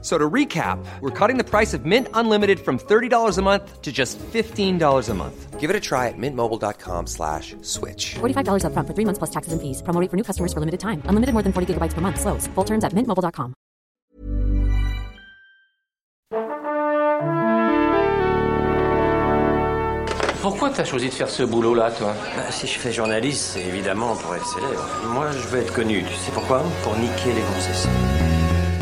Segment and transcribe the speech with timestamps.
[0.00, 3.90] So to recap, we're cutting the price of Mint Unlimited from $30 a month to
[3.90, 5.58] just $15 a month.
[5.58, 8.14] Give it a try at mintmobile.com slash switch.
[8.20, 9.82] $45 upfront for three months plus taxes and fees.
[9.82, 11.02] Promo rate for new customers for limited time.
[11.06, 12.20] Unlimited more than 40 gigabytes per month.
[12.20, 12.46] Slows.
[12.54, 13.54] Full terms at mintmobile.com.
[20.40, 24.14] Pourquoi t'as choisi de faire ce boulot-là, toi Bah, si je fais journaliste, c'est évidemment
[24.16, 24.86] pour être célèbre.
[25.12, 26.04] Moi, je veux être connu.
[26.04, 27.88] Tu sais pourquoi Pour niquer les grossesses.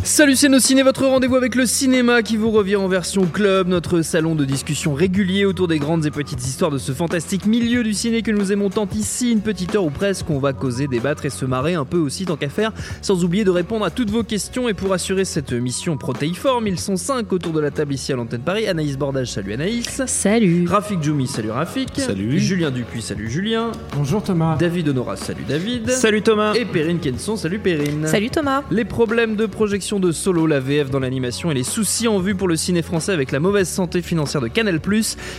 [0.06, 3.66] Salut c'est nos ciné, votre rendez-vous avec le cinéma qui vous revient en version club,
[3.66, 7.82] notre salon de discussion régulier autour des grandes et petites histoires de ce fantastique milieu
[7.82, 10.86] du ciné que nous aimons tant ici, une petite heure ou presque, on va causer,
[10.86, 13.90] débattre et se marrer un peu aussi tant qu'à faire, sans oublier de répondre à
[13.90, 17.72] toutes vos questions et pour assurer cette mission protéiforme, ils sont cinq autour de la
[17.72, 20.68] table ici à l'antenne Paris, Anaïs Bordage, salut Anaïs, Salut.
[20.68, 22.38] Rafik Djoumi, salut Rafik, Salut.
[22.38, 24.56] Julien Dupuis, salut Julien, Bonjour Thomas.
[24.56, 26.54] David Honora, salut David, Salut Thomas.
[26.54, 28.06] et Perrine Kenson, salut Perrine.
[28.06, 28.62] Salut Thomas.
[28.70, 32.34] Les problèmes de projection de solo, la VF dans l'animation et les soucis en vue
[32.34, 34.80] pour le ciné français avec la mauvaise santé financière de Canal+.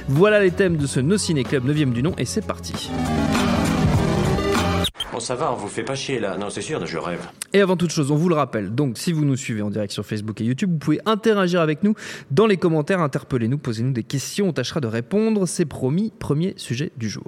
[0.07, 2.89] Voilà les thèmes de ce No Ciné Club 9 du nom et c'est parti.
[5.11, 6.37] Bon, ça va, on vous fait pas chier là.
[6.37, 7.25] Non, c'est sûr, je rêve.
[7.53, 9.91] Et avant toute chose, on vous le rappelle, donc si vous nous suivez en direct
[9.91, 11.95] sur Facebook et YouTube, vous pouvez interagir avec nous
[12.31, 16.91] dans les commentaires, interpellez-nous, posez-nous des questions, on tâchera de répondre, c'est promis, premier sujet
[16.97, 17.23] du jour.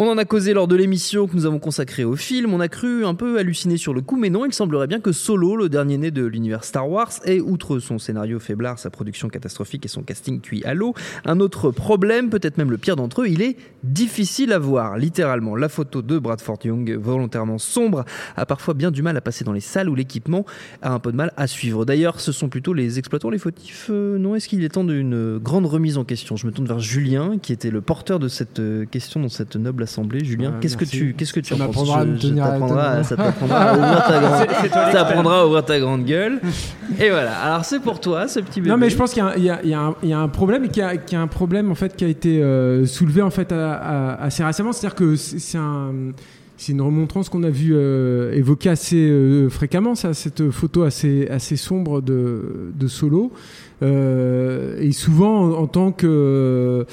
[0.00, 2.54] On en a causé lors de l'émission que nous avons consacrée au film.
[2.54, 5.10] On a cru un peu halluciner sur le coup, mais non, il semblerait bien que
[5.10, 9.28] Solo, le dernier né de l'univers Star Wars, ait, outre son scénario faiblard, sa production
[9.28, 13.22] catastrophique et son casting cuit à l'eau, un autre problème, peut-être même le pire d'entre
[13.22, 14.98] eux, il est difficile à voir.
[14.98, 18.04] Littéralement, la photo de Bradford Young, volontairement sombre,
[18.36, 20.46] a parfois bien du mal à passer dans les salles où l'équipement
[20.80, 21.84] a un peu de mal à suivre.
[21.84, 23.88] D'ailleurs, ce sont plutôt les exploitants les fautifs.
[23.90, 26.36] euh, non, est-ce qu'il est temps d'une grande remise en question?
[26.36, 29.56] Je me tourne vers Julien, qui était le porteur de cette euh, question dans cette
[29.56, 29.87] noble
[30.24, 33.02] Julien, Ouais, qu'est-ce que tu, qu'est-ce que tu en penses à me tenir à.
[33.04, 36.40] Ça t'apprendra à ouvrir ta grande, ça t'apprendra à ouvrir ta grande gueule.
[37.00, 37.32] Et voilà.
[37.38, 38.70] Alors c'est pour toi, ce petit bébé.
[38.70, 39.62] Non mais je pense qu'il y a un-
[40.04, 41.96] y, y a problème et qu'il y, a- qu'il y a un problème en fait
[41.96, 45.92] qui a été euh, soulevé en fait assez récemment, c'est-à-dire que c'est un
[46.60, 51.28] c'est une remontrance qu'on a vu euh, évoquer assez euh, fréquemment, ça, cette photo assez,
[51.30, 53.30] assez sombre de, de Solo.
[53.80, 56.84] Euh, et souvent en, en tant que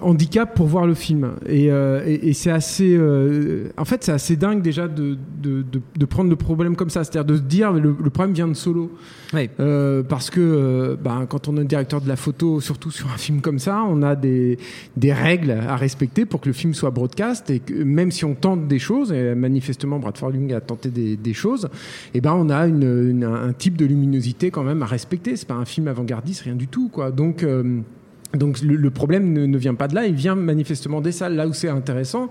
[0.00, 1.32] handicap pour voir le film.
[1.46, 2.96] Et, euh, et, et c'est assez.
[2.96, 6.90] euh, en fait, c'est assez dingue déjà de, de, de, de prendre le problème comme
[6.90, 7.04] ça.
[7.04, 8.90] C'est-à-dire de se dire le, le problème vient de Solo.
[9.34, 9.50] Oui.
[9.60, 13.18] Euh, parce que euh, ben, quand on est directeur de la photo, surtout sur un
[13.18, 14.58] film comme ça, on a des,
[14.96, 17.50] des règles à respecter pour que le film soit broadcast.
[17.50, 21.16] Et que même si on tente des choses, et manifestement Bradford Young a tenté des,
[21.16, 21.68] des choses,
[22.14, 25.36] et ben on a une, une- un type de luminosité quand même à respecter.
[25.36, 26.88] C'est pas un film avant-gardiste, rien du tout.
[26.88, 27.10] Quoi.
[27.10, 27.42] Donc.
[27.42, 27.80] euh,
[28.34, 31.34] donc le, le problème ne, ne vient pas de là, il vient manifestement des salles.
[31.34, 32.28] Là où c'est intéressant,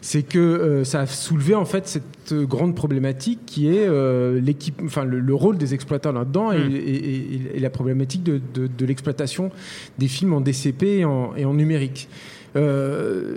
[0.00, 4.40] c'est que euh, ça a soulevé en fait cette euh, grande problématique qui est euh,
[4.40, 6.72] l'équipe, enfin le, le rôle des exploitants là-dedans et, Mm.
[6.72, 9.50] et- et- et la problématique de, de- de l'exploitation
[9.98, 12.08] des films en DCP et en, numérique.
[12.56, 13.36] Euh,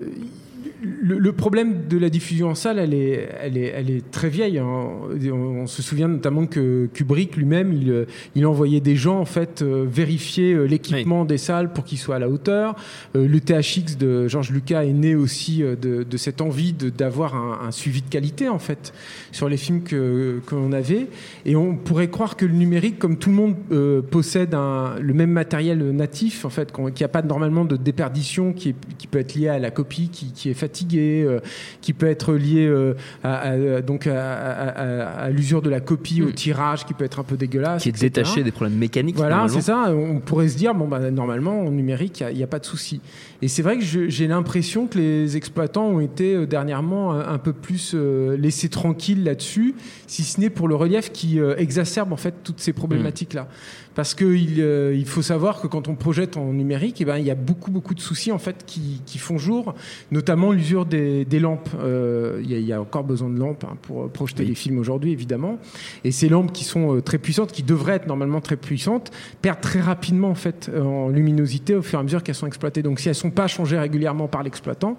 [0.82, 4.30] le, le problème de la diffusion en salle, elle est, elle est, elle est très
[4.30, 4.58] vieille.
[4.60, 4.66] hein.
[4.68, 8.06] On, on se souvient notamment que Kubrick lui-même, il, euh,
[8.36, 12.16] il envoyait des gens en fait euh, vérifier euh, l'équipement des salles pour qu'ils soient
[12.16, 12.76] à la hauteur.
[13.14, 17.72] Le THX de George Lucas est né aussi de, de cette envie d'avoir un, un
[17.72, 18.94] suivi de qualité en fait
[19.32, 21.08] sur les films que qu'on avait.
[21.46, 25.14] Et on pourrait croire que le numérique, comme tout le monde euh, possède un- le
[25.14, 28.76] même matériel natif en fait, qu'on- qu'il n'y a pas normalement de déperdition qui, est-
[28.98, 31.40] qui peut être liée à la copie qui, qui est fatiguée, euh,
[31.82, 32.94] qui peut être liée euh,
[33.24, 36.34] à, à- donc à, l'usure de la copie, au Mm.
[36.34, 37.84] tirage qui peut être un peu dégueulasse.
[37.84, 38.06] qui est etc.
[38.06, 39.16] détaché des problèmes mécaniques.
[39.16, 39.92] Voilà, c'est ça.
[39.94, 43.02] On pourrait se dire, bon, bah, normalement, en numérique, il n'y a, pas de souci.
[43.42, 47.38] Et c'est vrai que j'ai l'impression que les exploitants ont été euh, dernièrement un, un
[47.38, 49.76] peu plus euh, laissés tranquilles là-dessus,
[50.08, 53.48] si ce n'est pour le relief qui euh, exacerbe en fait toutes ces problématiques-là.
[53.96, 57.32] Parce qu'il il faut savoir que quand on projette en numérique, eh ben, il y
[57.32, 59.74] a beaucoup, beaucoup de soucis en fait, qui, qui font jour,
[60.12, 61.70] notamment l'usure des, des lampes.
[61.80, 64.50] Euh, Il y, a- il y a encore besoin de lampes hein, pour projeter Oui.
[64.50, 65.58] les films aujourd'hui, évidemment.
[66.04, 69.12] Et ces lampes qui sont euh, très puissantes, qui devraient être normalement très puissantes,
[69.42, 72.48] perdent très rapidement en fait euh, en luminosité au fur et à mesure qu'elles sont
[72.48, 72.84] exploitées.
[72.84, 74.98] Donc si elles sont pas changées régulièrement par l'exploitant,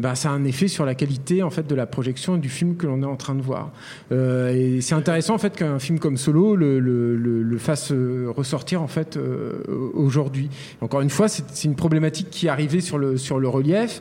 [0.00, 2.76] ben, ça a un effet sur la qualité en fait de la projection du film
[2.76, 3.70] que l'on est en train de voir.
[4.12, 7.92] Euh, et c'est intéressant en fait qu'un film comme Solo le, le, le, le fasse
[7.92, 9.62] euh, ressortir en fait euh,
[9.94, 10.50] aujourd'hui.
[10.80, 14.00] Encore une fois, c'est une problématique qui arrivait sur le sur le relief.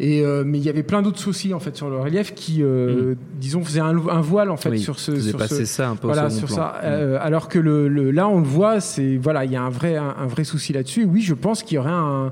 [0.00, 2.62] Et euh, mais il y avait plein d'autres soucis en fait sur le relief qui,
[2.62, 5.18] euh, disons, faisaient un, un voile en fait Oui, sur ce.
[5.18, 6.54] sur passé ce- ça un peu voilà, sur plan.
[6.56, 6.80] ça.
[6.84, 9.70] Euh, alors que le, le- là, on le voit, c'est voilà, il y a un
[9.70, 11.04] vrai un, un vrai souci là-dessus.
[11.04, 12.30] Oui, je pense qu'il y aurait un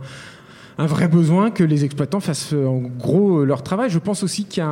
[0.78, 3.88] un vrai besoin que les exploitants fassent euh, en gros euh, leur travail.
[3.88, 4.68] Je pense aussi qu'il y a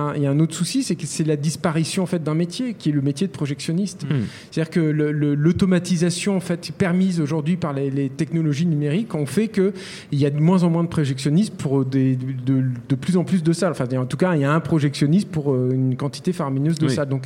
[0.00, 2.74] un, y y a autre souci, c'est que c'est la disparition en fait d'un métier
[2.74, 4.04] qui est le métier de projectionniste.
[4.04, 4.22] Hmm.
[4.50, 9.72] C'est-à-dire que l'automatisation en fait permise aujourd'hui par les, les technologies numériques ont fait que
[10.12, 13.24] il y a de moins en moins de projectionnistes pour des, de, de plus en
[13.24, 13.72] plus de salles.
[13.72, 16.86] Enfin, en tout cas, il y a un projectionniste pour euh, une quantité faramineuse de
[16.86, 16.94] Oui.
[16.94, 17.08] salles.
[17.08, 17.24] Donc,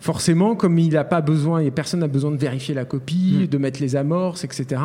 [0.00, 3.46] forcément, comme il n'a pas besoin et personne n'a besoin de vérifier la copie, Mm.
[3.46, 4.80] de mettre les amorces, etc.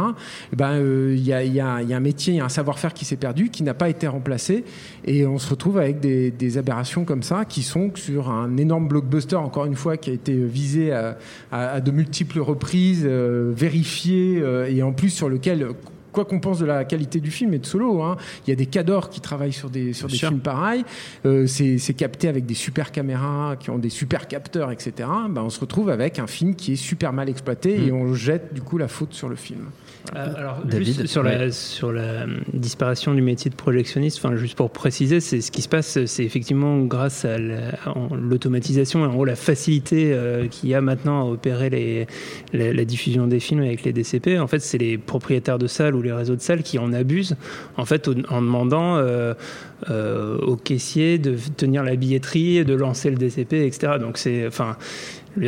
[0.52, 2.38] eh Ben, euh, il y, a, il y a- il y a un métier, il
[2.38, 4.66] y a un savoir-faire qui s'est perdu, qui n'a pas été remplacé,
[5.06, 8.88] et on se retrouve avec des, des aberrations comme ça, qui sont sur un énorme
[8.88, 11.18] blockbuster, encore une fois, qui a été visé à,
[11.52, 15.68] à- à de multiples reprises, euh, vérifié, euh, et en plus sur lequel
[16.12, 18.56] quoi qu'on pense de la qualité du film et de Solo, hein, il y a
[18.56, 20.86] des cadors qui travaillent sur des, sur des films pareils.
[21.26, 24.92] Euh, c'est c'est capté avec des super caméras qui ont des super capteurs, etc.
[25.30, 27.88] Ben, on se retrouve avec un film qui est super mal exploité Mm.
[27.88, 29.66] et on jette du coup la faute sur le film.
[30.16, 31.38] Euh, alors, David, juste sur, ouais.
[31.38, 35.50] la, sur la hum, disparition du métier de projectionniste, enfin, juste pour préciser, c'est ce
[35.50, 37.72] qui se passe, c'est effectivement grâce à la-
[38.20, 42.08] l'automatisation et en gros la facilité euh, qu'il y a maintenant à opérer les,
[42.52, 44.40] la, la diffusion des films avec les DCP.
[44.40, 47.36] En fait, c'est les propriétaires de salles ou les réseaux de salles qui en abusent,
[47.78, 49.34] en fait, au- en demandant euh,
[49.90, 53.94] euh, aux caissiers de tenir la billetterie, de lancer le DCP, etc.
[54.00, 54.76] Donc c'est, enfin.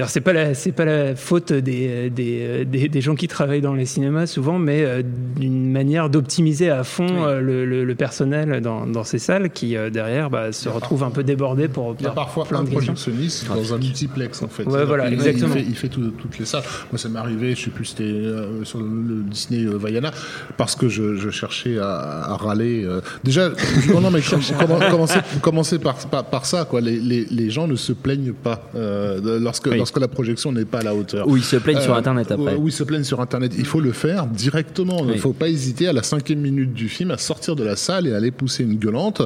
[0.08, 3.76] C'est pas la, c'est pas la faute des, des, des, des gens qui travaillent dans
[3.76, 5.04] les cinémas souvent, mais euh,
[5.38, 9.78] d'une manière d'optimiser à fond euh, le, le, le personnel dans, dans ces salles qui
[9.78, 12.60] euh, derrière bah, se retrouvent un peu débordés pour Il y a par parfois plein
[12.60, 12.94] un de questions.
[12.94, 14.64] projectionniste dans un multiplex en fait.
[14.64, 15.54] Ouais, voilà, exactement.
[15.56, 16.64] Il fait, il fait tout- toutes les salles.
[16.92, 20.12] Moi, ça m'est arrivé, je sais plus, c'était euh, sur le, le Disney euh, Vaiana,
[20.58, 22.84] parce que je, je cherchais à, à râler.
[22.86, 23.02] euh.
[23.24, 23.50] Déjà,
[23.94, 26.82] non, non, mais com- commen- commencez, commencez par, par, par ça, quoi?
[26.82, 29.80] Les, les, les gens ne se plaignent pas euh, lorsque, Oui.
[29.80, 31.28] lorsque la projection n'est pas à la hauteur.
[31.28, 32.56] Ou ils se plaignent sur Euh, Internet après.
[32.56, 33.54] Oui, ils se plaignent sur Internet.
[33.58, 35.00] Il faut le faire directement.
[35.02, 37.76] Il ne faut pas hésiter à la cinquième minute du film à sortir de la
[37.76, 39.22] salle et aller pousser une gueulante.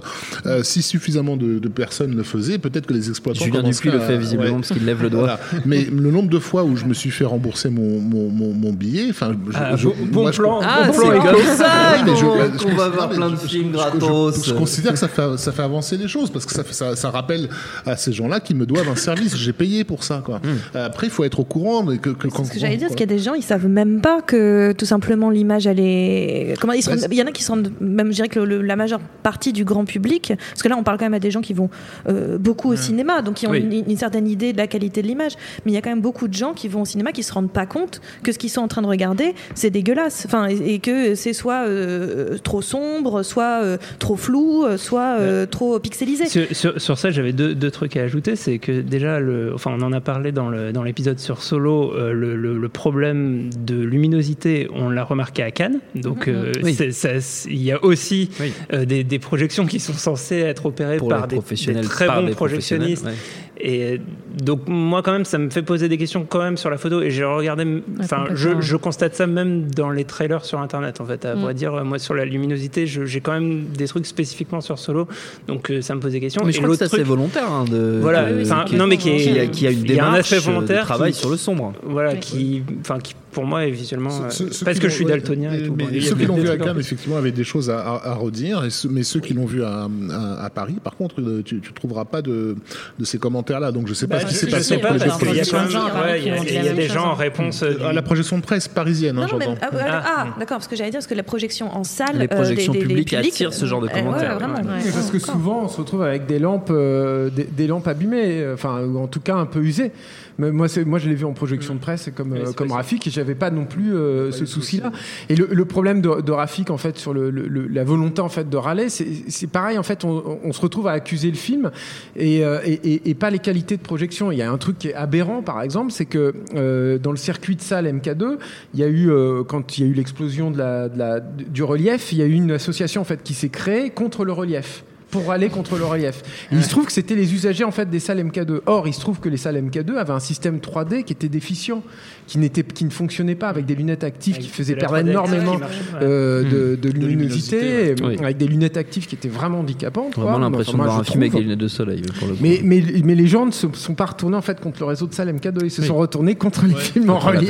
[0.46, 3.92] Euh, si suffisamment de, de personnes le faisaient, peut-être que les exploitants Julien Dupuis commenceraient
[3.92, 4.62] le fait à- visiblement ouais.
[4.62, 5.20] parce qu'il lève le doigt.
[5.22, 5.40] Voilà.
[5.66, 8.74] Mais le nombre de fois où je me suis fait rembourser mon, mon, mon, mon
[8.74, 11.36] billet, enfin, je- Ah, je- bon, bon moi, je- plan, Ah, bon c'est plan, comme
[11.36, 11.40] Egon.
[11.58, 13.68] ça Oui, mais je- qu'on bah, je qu'on va considère- voir plein de je- films
[13.68, 14.44] je- gratos.
[14.46, 16.74] Je, je considère que ça fait, ça fait avancer les choses parce que ça, fait-
[16.74, 17.50] ça, ça rappelle
[17.86, 19.36] à ces gens-là qui me doivent un service.
[19.36, 20.39] J'ai payé pour ça, quoi.
[20.74, 21.84] Après, il faut être au courant.
[21.84, 23.44] Mais que, que, C'est ce que j'allais dire, parce qu'il y a des gens, ils
[23.44, 26.56] savent même pas que tout simplement l'image, elle est.
[26.60, 28.62] Comment ils c'est- Il y en a qui se rendent, même je dirais que le-
[28.62, 31.32] la majeure partie du grand public, parce que là on parle quand même à des
[31.32, 31.70] gens qui vont
[32.08, 33.60] euh, beaucoup au cinéma, donc qui ont Oui.
[33.60, 35.34] une, une certaine idée de la qualité de l'image,
[35.66, 37.34] mais il y a quand même beaucoup de gens qui vont au cinéma qui se
[37.34, 40.76] rendent pas compte que ce qu'ils sont en train de regarder, c'est dégueulasse, enfin, et,
[40.76, 45.80] et que c'est soit euh, trop sombre, soit euh, trop flou, euh, soit euh, trop
[45.80, 46.26] pixelisé.
[46.28, 48.36] Sur, sur- sur ça, j'avais deux, deux trucs à ajouter.
[48.36, 52.36] C'est que déjà, le, enfin, on en a parlé dans l'épisode sur Solo, euh, le,
[52.36, 55.80] le- le problème de luminosité, on l'a remarqué à Cannes.
[55.96, 56.74] Donc, euh, Oui.
[56.74, 58.52] ça- c'est- il y a aussi Oui.
[58.74, 62.22] euh, des, des projections qui sont censées être opérées Pour par des, des très par
[62.24, 63.06] bons projectionnistes.
[63.06, 63.14] ouais.
[63.62, 64.00] Et
[64.42, 67.02] donc moi quand même ça me fait poser des questions quand même sur la photo
[67.02, 71.26] et j'ai regardé enfin je, constate ça même dans les trailers sur internet en fait
[71.26, 71.40] à Mm.
[71.42, 75.08] vrai dire moi sur la luminosité j'ai quand même des trucs spécifiquement sur solo
[75.48, 77.66] donc euh, ça me pose des questions Mais je et crois que c'est volontaire hein,
[77.70, 80.20] de, Voilà, de- non, mais qui est- qui a, qui a une a un démarche
[80.32, 81.74] aspect volontaire de travail qui- sur le sombre.
[81.84, 82.20] voilà Oui.
[82.20, 84.30] qui enfin qui pour moi est visuellement euh,
[84.66, 86.36] parce que je suis ouais, daltonien et mais- tout mais bon, a ceux qui l'ont
[86.36, 88.64] vu à Cannes, effectivement, avaient des choses à, à- à redire.
[88.66, 91.62] Et mais ceux qui l'ont vu à, à- à Paris, par contre, euh, tu ne
[91.76, 92.56] trouveras pas de,
[93.00, 93.72] de ces commentaires-là.
[93.72, 95.06] Donc je ne sais pas Bah, ce qui s'est passé sais entre pas les deux
[95.06, 95.58] parce qu'il y a projections.
[95.58, 96.02] plein de gens projections.
[96.12, 98.38] ouais, il y a- il y des chose, gens en réponse euh, À la projection
[98.38, 99.70] de presse parisienne, hein, Non, mais, ah,
[100.06, 102.18] ah, d'accord, parce que j'allais dire, parce que la projection en salle.
[102.18, 104.38] Les projections des- publiques attirent ce genre de commentaires.
[104.40, 108.98] Mais parce que souvent, on se retrouve avec des lampes, des, lampes abîmées, enfin, ou
[109.00, 109.92] en tout cas un peu usées.
[110.40, 112.72] Mais moi, c'est, moi, je l'ai vu en projection de presse, comme, Oui, euh, comme.
[112.72, 114.92] Rafik, et j'avais pas non plus euh, ce souci-là.
[115.30, 118.22] Et le, le problème de, de Rafik, en fait, sur le, le- le- la volonté
[118.22, 119.78] en fait de râler, c'est, c'est pareil.
[119.78, 121.70] En fait, on, on se retrouve à accuser le film
[122.16, 124.32] et, euh, et, et- et pas les qualités de projection.
[124.32, 127.18] Il y a un truc qui est aberrant, par exemple, c'est que euh, dans le
[127.18, 128.38] circuit de salle MK2,
[128.74, 131.20] il y a eu euh, quand il y a eu l'explosion de la, de la-
[131.20, 134.32] du relief, il y a eu une association en fait qui s'est créée contre le
[134.32, 134.84] relief.
[135.12, 136.22] Pour aller contre le relief.
[136.52, 138.60] Et Il se trouve que c'était les usagers en fait des salles MK2.
[138.66, 141.84] Or, il se trouve que les salles MK2 avaient un système 3D qui était déficient,
[142.28, 145.56] qui n'était, qui ne fonctionnait pas avec des lunettes actives qui faisaient perdre 3D énormément
[145.56, 145.62] ouais.
[146.02, 147.60] euh, de, de luminosité,
[147.96, 148.24] luminosité, ouais.
[148.24, 150.14] avec des lunettes actives qui étaient vraiment handicapantes.
[150.16, 150.24] quoi.
[150.26, 152.02] Vraiment l'impression Enfin, de moi, voir un film avec des lunettes de soleil.
[152.20, 152.40] Pour le coup.
[152.42, 155.08] Mais, mais, mais les gens ne se sont pas retournés en fait contre le réseau
[155.08, 157.50] de salles MK2, ils se sont retournés contre les films en relief.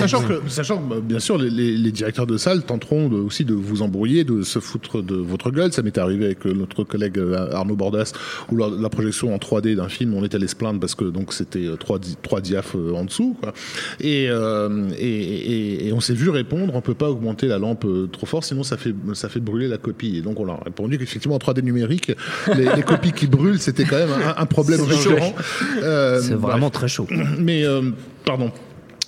[0.00, 3.16] Sachant que, sachant que, bah, bien sûr, les, les- les directeurs de salle tenteront de-
[3.16, 5.72] aussi de vous embrouiller, de se foutre de votre gueule.
[5.72, 8.12] Ça m'est arrivé avec euh, notre collègue euh, Arnaud Bordas,
[8.50, 11.04] où la, la projection en 3D d'un film, on était allé se plaindre parce que
[11.04, 13.36] donc c'était euh, trois, trois euh, en dessous.
[13.40, 13.52] Quoi.
[14.00, 17.86] Et, euh, et, et, et on s'est vu répondre, on peut pas augmenter la lampe
[18.12, 20.18] trop fort, sinon ça fait, ça fait brûler la copie.
[20.18, 22.12] Et donc on leur a répondu qu'effectivement en 3D numérique,
[22.56, 25.34] les, les copies qui brûlent, c'était quand même un, un problème récurrent.
[25.82, 26.52] Euh, C'est bref.
[26.52, 27.06] vraiment très chaud.
[27.38, 27.90] Mais euh,
[28.24, 28.50] pardon.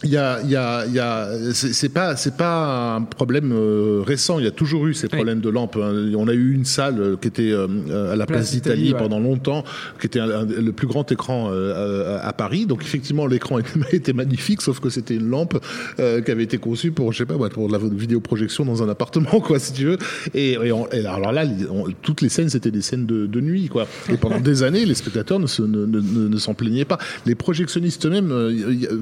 [0.04, 3.52] Il y a, il y a, il y a, c'est pas, c'est pas un problème
[3.52, 4.38] euh, récent.
[4.38, 5.76] Il y a toujours eu ces problèmes de lampes.
[5.80, 6.11] hein.
[6.16, 8.99] On a eu une salle euh, qui était euh, à la Place place d'Italie, ouais.
[8.99, 9.64] pendant longtemps,
[10.00, 12.66] qui était un- un- le plus grand écran euh, à, à Paris.
[12.66, 15.58] Donc effectivement, l'écran était, était magnifique, sauf que c'était une lampe
[15.96, 19.58] qui avait été conçue pour, je sais pas, pour la vidéoprojection dans un appartement, quoi,
[19.58, 19.99] si tu veux.
[20.34, 23.40] Et, et on- et alors là, on- toutes les scènes, c'était des scènes de, de
[23.40, 23.87] nuit, quoi.
[24.12, 26.99] Et pendant des années, les spectateurs ne, se- ne, ne- ne- ne s'en plaignaient pas.
[27.26, 28.32] Les projectionnistes eux-mêmes,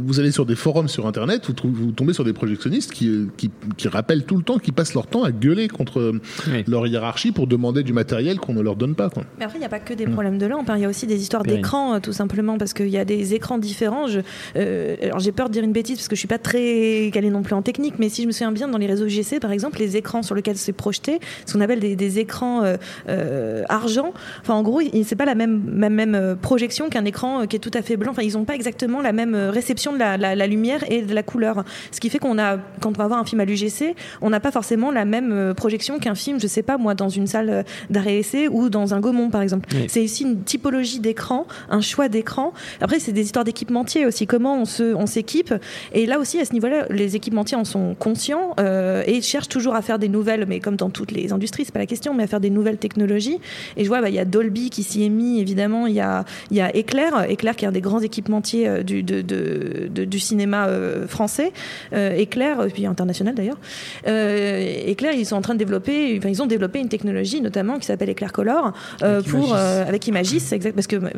[0.06, 3.88] vous allez sur des forums sur Internet, vous, tombez sur des projectionnistes qui, qui, qui
[3.88, 6.20] rappellent tout le temps, qui passent leur temps à gueuler contre euh,
[6.52, 6.64] Oui.
[6.68, 9.24] leur hiérarchie pour demander du matériel qu'on ne leur donne pas, quoi.
[9.38, 10.74] Mais après, il n'y a pas que des problèmes de lampe, hein.
[10.76, 13.34] il y a aussi des histoires d'écran, euh, tout simplement, parce qu'il y a des
[13.34, 14.06] écrans différents.
[14.06, 14.20] Je-
[14.56, 17.30] euh, alors j'ai peur de dire une bêtise, parce que je suis pas très calée
[17.30, 19.52] non plus en technique, mais si je me souviens bien, dans les réseaux GC, par
[19.52, 22.76] exemple, les écrans sur lesquels c'est projeté, ce qu'on appelle des, des écrans euh,
[23.08, 27.56] euh, argent, enfin en gros, c'est pas la même, même, même projection qu'un écran qui
[27.56, 28.12] est tout à fait blanc.
[28.12, 31.14] Enfin, ils n'ont pas exactement la même réception de la, la- la lumière et de
[31.14, 31.64] la couleur.
[31.90, 34.40] Ce qui fait qu'on a, quand on va voir un film à l'UGC, on n'a
[34.40, 37.50] pas forcément la même euh, projection qu'un film, je sais pas moi, dans une salle
[37.50, 39.68] euh, d'arrêt essai ou dans un Gaumont par exemple.
[39.74, 39.86] Oui.
[39.88, 42.52] C'est ici une typologie d'écran, un choix d'écran.
[42.80, 44.26] Après, c'est des histoires d'équipementiers aussi.
[44.26, 45.54] Comment on se, on s'équipe.
[45.92, 49.74] Et là aussi, à ce niveau-là, les équipementiers en sont conscients euh, et cherchent toujours
[49.74, 52.24] à faire des nouvelles, mais comme dans toutes les industries, c'est pas la question, mais
[52.24, 53.38] à faire des nouvelles technologies.
[53.76, 55.86] Et je vois, bah, il y a Dolby qui s'y est mis, évidemment.
[55.86, 59.02] Il y a, il y a Éclair, Éclair qui est un des grands équipementiers du,
[59.02, 61.52] de, de- de- du cinéma euh, français.
[61.92, 63.58] Euh, Éclair, et puis international d'ailleurs.
[64.06, 67.78] Euh, Éclair, ils sont en train de développer, enfin, ils ont développé une technologie notamment
[67.78, 69.52] qui s'appelle Éclair Color euh, Avec pour Imagis.
[69.56, 71.08] euh, avec Imagis, exact, parce que euh,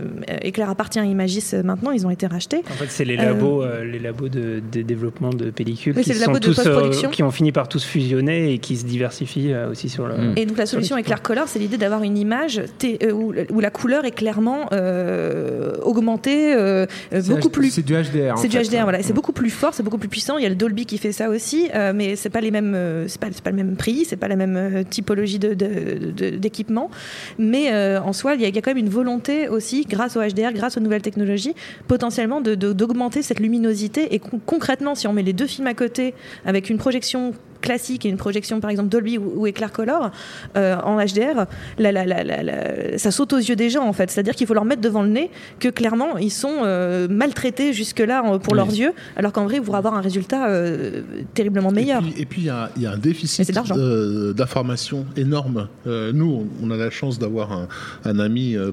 [0.42, 2.62] Éclair appartient à Imagis euh, maintenant, ils ont été rachetés.
[2.70, 6.02] En fait, c'est les Euh, labos, euh, les labos de, de développement de pellicules Oui,
[6.02, 7.10] qui c'est les sont labos de tous, euh, post-production.
[7.10, 10.14] qui ont fini par tous fusionner et qui se diversifient euh, aussi sur le.
[10.16, 10.32] Mm.
[10.36, 13.70] Et donc la solution Éclair Color, c'est l'idée d'avoir une image euh, où, où la
[13.70, 18.36] couleur est clairement euh, augmentée, euh, euh, beaucoup H- plus C'est du HDR.
[18.38, 18.82] C'est du fait, HDR, hein.
[18.84, 18.98] voilà.
[19.00, 20.38] Et C'est beaucoup plus fort, c'est beaucoup plus puissant.
[20.38, 22.74] Il y a le Dolby qui fait ça aussi, euh, mais c'est pas les mêmes,
[22.74, 26.30] euh, c'est pas, pas le même prix, c'est pas la même euh, typologie de, de-
[26.36, 26.90] d'équipement.
[27.38, 30.76] Mais en soi, il y, a, quand même une volonté aussi, grâce au HDR, grâce
[30.76, 31.54] aux nouvelles technologies,
[31.88, 34.14] potentiellement d'augmenter cette luminosité.
[34.14, 36.14] Et con- concrètement, si on met les deux films à côté
[36.46, 37.32] avec une projection
[37.68, 40.10] classique et une projection par exemple Dolby ou, ou Éclair Color
[40.56, 41.46] euh, en HDR,
[41.78, 44.10] la- la- la- la- la- ça saute aux yeux des gens en fait.
[44.10, 48.22] C'est-à-dire qu'il faut leur mettre devant le nez que clairement ils sont euh, maltraités jusque-là
[48.22, 48.58] en- pour Oui.
[48.58, 51.00] leurs yeux, alors qu'en vrai, pour avoir un résultat euh,
[51.34, 52.02] terriblement meilleur.
[52.18, 55.68] Et puis, il y a, il y a un déficit euh, d'information énorme.
[55.86, 57.68] Euh, nous, on a la chance d'avoir un,
[58.04, 58.72] un ami, euh,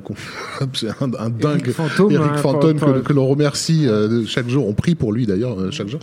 [1.01, 4.67] un, un dingue, Eric Fantôme, Eric hein, Fantôme, que, l'on remercie euh, chaque jour.
[4.67, 5.99] On prie pour lui d'ailleurs euh, chaque jour.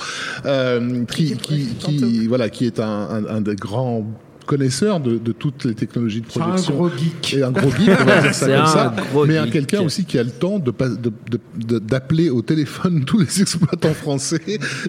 [0.46, 4.04] Euh, qui, qui, qui- voilà, qui est un, un, un des grands
[4.48, 6.74] connaisseurs de, de toutes les technologies de C'est un projection.
[6.74, 7.34] gros geek.
[7.34, 8.96] Et un gros geek, on va dire ça comme un ça.
[9.12, 9.52] gros mais un geek.
[9.52, 13.18] quelqu'un aussi qui a le temps de pas- de- de- de- d'appeler au téléphone tous
[13.18, 14.40] les exploitants français,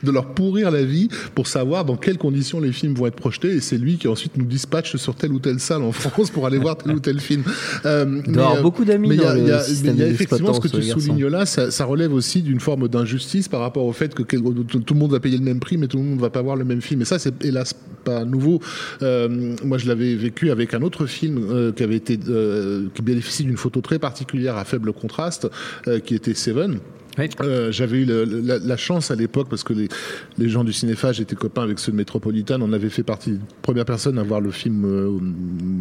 [0.01, 3.49] de leur pourrir la vie pour savoir dans quelles conditions les films vont être projetés.
[3.55, 6.47] Et c'est lui qui ensuite nous dispatche sur telle ou telle salle en France pour
[6.47, 7.43] aller voir tel ou tel film.
[7.85, 9.59] Euh, Il doit avoir beaucoup d'amis mais il y a- dans le il y a-
[9.61, 12.13] système mais il y a des effectivement ce que tu soulignes là, ça, ça relève
[12.13, 15.43] aussi d'une forme d'injustice par rapport au fait que tout le monde va payer le
[15.43, 17.01] même prix, mais tout le monde ne va pas voir le même film.
[17.01, 17.73] Et ça, c'est hélas
[18.05, 18.61] pas nouveau.
[19.01, 23.01] Euh, moi, je l'avais vécu avec un autre film euh, qui avait été euh, qui
[23.01, 25.47] bénéficie d'une photo très particulière à faible contraste,
[25.87, 26.79] euh, qui était Seven.
[27.17, 27.25] Oui.
[27.41, 29.89] Euh, J'avais eu le- la, la chance à l'époque, parce que les,
[30.37, 33.39] les gens du cinéphage étaient copains avec ceux de Metropolitan, on avait fait partie des
[33.61, 35.07] premières personnes à voir le film euh,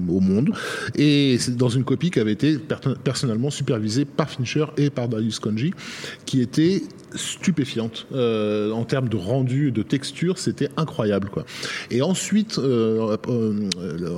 [0.09, 0.51] au monde.
[0.97, 5.09] Et c'est dans une copie qui avait été per- personnellement supervisée par Fincher et par
[5.09, 5.73] Darius Konji,
[6.27, 6.83] qui était
[7.15, 11.45] stupéfiante euh, en termes de rendu, de texture, c'était incroyable quoi.
[11.91, 13.69] Et ensuite, euh, euh,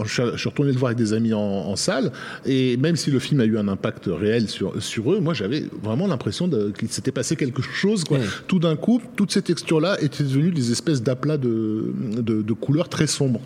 [0.05, 2.13] je suis- retourné le voir avec des amis en, en salle,
[2.45, 5.65] et même si le film a eu un impact réel sur sur eux, moi j'avais
[5.83, 8.19] vraiment l'impression qu'il s'était passé quelque chose quoi.
[8.19, 8.25] Ouais.
[8.47, 12.53] Tout d'un coup, toutes ces textures là étaient devenues des espèces d'aplats de, de de
[12.53, 13.41] couleurs très sombres.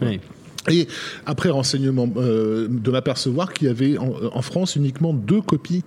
[0.70, 0.88] Et
[1.26, 5.82] après renseignement, euh, de m'apercevoir qu'il y avait en, en France uniquement deux copies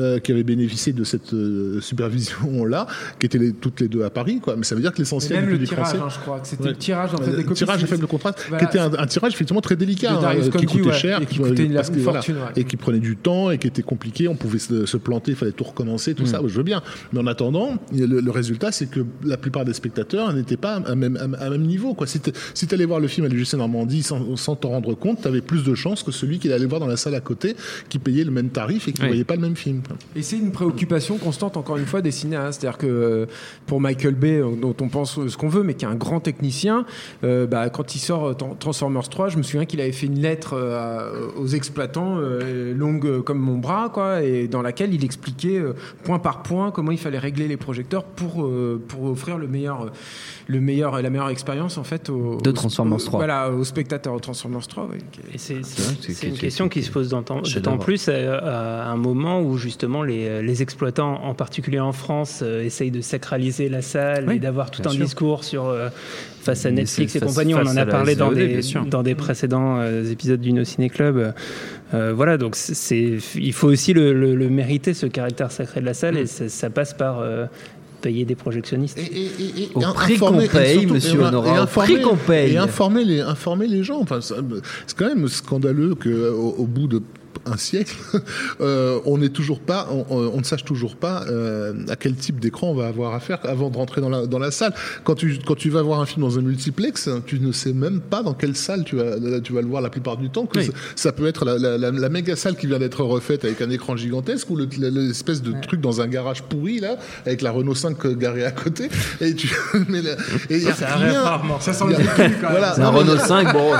[0.00, 2.86] euh, qui avaient bénéficié de cette euh, supervision-là,
[3.18, 4.40] qui étaient les- toutes les deux à Paris.
[4.40, 4.56] Quoi.
[4.56, 6.02] Mais ça veut dire que l'essentiel du le public tirage, français...
[6.04, 6.70] hein, je crois que c'était Ouais.
[6.70, 7.54] le tirage en fait Euh, des copies.
[7.58, 8.64] tirage à faible contraste, voilà.
[8.64, 11.26] qui était un, un tirage effectivement très délicat, hein, qui Conti, coûtait ouais, cher, et
[11.26, 12.52] qui coûtait une- que, voilà, fortune, ouais.
[12.60, 14.28] et qui prenait du temps et qui était compliqué.
[14.28, 16.26] On pouvait se, se planter, il fallait tout recommencer, tout Mm.
[16.26, 16.40] ça.
[16.46, 16.82] Je veux bien.
[17.12, 20.94] Mais en attendant, le, le résultat, c'est que la plupart des spectateurs n'étaient pas à
[20.94, 21.94] même, à, à même niveau.
[21.94, 22.06] Quoi.
[22.06, 25.28] Si tu allais voir le film à l'UGC Normandie sans sans t'en rendre compte, tu
[25.28, 27.56] avais plus de chances que celui qui allait voir dans la salle à côté,
[27.88, 29.10] qui payait le même tarif et qui ne Oui.
[29.10, 29.82] voyait pas le même film.
[30.16, 32.60] Et c'est une préoccupation constante, encore une fois, des cinéastes.
[32.60, 33.26] C'est-à-dire que euh,
[33.66, 36.20] pour Michael Bay, euh, dont on pense ce qu'on veut, mais qui est un grand
[36.20, 36.84] technicien,
[37.24, 40.20] euh, bah, quand il sort Tran- Transformers 3, je me souviens qu'il avait fait une
[40.20, 45.58] lettre à- aux exploitants, euh, longue comme mon bras, quoi, et dans laquelle il expliquait
[45.58, 45.72] euh,
[46.04, 49.90] point par point comment il fallait régler les projecteurs pour, euh, pour offrir le meilleur,
[50.46, 53.18] le meilleur, la meilleure expérience en fait aux, De Transformers aux- 3.
[53.20, 54.88] Voilà, aux spectateurs de Transformers 3.
[54.92, 54.98] oui.
[55.34, 60.02] Et c'est une question qui se pose d'autant plus à, à un moment où justement
[60.02, 64.38] les, les exploitants, en particulier en France, euh, essayent de sacraliser la salle Oui, et
[64.38, 65.04] d'avoir tout un sûr.
[65.04, 65.88] discours sur euh,
[66.42, 67.54] face à Netflix et compagnie.
[67.54, 68.84] On en a parlé dans des, sûr.
[68.86, 71.34] dans des précédents euh, épisodes du No Ciné Club.
[71.94, 75.86] Euh, voilà, donc c'est- il faut aussi le, le- le mériter ce caractère sacré de
[75.86, 76.18] la salle Mm.
[76.18, 77.20] et ça, ça passe par
[78.02, 78.98] payer des projectionnistes.
[78.98, 82.52] Au Et prix qu'on informer- et paye, surtout- monsieur et et au prix qu'on paye.
[82.52, 83.98] Et informer les, informer les gens.
[84.00, 87.00] Enfin, c'est quand même scandaleux qu'au au bout de
[87.46, 87.96] un siècle,
[88.60, 92.40] euh, on n'est toujours pas, on, on ne sache toujours pas euh, à quel type
[92.40, 94.72] d'écran on va avoir affaire avant de rentrer dans la, dans la salle.
[95.04, 98.00] Quand tu, quand tu vas voir un film dans un multiplex, tu ne sais même
[98.00, 100.46] pas dans quelle salle tu vas, tu vas le voir la plupart du temps.
[100.46, 100.66] Que Oui.
[100.66, 103.60] ça, ça peut être la, la, la- la méga salle qui vient d'être refaite avec
[103.62, 106.96] un écran gigantesque ou le- le- l'espèce de truc dans un garage pourri là,
[107.26, 108.88] avec la Renault 5 garée à côté.
[109.20, 109.50] Et tu,
[109.88, 110.16] mais là-
[110.50, 111.22] et y a Ça rien.
[111.22, 111.60] rarement.
[111.60, 112.32] Ça sent le quand même.
[112.40, 112.72] voilà.
[112.90, 113.70] Renault 5, bon.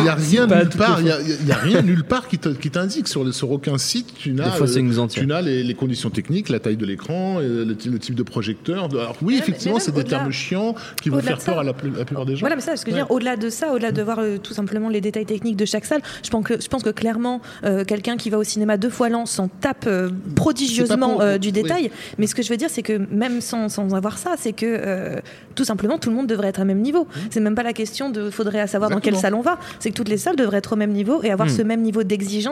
[0.00, 0.96] Il n'y a rien Pas nulle tout à part.
[0.98, 1.02] fait.
[1.02, 3.32] Il y a, il y a rien nulle part qui te- qui t'indique sur, le-
[3.32, 4.14] sur aucun site.
[4.18, 7.98] Tu n'as, euh, les, les conditions techniques, la taille de l'écran, euh, le, ty- le
[7.98, 8.84] type de projecteur.
[8.92, 11.72] Alors oui, Mais- effectivement, c'est des termes chiants qui vont faire ça- peur à la,
[11.72, 12.40] plu- la plupart des gens.
[12.40, 14.38] Voilà, mais ça, ce que je veux dire, au-delà de ça, au-delà de voir euh,
[14.38, 17.40] tout simplement les détails techniques de chaque salle, je pense que, je pense que clairement,
[17.64, 21.38] euh, quelqu'un qui va au cinéma deux fois l'an s'en tape euh, prodigieusement pour- euh,
[21.38, 21.52] du oui.
[21.52, 21.90] détail.
[22.18, 24.66] Mais ce que je veux dire, c'est que même sans, sans avoir ça, c'est que
[24.66, 25.20] euh,
[25.54, 27.06] tout simplement, tout le monde devrait être à même niveau.
[27.30, 29.58] C'est même pas la question de faudrait savoir dans quelle salle on va.
[29.78, 31.56] C'est que toutes les salles devraient être au même niveau et avoir Hmm.
[31.56, 32.43] ce même niveau d'exigence,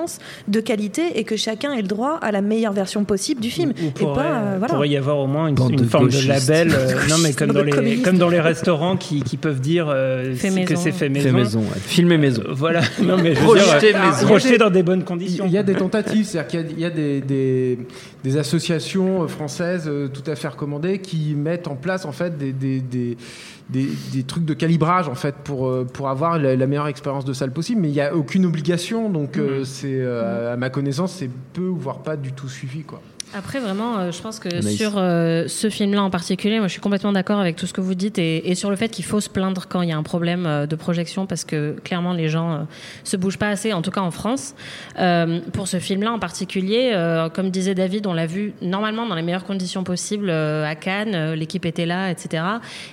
[0.48, 3.72] de qualité et que chacun ait le droit à la meilleure version possible du film.
[3.94, 4.74] Pourrait, pas, euh, voilà.
[4.74, 7.52] pourrait y avoir au moins une, une de forme de label, euh, non mais comme
[7.52, 8.04] dans les communistes.
[8.04, 10.74] comme dans les restaurants qui, qui peuvent dire euh, que maison.
[10.82, 11.28] c'est fait maison.
[11.28, 11.66] Fait maison, ouais.
[11.84, 12.42] filmé maison.
[12.46, 14.26] Euh, Voilà, non mais je veux Projeté dire, maison.
[14.26, 15.44] projeté dans des bonnes conditions.
[15.46, 17.78] Il y a des tentatives, c'est-à-dire qu'il y a- il y a, des, des-
[18.24, 22.38] des associations euh, françaises euh, tout à fait recommandées qui mettent en place en fait
[22.38, 23.16] des, des, des,
[23.68, 27.32] des- trucs de calibrage en fait pour, euh, pour avoir la, la meilleure expérience de
[27.32, 27.80] salle possible.
[27.80, 31.66] Mais il n'y a aucune obligation, donc euh, c'est euh, à ma connaissance c'est peu
[31.66, 33.00] voire pas du tout suivi quoi.
[33.34, 36.80] Après, vraiment, euh, je pense que sur euh, ce film-là en particulier, moi je suis
[36.80, 39.20] complètement d'accord avec tout ce que vous dites et, et sur le fait qu'il faut
[39.20, 42.28] se plaindre quand il y a un problème euh, de projection parce que clairement les
[42.28, 42.58] gens euh,
[43.04, 44.54] se bougent pas assez, en tout cas en France.
[44.98, 49.14] Euh, pour ce film-là en particulier, euh, comme disait David, on l'a vu normalement dans
[49.14, 52.44] les meilleures conditions possibles euh, à Cannes, euh, l'équipe était là, etc.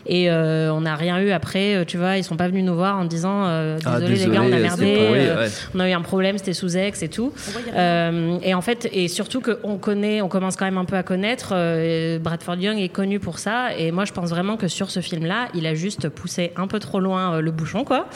[0.06, 2.76] Et euh, on n'a rien eu après, euh, tu vois, ils sont pas venus nous
[2.76, 5.52] voir en disant euh, Ah, désolé, les gars, on a merdé, euh, ouais.
[5.76, 7.34] on a eu un problème, c'était sous ex et tout.
[7.76, 11.04] Euh, et en fait, et surtout qu'on connaît, on commence quand même un peu à
[11.04, 11.50] connaître.
[11.54, 13.76] euh, Bradford Young est connu pour ça.
[13.78, 16.80] Et moi, je pense vraiment que sur ce film-là, il a juste poussé un peu
[16.80, 18.08] trop loin euh, le bouchon, quoi.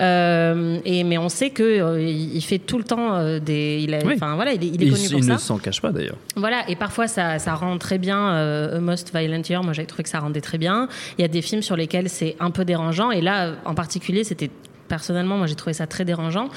[0.00, 3.80] Euh, et mais on sait que il il fait tout le temps des.
[3.82, 4.14] Il a- Oui.
[4.16, 5.32] enfin voilà, il est, il est Il, connu pour il ça.
[5.34, 6.16] ne s'en cache pas d'ailleurs.
[6.36, 9.62] Voilà, et parfois ça, ça rend très bien euh, A Most Violent Year.
[9.62, 10.88] Moi, j'avais trouvé que ça rendait très bien.
[11.18, 14.24] Il y a des films sur lesquels c'est un peu dérangeant, et là, en particulier,
[14.24, 14.50] c'était
[14.88, 16.48] personnellement, moi, j'ai trouvé ça très dérangeant.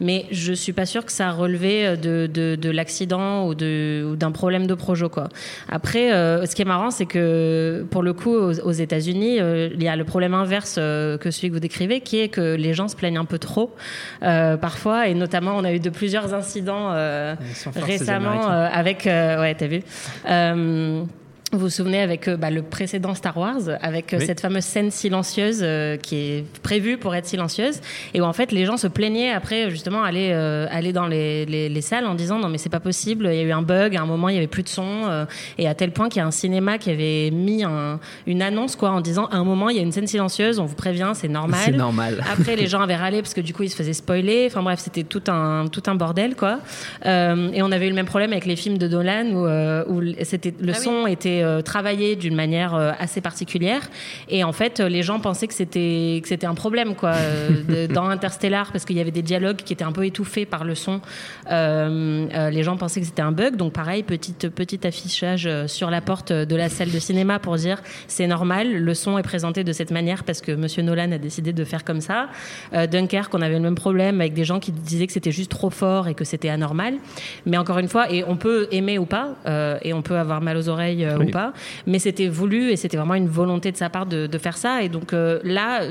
[0.00, 4.16] Mais je suis pas sûre que ça relevait de, de, de l'accident ou de ou
[4.16, 5.28] d'un problème de projo, quoi.
[5.68, 9.68] Après, euh, ce qui est marrant, c'est que pour le coup, aux, aux États-Unis, euh,
[9.74, 12.54] il y a le problème inverse euh, que celui que vous décrivez, qui est que
[12.54, 13.74] les gens se plaignent un peu trop
[14.22, 16.92] euh, parfois, et notamment, on a eu de plusieurs incidents.
[16.92, 17.34] euh,
[17.76, 19.82] récemment euh, avec euh, ouais t'as vu
[20.28, 21.02] Euh,
[21.52, 24.26] vous vous souvenez avec euh, bah, le précédent Star Wars, avec euh, Oui.
[24.26, 27.80] cette fameuse scène silencieuse euh, qui est prévue pour être silencieuse,
[28.14, 31.46] et où en fait les gens se plaignaient après justement aller euh, aller dans les,
[31.46, 33.62] les, les salles en disant non mais c'est pas possible, il y a eu un
[33.62, 35.24] bug, à un moment il y avait plus de son, euh,
[35.58, 38.76] et à tel point qu'il y a un cinéma qui avait mis un- une annonce
[38.76, 41.10] quoi en disant à un moment il y a une scène silencieuse, on vous prévient,
[41.14, 41.60] c'est normal.
[41.64, 42.22] C'est normal.
[42.32, 44.44] Après, les gens avaient râlé parce que du coup, ils se faisaient spoiler.
[44.46, 46.60] Enfin bref, c'était tout un, tout un bordel, quoi.
[47.06, 49.84] Euh, et on avait eu le même problème avec les films de Dolan où, euh,
[49.88, 50.84] où c'était, le Ah oui.
[50.84, 53.88] son était était euh, travaillé d'une manière euh, assez particulière.
[54.28, 58.08] Et en fait, les gens pensaient que c'était que c'était un problème quoi euh, dans
[58.08, 61.00] Interstellar parce qu'il y avait des dialogues qui étaient un peu étouffés par le son.
[61.50, 63.56] Les gens pensaient que c'était un bug.
[63.56, 67.82] Donc pareil, petite petit affichage sur la porte de la salle de cinéma pour dire
[68.08, 71.52] c'est normal, le son est présenté de cette manière parce que Monsieur Nolan a décidé
[71.52, 72.28] de faire comme ça.
[72.74, 75.50] Euh, Dunkerque, on avait le même problème avec des gens qui disaient que c'était juste
[75.50, 76.94] trop fort et que c'était anormal.
[77.46, 80.40] Mais encore une fois, et on peut aimer ou pas, euh, et on peut avoir
[80.40, 81.29] mal aux oreilles euh, Oui.
[81.30, 81.52] Pas,
[81.86, 84.82] mais c'était voulu et c'était vraiment une volonté de sa part de, de faire ça.
[84.82, 85.82] Et donc euh, là.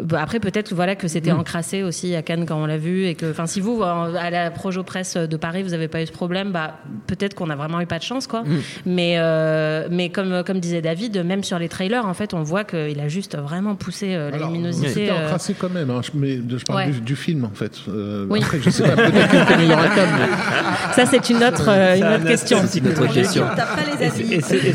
[0.00, 1.38] Euh, bah, après peut-être voilà que c'était Mm.
[1.40, 4.30] encrassé aussi à Cannes quand on l'a vu et que enfin si vous en- à
[4.30, 7.56] la Projo Presse de Paris vous n'avez pas eu ce problème bah peut-être qu'on a
[7.56, 8.56] vraiment eu pas de chance quoi Mm.
[8.86, 12.64] mais euh, mais comme comme disait David même sur les trailers en fait on voit
[12.64, 16.10] qu'il a juste vraiment poussé euh, la luminosité C'était euh, encrassé quand même, hein, je-
[16.18, 16.90] mais je parle Ouais.
[16.92, 17.72] du, du film en fait.
[17.88, 18.40] Euh, Oui.
[18.42, 21.66] Après, je sais pas, peut-être qu'il était meilleur à Cannes, mais- ça c'est une autre
[21.68, 23.44] euh, une autre question c'est une autre question.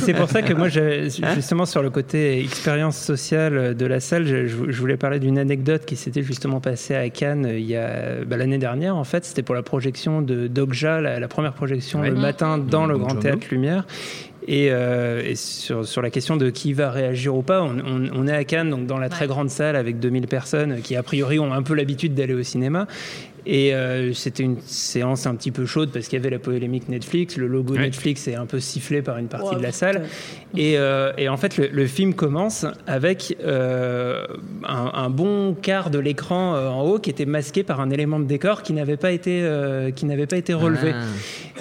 [0.07, 4.25] Et pour ça que moi, Hein justement, sur le côté expérience sociale de la salle,
[4.25, 7.75] je, je voulais parler d'une anecdote qui s'était justement passée à Cannes euh, il y
[7.75, 8.95] a bah, l'année dernière.
[8.95, 12.09] En fait, c'était pour la projection de Dogja, la, la première projection Ouais.
[12.09, 13.15] le matin dans le Grand.
[13.15, 13.85] Théâtre Lumière.
[14.47, 18.09] Et, euh, et sur, sur la question de qui va réagir ou pas, on, on-
[18.11, 21.03] on est à Cannes, donc dans la très grande salle avec 2000 personnes qui, a
[21.03, 22.87] priori, ont un peu l'habitude d'aller au cinéma.
[23.45, 26.89] Et euh, c'était une séance un petit peu chaude parce qu'il y avait la polémique
[26.89, 27.37] Netflix.
[27.37, 27.81] Le logo Ouais.
[27.81, 30.03] Netflix est un peu sifflé par une partie de la salle.
[30.57, 34.25] Et, euh, et en fait, le, le film commence avec euh,
[34.67, 38.19] un, un bon quart de l'écran euh, en haut qui était masqué par un élément
[38.19, 40.91] de décor qui n'avait pas été, euh, qui n'avait pas été relevé.
[40.93, 41.05] Ah.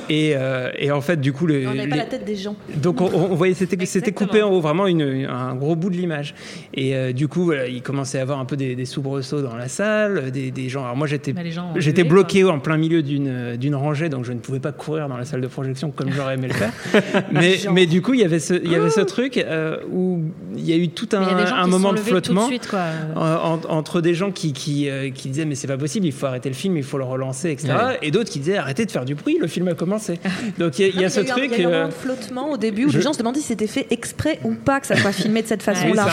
[0.08, 2.56] Et, euh, et en fait, du coup, le, On n'avait pas la tête des gens.
[2.82, 6.34] donc on, on voyait c'était coupé en haut vraiment une, un gros bout de l'image
[6.74, 9.42] et euh, du coup voilà, il commençait à y avoir un peu des, des soubresauts
[9.42, 12.44] dans la salle des, des gens alors moi j'étais Bah, les gens ont j'étais bloqué
[12.44, 15.40] en plein milieu d'une d'une rangée donc je ne pouvais pas courir dans la salle
[15.40, 16.72] de projection comme j'aurais aimé le faire
[17.32, 20.20] mais mais du coup il y avait ce il y avait ce truc euh, où
[20.56, 22.80] il y a eu tout un, moment de flottement suite, quoi.
[22.80, 26.12] euh, en- entre des gens qui, qui, euh, qui disaient mais c'est pas possible, il
[26.12, 27.68] faut arrêter le film, il faut le relancer, etc.
[27.72, 27.98] Ouais.
[28.02, 30.18] Et d'autres qui disaient arrêtez de faire du bruit, le film a commencé.
[30.58, 31.50] Donc il y a, il y a ce eu un- truc.
[31.52, 33.12] Il y a eu un euh, moment de flottement au début où je- les gens
[33.12, 36.06] se demandaient si c'était fait exprès ou pas que ça soit filmé de cette façon-là.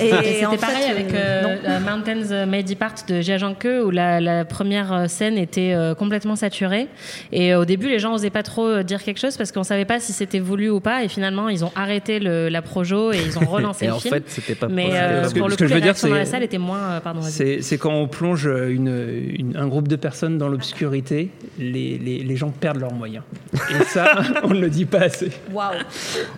[0.00, 3.90] Et, c'était pareil fait, avec euh, euh, euh, Mountains May Depart de Jia Zhangke où
[3.90, 6.88] la, la première euh, scène était euh, complètement saturée.
[7.32, 9.84] Et euh, au début, les gens osaient pas trop dire quelque chose parce qu'on savait
[9.84, 11.04] pas si c'était voulu ou pas.
[11.04, 14.00] Et finalement, ils ont arrêté le, la projo et ils ont relancé Et le en
[14.00, 14.14] film.
[14.14, 14.98] fait, c'était pas Mais possible.
[15.02, 16.30] euh, Ce que- pour le ce coup, que je veux dire, réactions dans la c'est-
[16.32, 16.78] salle étaient moins.
[16.92, 17.20] euh, pardon.
[17.22, 22.18] C'est c'est quand on plonge une, une- un groupe de personnes dans l'obscurité, les, les,
[22.22, 23.24] les gens perdent leurs moyens.
[23.54, 25.30] Et ça, on ne le dit pas assez.
[25.52, 25.74] Waouh.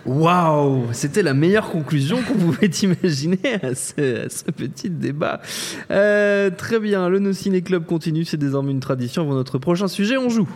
[0.05, 5.41] Waouh, c'était la meilleure conclusion qu'on pouvait imaginer à ce, à ce petit débat.
[5.91, 9.23] Euh, très bien, le No Ciné Club continue, c'est désormais une tradition.
[9.23, 10.47] Avant notre prochain sujet, on joue.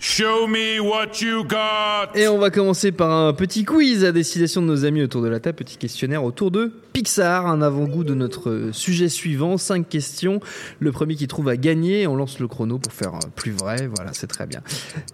[0.00, 2.18] Show me what you got.
[2.18, 5.28] Et on va commencer par un petit quiz à destination de nos amis autour de
[5.28, 10.40] la table, petit questionnaire autour de Pixar, un avant-goût de notre sujet suivant, cinq questions.
[10.78, 13.90] Le premier qui trouve à gagner, on lance le chrono pour faire euh, plus vrai,
[13.94, 14.62] voilà, c'est très bien.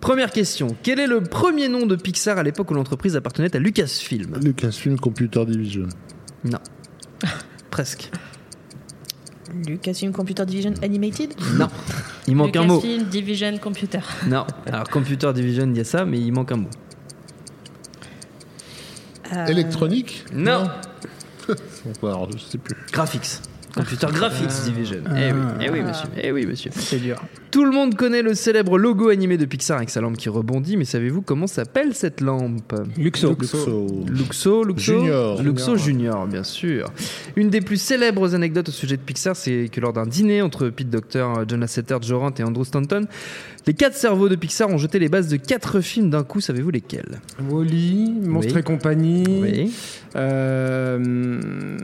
[0.01, 3.59] Première question, quel est le premier nom de Pixar à l'époque où l'entreprise appartenait à
[3.59, 4.39] Lucasfilm?
[4.41, 5.89] Lucasfilm Computer Division.
[6.45, 6.61] Non.
[7.73, 8.13] Presque.
[9.67, 11.69] Lucasfilm Computer Division Animated Non.
[12.27, 12.77] Il manque un mot.
[12.77, 14.01] Lucasfilm Division Computer.
[14.27, 14.47] Non.
[14.67, 16.71] Alors Computer Division, il y a ça, mais il manque un mot.
[19.35, 20.69] Euh, Électronique Non.
[22.01, 22.77] Bon, alors, je sais plus.
[22.93, 23.41] Graphics.
[23.75, 25.03] Computer Graphics Division.
[25.17, 26.09] Eh oui, eh oui, monsieur.
[26.23, 26.71] Eh oui, monsieur.
[26.75, 27.23] C'est dur.
[27.51, 30.77] Tout le monde connaît le célèbre logo animé de Pixar avec sa lampe qui rebondit,
[30.77, 32.75] mais savez-vous comment s'appelle cette lampe?
[32.97, 33.31] Luxo.
[33.39, 34.05] Luxo.
[34.09, 35.43] Luxo, Luxo Junior.
[35.43, 36.91] Luxo Junior, bien sûr.
[37.37, 40.69] Une des plus célèbres anecdotes au sujet de Pixar, c'est que lors d'un dîner entre
[40.69, 43.07] Pete Docter, John Lasseter, Joe Ranft et Andrew Stanton,
[43.67, 46.41] les quatre cerveaux de Pixar ont jeté les bases de quatre films d'un coup.
[46.41, 47.21] Savez-vous lesquels?
[47.49, 48.61] Wally, Monstre Oui.
[48.61, 49.25] et compagnie.
[49.29, 49.73] Oui.
[50.17, 51.79] euh,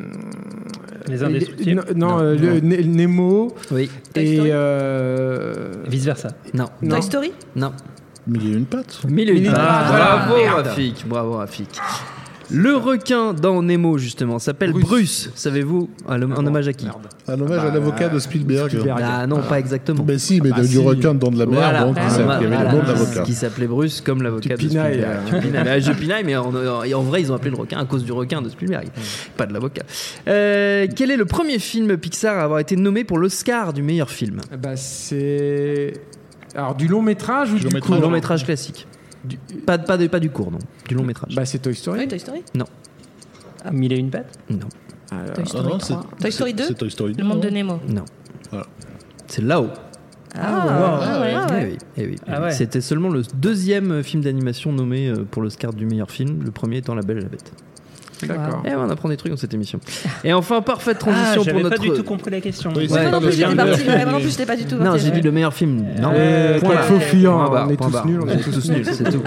[1.09, 1.85] Les Indestructibles.
[1.95, 2.61] Non, Non, euh, non.
[2.67, 3.55] le Nemo.
[3.71, 3.91] Oui.
[4.15, 4.41] Toy Et.
[4.53, 6.31] Euh, Vice versa.
[6.55, 6.67] Non.
[6.83, 6.97] non.
[6.97, 7.33] Toy Story?
[7.57, 7.73] Non.
[8.27, 8.67] Mille et une
[9.09, 9.57] Mille et une pattes.
[9.57, 9.89] pattes.
[9.89, 10.63] Bravo, Ah.
[10.63, 11.05] Rafik.
[11.09, 11.69] Bravo, Rafik.
[12.51, 14.85] Le requin dans Nemo, justement, s'appelle Bruce.
[14.85, 15.31] Bruce.
[15.35, 16.87] Savez-vous, en en hommage à qui
[17.29, 18.69] Un hommage à l'avocat de Spielberg.
[18.71, 19.03] Spielberg.
[19.05, 20.03] Ah non, pas exactement.
[20.03, 20.79] Ben si, mais Bah du si.
[20.79, 21.85] requin dans de la mer, Voilà.
[21.85, 22.71] donc il Ah, s'appelait- il y avait Voilà.
[22.73, 23.23] le nom de l'avocat.
[23.23, 25.19] Qui s'appelait Bruce comme l'avocat de pinailles, Spielberg.
[25.27, 25.31] euh.
[25.41, 25.65] Tu pinailles.
[25.65, 28.13] Mais, je pinaille, mais en, en vrai, ils ont appelé le requin à cause du
[28.13, 28.89] requin de Spielberg,
[29.37, 29.83] pas de l'avocat.
[30.27, 34.09] Euh, quel est le premier film Pixar à avoir été nommé pour l'Oscar du meilleur
[34.11, 34.41] film?
[34.59, 35.93] Bah, c'est.
[36.55, 37.97] Alors, du long métrage ou Du du court.
[38.01, 38.87] Long métrage classique.
[39.67, 40.59] Pas, pas, de- pas du court, non.
[40.87, 41.35] Du long métrage.
[41.35, 42.01] Bah, c'est Toy Story.
[42.01, 42.43] Oui, Toy Story.
[43.65, 44.69] Ah, Mille et une pattes non,
[45.11, 45.81] Alors, Toy Ah Story non, 3.
[46.17, 47.81] c'est- Toy Story c'est- 2 C'est Toy Story Le monde de Nemo.
[47.89, 48.05] non.
[48.51, 48.67] Voilà.
[49.27, 49.69] C'est là-haut.
[50.35, 51.33] Ah, ouais.
[51.35, 51.65] ah ouais.
[51.73, 52.17] Oui, eh oui.
[52.29, 52.51] Ah ouais.
[52.53, 56.77] C'était seulement le deuxième film d'animation nommé euh, pour l'Oscar du meilleur film, le premier
[56.79, 57.53] étant La Belle et la Bête.
[58.27, 58.63] D'accord.
[58.67, 59.79] Et on apprend des trucs dans cette émission.
[60.25, 61.83] Et enfin, parfaite Ah, transition j'avais pour pas notre.
[61.93, 62.73] du tout compris la question.
[62.75, 63.55] Oui, non pas plus, ouais,
[64.05, 65.85] moi non plus, j'étais pas du tout Non, j'ai dit le meilleur film.
[66.01, 66.85] Non, Euh, point quel barre.
[66.87, 69.23] faux fuyant, Point barre, on est point tous nuls, on est tous nuls, c'est tout.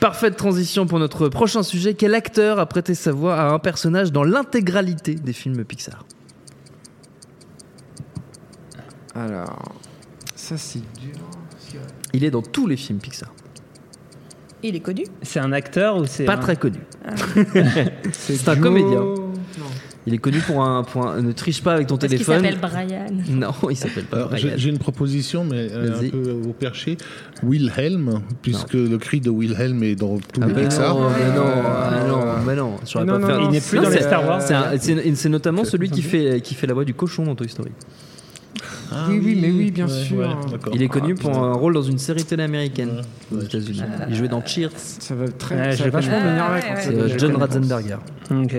[0.00, 1.94] Parfaite transition pour notre prochain sujet.
[1.94, 6.04] Quel acteur a prêté sa voix à un personnage dans l'intégralité des films Pixar?
[9.14, 9.72] Alors,
[10.34, 11.14] ça c'est dur.
[12.12, 13.32] Il est dans tous les films Pixar.
[14.66, 15.04] Il est connu.
[15.22, 16.78] C'est un acteur ou c'est Pas un- très connu.
[18.12, 19.00] C'est un comédien.
[19.00, 19.14] Non.
[20.06, 22.36] Il est connu pour un, pour un- Ne triche pas avec ton Parce téléphone.
[22.42, 23.06] s'appelle Brian.
[23.30, 24.52] Non, il s'appelle pas Alors, Brian.
[24.56, 26.96] J'ai une proposition, mais euh, un peu au perché.
[27.42, 30.94] Wilhelm, puisque le cri de Wilhelm est dans tous Ah les Pixar.
[30.94, 33.76] non, mais non, ah non, mais non, pas non, fait non, un- Il n'est plus
[33.78, 34.40] Non, dans les Star Wars.
[34.42, 37.70] C'est notamment celui qui fait, qui fait la voix du cochon dans Toy Story.
[38.92, 40.18] Ah oui, oui, mais oui, bien ouais, sûr.
[40.18, 40.26] ouais.
[40.72, 43.02] Il est connu Ah, pour un rôle dans une série télé américaine
[43.34, 43.82] aux États-Unis.
[44.08, 44.70] Il jouait dans Cheers.
[44.76, 47.36] Ça va très, Ouais, ça va le vachement m'énerver Ah, quand ouais, c'est euh, John.
[47.36, 47.96] Ratzenberger.
[48.30, 48.56] Ok,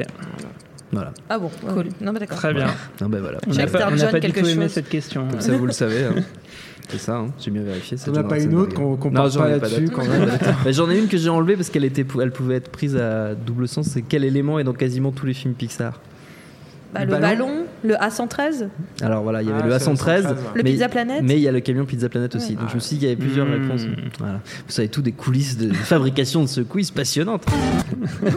[0.92, 1.14] Voilà.
[1.30, 1.86] Ah bon, cool.
[2.02, 2.38] Non, mais d'accord.
[2.38, 2.68] très bien.
[3.02, 3.38] Ah ben voilà.
[3.48, 5.28] On n'a pas, on John pas du aimé cette question.
[5.30, 6.04] Comme ça, vous le savez.
[6.06, 6.16] hein.
[6.88, 7.28] C'est ça, hein.
[7.40, 7.98] j'ai bien vérifié.
[8.08, 10.30] On n'a pas une autre qu'on Non, parle pas là-dessus quand même.
[10.70, 13.68] J'en ai une que j'ai enlevée parce qu'elle était, elle pouvait être prise à double
[13.68, 13.88] sens.
[13.88, 16.00] C'est quel élément est dans quasiment tous les films Pixar?
[16.94, 17.28] Bah, Le le ballon.
[17.48, 18.67] ballon, le A113,
[19.02, 20.32] Alors voilà, il y avait Ah, le c'est le A113, 113, ouais.
[20.56, 21.21] le mais- Pizza Planet.
[21.24, 22.52] Mais il y a le camion Pizza Planet aussi.
[22.54, 22.60] Ouais.
[22.60, 23.52] Donc je me suis dit qu'il y avait plusieurs Mmh.
[23.63, 23.82] réponses.
[24.19, 24.34] Voilà.
[24.67, 27.45] Vous savez tout des coulisses de fabrication de ce quiz passionnante.
[28.26, 28.32] ok.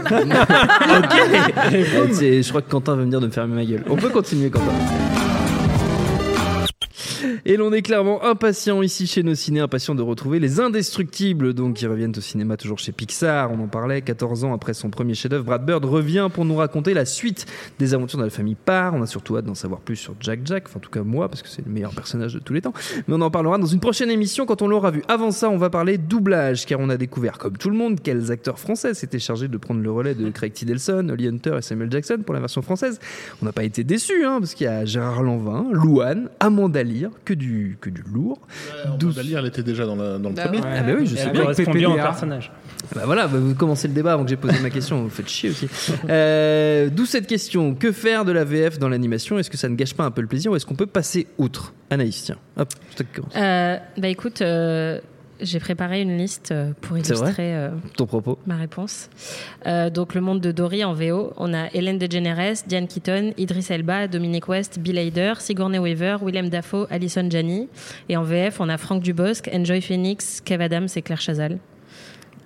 [2.21, 3.85] Je crois que Quentin va me dire de me fermer ma gueule.
[3.89, 4.73] On peut continuer, Quentin.
[7.45, 11.77] Et l'on est clairement impatient ici chez nos ciné, impatient de retrouver les indestructibles, donc
[11.77, 13.51] qui reviennent au cinéma toujours chez Pixar.
[13.53, 15.45] On en parlait 14 ans après son premier chef-d'œuvre.
[15.45, 17.47] Brad Bird revient pour nous raconter la suite
[17.79, 18.95] des aventures de la famille Parr.
[18.95, 21.29] On a surtout hâte d'en savoir plus sur Jack Jack, enfin en tout cas moi,
[21.29, 22.73] parce que c'est le meilleur personnage de tous les temps.
[23.07, 25.03] Mais on en parlera dans une prochaine émission quand on l'aura vu.
[25.09, 28.31] Avant ça, on va parler doublage, car on a découvert, comme tout le monde, quels
[28.31, 30.67] acteurs français s'étaient chargés de prendre le relais de Craig T.
[30.67, 32.99] Delson, Hunter et Samuel Jackson pour la version française.
[33.43, 37.11] On n'a pas été déçus, hein, parce qu'il y a Gérard Lanvin, Louane, Amanda Lear,
[37.29, 38.41] que du, que du lourd.
[38.99, 39.19] Douze.
[39.37, 40.61] elle était déjà dans, la- dans le Bah premier.
[40.61, 40.67] ouais.
[40.79, 41.43] Ah bah oui, je Elle sais bien.
[41.43, 42.03] correspondu au PPDA.
[42.03, 42.53] personnage.
[42.95, 45.29] Bah voilà, bah vous commencez le débat avant que j'ai posé ma question, vous faites
[45.29, 45.69] chier aussi.
[46.09, 49.39] Euh, D'où cette question, que faire de la VF dans l'animation?
[49.39, 51.27] Est-ce que ça ne gâche pas un peu le plaisir ou est-ce qu'on peut passer
[51.39, 51.75] outre?
[51.91, 53.33] Anaïs, tiens, hop, c'est toi qui commence.
[53.37, 55.01] Euh, bah écoute, euh,
[55.41, 59.09] j'ai préparé une liste euh, pour illustrer euh, Ton propos ma réponse.
[59.67, 63.67] Euh, donc le monde de Dory en VO, on a Hélène DeGeneres, Diane Keaton, Idris
[63.71, 67.69] Elba, Dominic West, Bill Hader, Sigourney Weaver, Willem Dafoe, Alison Janney.
[68.09, 71.59] Et en VF, on a Franck Dubosc, Enjoy Phoenix, Kev Adams et Claire Chazal.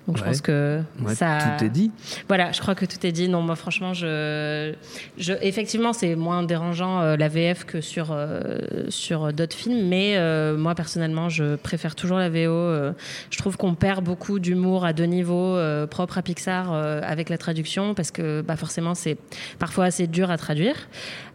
[0.09, 1.38] Donc je pense que Ouais, ça.
[1.59, 1.91] Tout est dit.
[2.27, 3.29] Voilà, je crois que tout est dit.
[3.29, 4.75] Non, moi, franchement, je,
[5.17, 10.15] je effectivement, c'est moins dérangeant euh, la VF que sur euh, sur d'autres films, mais
[10.17, 12.93] euh, moi personnellement, je préfère toujours la VO.
[13.31, 15.57] je trouve qu'on perd beaucoup d'humour à deux niveaux
[15.91, 19.17] propre à Pixar avec la traduction parce que bah forcément, c'est
[19.59, 20.75] parfois assez dur à traduire.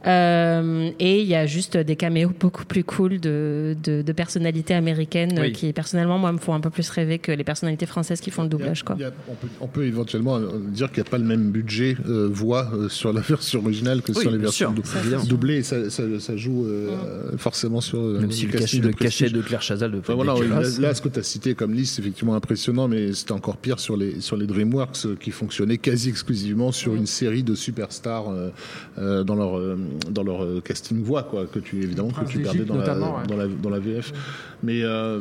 [0.06, 5.38] Et il y a juste des caméos beaucoup plus cool de, de, de personnalités américaines
[5.39, 5.51] Oui.
[5.51, 8.43] qui personnellement moi me font un peu plus rêver que les personnalités françaises qui font
[8.43, 8.96] le doublage quoi.
[8.98, 11.24] Il y a- on, peut, on peut éventuellement euh, dire qu'il n'y a pas le
[11.26, 14.82] même budget euh, voix euh, sur la version originale que Oui, sur les versions dou-
[15.28, 15.63] doublées.
[15.63, 16.91] Ça, ça, ça joue euh,
[17.38, 20.48] forcément sur euh, Même si le, casting cachet, de Claire Chazal de Enfin, voilà, oui,
[20.80, 23.80] là, ce que tu as cité comme liste, c'est effectivement impressionnant, mais c'était encore pire
[23.80, 28.30] sur les, sur les DreamWorks euh, qui fonctionnaient quasi exclusivement sur une série de superstars
[28.30, 28.50] euh,
[29.00, 29.78] euh, dans leur, euh,
[30.12, 33.28] dans leur casting voix, quoi, que tu, évidemment, que tu perdais dans la, notamment, ouais.
[33.28, 34.13] dans, la, dans la VF.
[34.63, 35.20] Mais euh,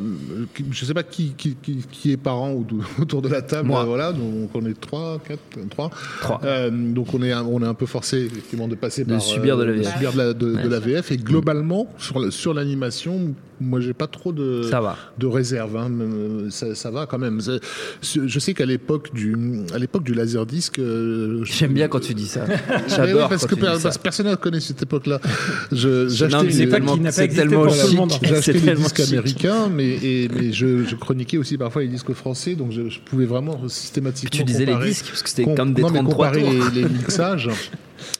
[0.55, 2.65] qui- je sais pas qui, qui, qui, qui est parent ou-
[3.01, 3.67] autour de la table.
[3.67, 3.83] Moi.
[3.85, 5.89] voilà, donc on est trois, quatre, trois.
[6.21, 6.41] Trois.
[6.43, 9.21] Euh, donc on est, un- on est un peu forcé effectivement de passer De par
[9.21, 9.93] subir de la euh, VF.
[9.93, 10.67] subir de la, de, de Ouais.
[10.69, 11.11] la VF.
[11.11, 14.95] Et globalement, sur, le- sur l'animation, moi j'ai pas trop de Ça va.
[15.17, 15.75] de réserve.
[15.77, 15.89] hein.
[15.99, 17.41] Euh, Ça, ça va quand même.
[18.01, 19.35] Je sais qu'à l'époque du,
[19.73, 22.45] à l'époque du laserdisc, euh, J'aime bien quand tu dis ça.
[22.47, 23.99] Oui, J'adore parce quand que tu per- dis parce ça.
[23.99, 25.19] que personne ne connaît cette époque-là.
[25.71, 28.53] J'achetais c'est tellement- c'est tellement chic.
[28.53, 29.13] les disques chic.
[29.13, 32.99] américains, mais, et- mais je, je chroniquais aussi parfois les disques français, donc je, je
[32.99, 34.37] pouvais vraiment systématiquement.
[34.37, 36.69] Tu disais les disques, parce que c'était com- comme des non, mais 33 comparer tours.
[36.73, 37.49] les, les mixages.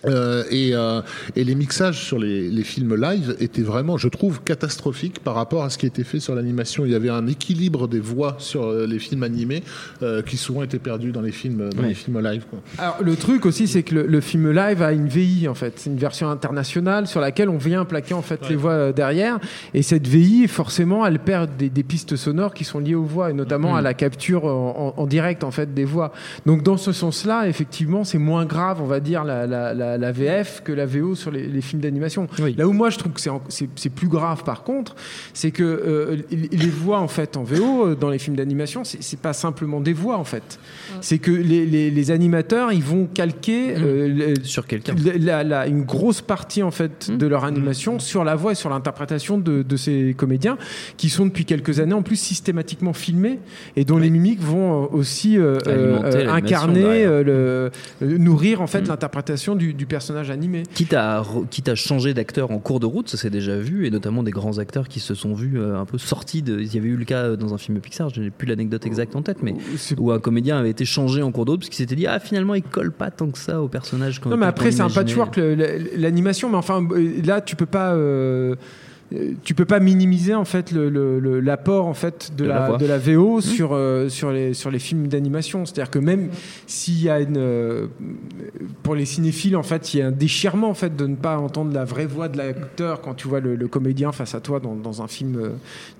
[0.05, 1.01] Euh, et, euh,
[1.35, 5.63] et les mixages sur les, les films live étaient vraiment, je trouve, catastrophiques par rapport
[5.63, 6.85] à ce qui était fait sur l'animation.
[6.85, 9.63] Il y avait un équilibre des voix sur euh, les films animés
[10.01, 12.45] euh, qui souvent étaient perdus dans les films, dans les films live.
[12.49, 12.59] Quoi.
[12.77, 15.73] Alors le truc aussi, c'est que le, le film live a une VI en fait,
[15.77, 19.39] c'est une version internationale sur laquelle on vient plaquer en fait les voix derrière.
[19.73, 23.29] Et cette VI, forcément, elle perd des, des pistes sonores qui sont liées aux voix
[23.29, 23.75] et notamment Mm.
[23.77, 26.13] à la capture en, en- en direct en fait des voix.
[26.45, 29.97] Donc dans ce sens-là, effectivement, c'est moins grave, on va dire, la, la- la- la,
[29.97, 32.27] la VF que la VO sur les, les films d'animation.
[32.57, 33.21] Là où moi je trouve que
[33.75, 34.95] c'est plus grave par contre,
[35.33, 39.19] c'est que euh, les voix en fait en VO euh, dans les films d'animation, c'est
[39.19, 40.59] pas simplement des voix en fait.
[41.01, 44.95] C'est que les, les- les animateurs ils vont calquer euh, le- sur quelqu'un.
[45.19, 48.69] la- la- une grosse partie en fait de leur animation sur la voix et sur
[48.69, 50.57] l'interprétation de, de ces comédiens
[50.97, 53.39] qui sont depuis quelques années en plus systématiquement filmés
[53.75, 55.99] et dont les mimiques vont euh, aussi euh, euh,
[56.29, 57.71] incarner euh, le,
[58.07, 60.63] euh, nourrir en fait l'interprétation du, du personnage animé.
[60.73, 63.85] Quitte à, re- quitte à changer d'acteur en cours de route, ça s'est déjà vu,
[63.85, 66.59] et notamment des grands acteurs qui se sont vus euh, un peu sortis de.
[66.59, 68.85] Il y avait eu le cas euh, dans un film Pixar, je n'ai plus l'anecdote
[68.85, 69.55] exacte en tête, mais
[69.97, 72.19] où un comédien avait été changé en cours de route parce qu'il s'était dit Ah,
[72.19, 74.19] finalement, il colle pas tant que ça au personnage.
[74.19, 75.39] qu'on- Non, mais après, c'est un patchwork,
[75.95, 76.49] l'animation.
[76.49, 77.93] Mais enfin, euh, là, tu peux pas.
[77.93, 78.55] euh, euh,
[79.43, 82.69] tu peux pas minimiser en fait l'apport en fait de, De la la.
[82.71, 82.77] Mmh.
[82.77, 86.29] de la VO sur euh, sur les sur les films d'animation c'est-à-dire que même
[86.65, 87.87] s'il y a une euh,
[88.83, 91.37] pour les cinéphiles en fait il y a un déchirement en fait de ne pas
[91.37, 94.59] entendre la vraie voix de l'acteur quand tu vois le, le comédien face à toi
[94.59, 95.49] dans, dans un film euh,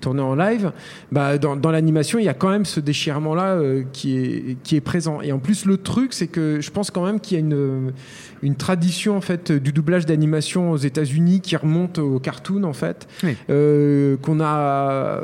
[0.02, 0.74] tourné en live
[1.12, 3.58] bah dans, dans l'animation il y a quand même ce déchirement là
[3.94, 7.06] qui est qui est présent et en plus le truc c'est que je pense quand
[7.06, 7.94] même qu'il y a une
[8.42, 13.08] une tradition en fait du doublage d'animation aux États-Unis qui remonte au cartoon en fait
[13.50, 15.22] euh, qu'on a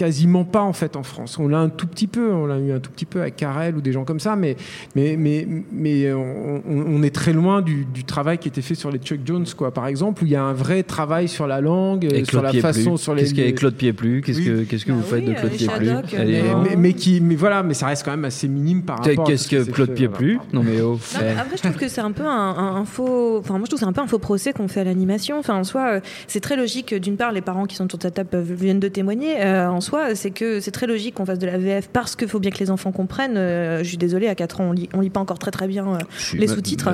[0.00, 1.38] quasiment pas en fait en France.
[1.38, 3.76] On l'a un tout petit peu, on l'a eu un tout petit peu à Carrel
[3.76, 4.56] ou des gens comme ça, mais
[4.96, 8.98] mais mais mais on, est très loin du, du travail qui était fait sur les
[8.98, 12.04] Chuck Jones quoi, par exemple, où il y a un vrai travail sur la langue,
[12.04, 12.72] Et euh, sur Claude la Pieplu.
[12.72, 13.22] façon, sur les.
[13.22, 15.50] Qu'est-ce qu'il y a avec Claude Pieplu Qu'est-ce que, qu'est-ce que vous faites de Claude
[15.52, 18.48] Pieplu Elle est- mais, mais- mais qui, mais voilà, mais ça reste quand même assez
[18.48, 19.24] minime par rapport.
[19.24, 20.92] à Qu'est-ce que Claude fait, Pieplu Non, mais oh.
[20.92, 23.38] Non, mais après, je trouve que c'est un peu un, un- un faux.
[23.38, 25.38] Enfin, moi, je trouve c'est un peu un faux procès qu'on fait à l'animation.
[25.38, 26.94] Enfin, en soi, euh, c'est très logique.
[26.94, 29.40] D'une part, les parents qui sont sur cette table peuvent- viennent de témoigner.
[29.42, 32.28] Euh, en soi, c'est que c'est très logique qu'on fasse de la VF parce qu'il
[32.28, 33.36] faut bien que les enfants comprennent.
[33.36, 35.66] Euh, je suis désolée, à 4 ans, on lit, on lit pas encore très très
[35.68, 35.98] bien euh,
[36.34, 36.88] les sous-titres.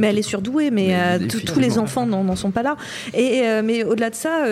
[0.00, 0.70] mais elle est surdouée.
[0.70, 2.76] Mais, Mais euh, tous- filles, tous les enfants n'en sont pas là.
[3.14, 4.44] Et mais au-delà de ça,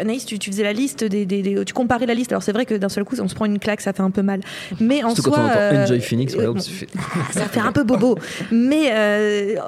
[0.00, 2.32] Anaïs, tu, tu faisais la liste des, des- des- tu comparais la liste.
[2.32, 4.10] Alors c'est vrai que d'un seul coup, on se prend une claque, ça fait un
[4.10, 4.40] peu mal.
[4.80, 6.88] Mais en Surtout soi, quand on entend Enjoy Phoenix, bon, fait-
[7.32, 8.16] ça fait un peu bobo.
[8.50, 8.92] Mais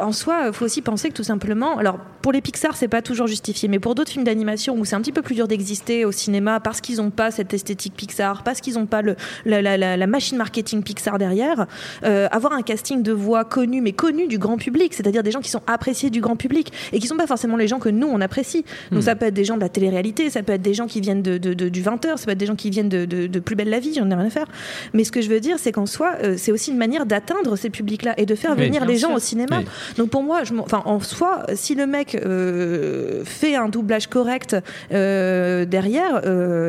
[0.01, 3.27] en soi, faut aussi penser que tout simplement, alors pour les Pixar, c'est pas toujours
[3.27, 6.12] justifié, mais pour d'autres films d'animation où c'est un petit peu plus dur d'exister au
[6.12, 9.16] cinéma parce qu'ils n'ont pas cette esthétique Pixar, parce qu'ils n'ont pas le,
[9.47, 11.66] la, la- la- la machine marketing Pixar derrière,
[12.05, 15.40] euh, avoir un casting de voix connu, mais connu du grand public, c'est-à-dire des gens
[15.40, 18.07] qui sont appréciés du grand public et qui sont pas forcément les gens que nous
[18.07, 18.64] on apprécie.
[18.90, 19.03] Donc Hmm.
[19.03, 21.23] ça peut être des gens de la télé-réalité, ça peut être des gens qui viennent
[21.23, 23.57] de, de- de- du 20h, ça peut être des gens qui viennent de, de- Plus
[23.57, 24.47] belle la vie, j'en ai rien à faire.
[24.92, 27.57] Mais ce que je veux dire, c'est qu'en soi, euh, c'est aussi une manière d'atteindre
[27.57, 29.59] ces publics-là et de faire Oui, venir les gens au cinéma.
[29.59, 29.64] Oui.
[29.97, 34.57] Donc pour moi, je en soi, si le mec euh, fait un doublage correct
[34.90, 36.23] derrière,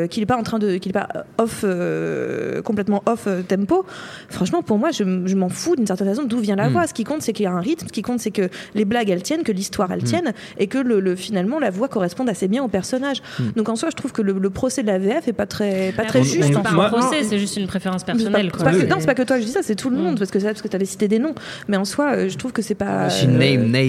[0.05, 3.41] euh, qu'il n'est pas en train de, qu'il est pas off, euh, complètement off euh,
[3.41, 3.85] tempo,
[4.29, 6.73] franchement, pour moi, je, je m'en fous d'une certaine façon d'où vient la Mm.
[6.73, 6.87] voix.
[6.87, 7.87] Ce qui compte, c'est qu'il y a un rythme.
[7.87, 10.05] Ce qui compte, c'est que les blagues elles tiennent, que l'histoire elle Mm.
[10.05, 13.21] tienne, et que le, le- finalement la voix corresponde assez bien au personnage.
[13.39, 13.43] Mm.
[13.57, 15.91] Donc en soi, je trouve que le, le procès de la VF est pas très,
[15.91, 16.43] pas Mais très après, juste.
[16.47, 18.49] C'est en pas un procès, c'est juste une préférence C'est pas- personnelle.
[18.51, 18.71] c'est quoi.
[18.71, 20.31] pas que- non, c'est pas que toi je dis ça, c'est tout le monde parce
[20.31, 21.35] que c'est parce que tu avais cité des noms.
[21.67, 23.09] Mais en soi, euh, je trouve que c'est pas.
[23.09, 23.37] C'est euh,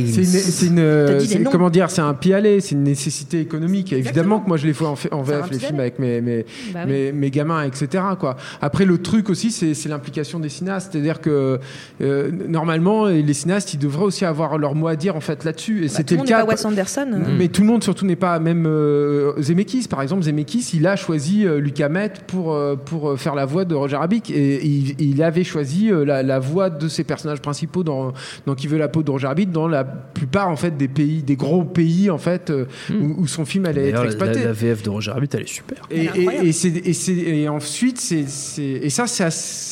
[0.07, 3.93] C'est une, c'est une, euh, comment dire, c'est un pis-aller, c'est une nécessité économique.
[3.93, 6.81] Évidemment que moi je les fais en, en VF les films avec mes mes, Bah
[6.87, 6.93] oui.
[6.93, 8.03] mes, mes gamins, etc.
[8.19, 8.37] Quoi.
[8.61, 11.59] Après le truc aussi, c'est l'implication des cinéastes, c'est-à-dire que
[12.01, 15.79] euh, normalement les cinéastes ils devraient aussi avoir leur mot à dire en fait là-dessus.
[15.79, 16.45] Et bah, tout c'était le le monde n'est cas.
[16.45, 17.23] pas Wes Anderson.
[17.39, 20.97] Mais tout le monde surtout n'est pas même euh, Zemeckis par exemple Zemeckis il a
[20.97, 24.65] choisi euh, Luc Hamet pour euh, pour euh, faire la voix de Roger Rabbit et
[24.65, 28.13] il, il avait choisi euh, la, la voix de ses personnages principaux dans
[28.47, 31.23] dans Qui veut la peau de Roger Rabbit dans la plupart en fait des pays
[31.23, 34.45] des gros pays en fait euh, où, où son film allait être D'ailleurs, la, exploité.
[34.45, 35.79] la VF de Roger Rabbit, elle est super.
[35.91, 39.25] Et, et, et, c'est- et, c'est- et ensuite, c'est, c'est- et ça, c'est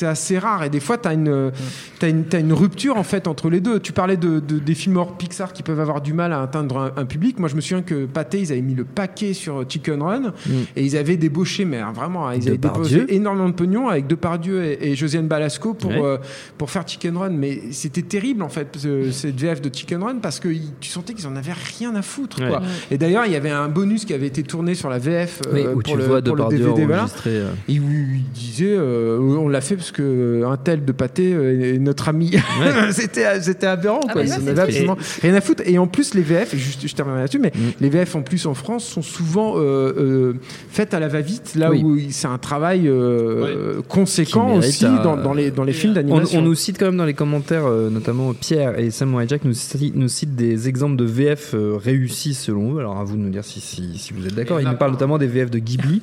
[0.07, 0.65] assez, rare.
[0.65, 1.53] Et des fois, tu as une,
[1.99, 3.81] t'as une, t'as une rupture en fait entre les deux.
[3.81, 6.79] Tu parlais de, de- des films hors Pixar qui peuvent avoir du mal à atteindre
[6.79, 7.39] un, un public.
[7.39, 10.33] Moi, je me souviens que Pathé, ils avaient mis le paquet sur Chicken Run
[10.77, 12.99] et ils avaient débauché, mais hein, vraiment, ils avaient Depardieu.
[13.01, 16.01] débauché énormément de pognon avec Depardieu et, et Josiane Balasco pour, Ouais.
[16.03, 16.19] euh,
[16.59, 17.31] pour faire Chicken Run.
[17.31, 20.49] Mais c'était terrible en fait, ce- cette VF de Chicken Run parce que
[20.81, 22.37] tu sentais qu'ils en avaient rien à foutre.
[22.37, 22.61] Quoi.
[22.61, 22.67] Ouais.
[22.91, 25.61] Et d'ailleurs, il y avait un bonus qui avait été tourné sur la VF Oui,
[25.61, 26.85] euh, où pour, tu le, le Depardieu DVD.
[26.87, 27.03] voilà.
[27.03, 27.51] enregistré, euh.
[27.69, 28.23] Et où il
[28.57, 32.09] disait, euh, on l'a fait parce que euh, un tel de pâté euh, est notre
[32.09, 32.33] ami.
[32.93, 34.01] c'était, c'était aberrant.
[34.09, 34.23] Ah Quoi.
[34.25, 35.63] bah Ils ouais, absolument rien à foutre.
[35.67, 37.61] Et en plus, les VF, juste, je terminerai là-dessus, mais Mm.
[37.81, 39.61] les VF en plus en France sont souvent euh,
[39.97, 40.33] euh,
[40.71, 41.83] faites à la va-vite, là Oui.
[41.85, 45.95] où c'est un travail euh, conséquent aussi à- dans, dans les, dans les films On,
[45.97, 46.39] d'animation.
[46.39, 49.53] on nous cite quand même dans les commentaires, euh, notamment Pierre et Samuel Jack nous
[49.55, 52.79] citent, nous citent des exemples de VF euh, réussis selon eux.
[52.81, 54.61] Alors à vous de nous dire si, si, si vous êtes d'accord.
[54.61, 56.03] Ils nous parlent notamment des VF de Ghibli.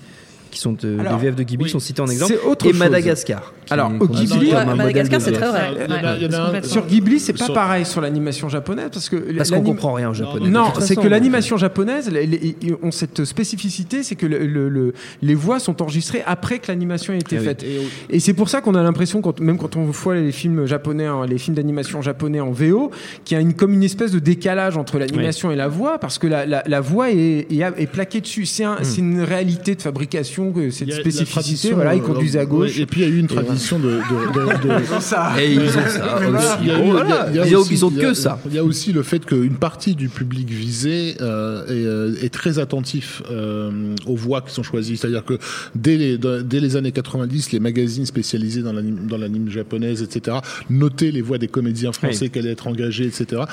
[0.52, 1.70] Qui sont euh, Alors, les VF de Ghibli oui.
[1.72, 2.80] sont cités en exemple, C'est autre et chose.
[2.80, 3.54] Madagascar.
[3.70, 6.62] Alors, au Ghibli, ouais, Madagascar, c'est très vrai.
[6.64, 10.10] Sur Ghibli, c'est pas Sur- pareil sur l'animation japonaise parce que Parce qu'on comprend rien
[10.10, 10.50] au japonais.
[10.50, 14.70] Non, c'est que l'animation japonaise les- les- ils ont cette spécificité, c'est que le- le-
[14.70, 17.46] le- les voix sont enregistrées après que l'animation a été Ah oui.
[17.46, 17.66] faite.
[18.10, 21.06] Et c'est pour ça qu'on a l'impression, quand, même quand on voit les films japonais,
[21.06, 22.92] hein, les films d'animation japonais en VO,
[23.24, 26.18] qu'il y a une, comme une espèce de décalage entre l'animation et la voix, parce
[26.18, 28.46] que la, la- la voix est, est, est plaquée dessus.
[28.46, 31.32] C'est un- c'est une réalité de fabrication, que cette spécificité.
[31.32, 32.80] tradition, Voilà, ils euh, conduisent à gauche.
[32.80, 33.90] et puis il y a eu une tradition de.
[33.90, 35.34] de, de- de- Ça.
[35.40, 36.40] Et ils ont ça Mais voilà.
[36.40, 36.58] aussi.
[36.62, 38.40] Il y a eu- Oh, Ils ont- Ils ont que ça.
[38.48, 42.30] Il y a aussi le fait qu'une partie du public visé euh, est, euh, est
[42.34, 44.98] très attentif euh, aux voix qui sont choisies.
[44.98, 45.38] C'est-à-dire que
[45.76, 50.38] dès les, dès les années 90, les magazines spécialisés dans l'anime, dans l'anime japonaise, etc.,
[50.70, 53.44] notaient les voix des comédiens français qui allaient être engagés, etc.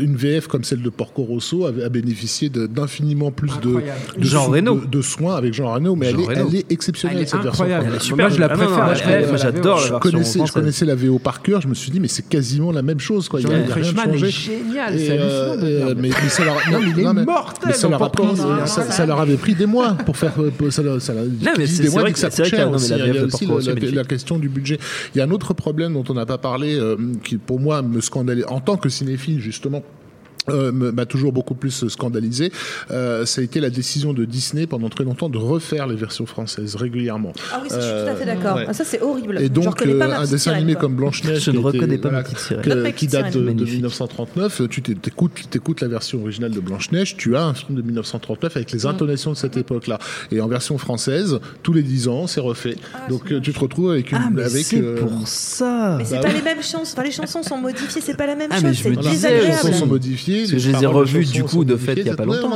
[0.00, 4.00] Une VF comme celle de Porco Rosso a, a bénéficié d'infiniment plus de, Incroyable.
[4.18, 4.80] de, Jean Reno.
[4.80, 6.37] de, de soins avec Jean Reno, mais Jean elle, est, Reno.
[6.48, 7.84] Elle est exceptionnelle Elle est cette version incroyable.
[7.86, 8.00] française.
[8.00, 8.26] Elle est super.
[8.28, 9.36] Moi, je la Ah non, non, préfère.
[9.38, 12.00] j'adore la je version connaissais, je connaissais la VO par cœur, je me suis dit,
[12.00, 13.28] mais c'est quasiment la même chose.
[13.28, 13.40] Quoi.
[13.40, 14.30] Il y a- rien de Freshman est changé.
[14.30, 17.24] génial, Et, c'est hallucinant euh, euh, mais, mais ça leur, Non, il est non, mais-
[17.24, 20.32] mortel mais ça leur, ça, ça leur avait pris des mois pour faire.
[20.70, 21.30] Ça, leur- ça, leur- mais
[21.64, 22.90] ils c'est- des c'est mois que ça coûte cher aussi.
[22.90, 24.78] la Il y a aussi la question du budget.
[25.14, 27.82] Il y a un autre problème dont on n'a pas parlé, euh, qui pour moi
[27.82, 29.82] me scandalait en tant que cinéphile justement.
[30.50, 32.52] Euh, m'a toujours beaucoup plus scandalisé,
[32.90, 36.26] euh, ça a été la décision de Disney pendant très longtemps de refaire les versions
[36.26, 37.32] françaises régulièrement.
[37.52, 38.56] Ah oui, ça, je suis tout à fait d'accord.
[38.56, 38.64] ouais.
[38.68, 39.40] Ah, ça, c'est horrible.
[39.40, 40.82] Et donc, euh, un dessin animé quoi.
[40.82, 42.62] comme Blanche-Neige, Je qui ne reconnais pas voilà, ma petite sirène.
[42.64, 43.44] que- Notre ma qui date de, sirène.
[43.44, 43.74] de Magnifique.
[43.74, 47.82] 1939, tu t'é- t'écoutes, t'écoutes la version originale de Blanche-Neige, tu as un film de
[47.82, 49.98] 1939 avec les intonations de cette époque-là.
[50.32, 52.76] Et en version française, tous les 10 ans, c'est refait.
[53.08, 54.18] Donc euh, tu te retrouves avec une...
[54.20, 55.96] Ah, mais avec, c'est euh, pour ça.
[55.98, 56.34] Mais c'est Bah pas oui.
[56.36, 56.92] les mêmes chansons.
[56.92, 58.78] Enfin, les chansons sont modifiées, c'est pas la même Ah, mais chose.
[58.78, 59.56] je C'est me disais, les désagréable.
[59.68, 60.37] chansons sont modifiées.
[60.40, 62.50] Parce que je les ai chansons du coup, de fait, il y a pas longtemps,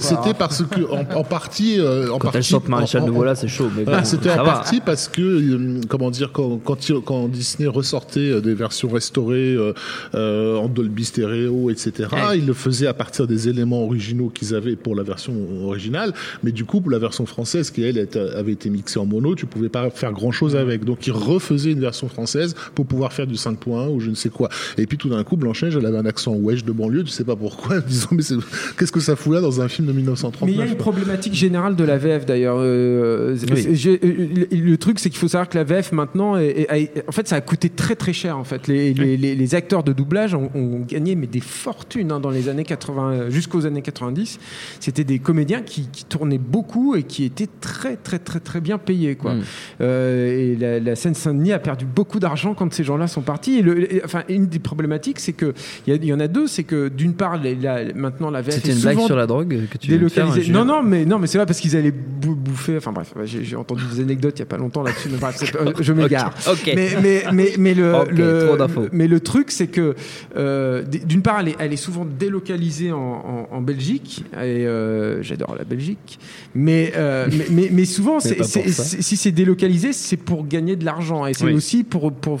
[0.00, 3.10] c'était euh, parce que en, en partie euh, en Quand partie elle chante Maréchal en-
[3.10, 3.68] Voilà, c'est chaud.
[3.76, 8.40] Mais Voilà, bon, c'était en partie parce que, euh, comment dire, quand, Disney ressortait euh,
[8.40, 9.72] des versions restaurées euh,
[10.14, 12.38] euh, en Dolby Stereo, etc., Ouais.
[12.38, 15.32] il le faisait à partir des éléments originaux qu'ils avaient pour la version
[15.64, 16.12] originale.
[16.42, 19.46] Mais du coup, pour la version française, qui elle avait été mixée en mono, tu
[19.46, 20.84] pouvais pas faire grand chose avec.
[20.84, 24.28] Donc, ils refaisaient une version française pour pouvoir faire du 5.1 ou je ne sais
[24.30, 24.48] quoi.
[24.78, 27.24] Et puis, tout d'un coup, Blanche-Neige, elle avait un accent wesh de banlieue, tu sais
[27.24, 28.36] pas pourquoi, disons, mais c'est-
[28.78, 30.78] qu'est-ce que ça fout là dans un film de 1939 Mais il y a une
[30.78, 32.56] problématique générale de la VF d'ailleurs.
[32.58, 33.68] Euh, Oui.
[33.74, 36.82] j'ai- euh, le, le truc, c'est qu'il faut savoir que la VF maintenant, est- est-
[36.96, 38.38] est- en fait, ça a coûté très très cher.
[38.38, 42.12] En fait, les, les- les- les acteurs de doublage ont, ont gagné mais des fortunes
[42.12, 44.38] hein, dans les années 80 jusqu'aux années 90.
[44.80, 48.78] C'était des comédiens qui, qui tournaient beaucoup et qui étaient très très très très bien
[48.78, 49.14] payés.
[49.16, 49.34] Quoi.
[49.34, 49.42] Mm.
[49.80, 53.58] Euh, et la, la Seine-Saint-Denis a perdu beaucoup d'argent quand ces gens-là sont partis.
[53.58, 55.52] Et le- et- enfin, une des problématiques, c'est que
[55.86, 58.72] il y, en a deux, c'est que d'une part, les- la- maintenant la VF C'était
[58.72, 60.42] une blague sur la drogue que tu faire, délocalisée.
[60.42, 62.76] Julien Non, non, mais non, mais c'est vrai parce qu'ils allaient bou- bouffer.
[62.76, 65.08] Enfin bref, j'ai entendu des anecdotes il y a pas longtemps là-dessus.
[65.10, 66.34] Mais bref, c'est- euh, je m'égare.
[66.48, 66.72] Ok, ok.
[66.76, 69.94] Mais mais mais mais le, Ok, le- mais le truc c'est que
[70.36, 75.22] euh, d'une part elle est, elle est souvent délocalisée en, en- en Belgique et euh,
[75.22, 76.18] j'adore la Belgique.
[76.54, 81.34] Mais euh, mais, mais souvent pas si c'est délocalisé c'est pour gagner de l'argent et
[81.34, 81.54] c'est Oui.
[81.54, 82.40] aussi pour pour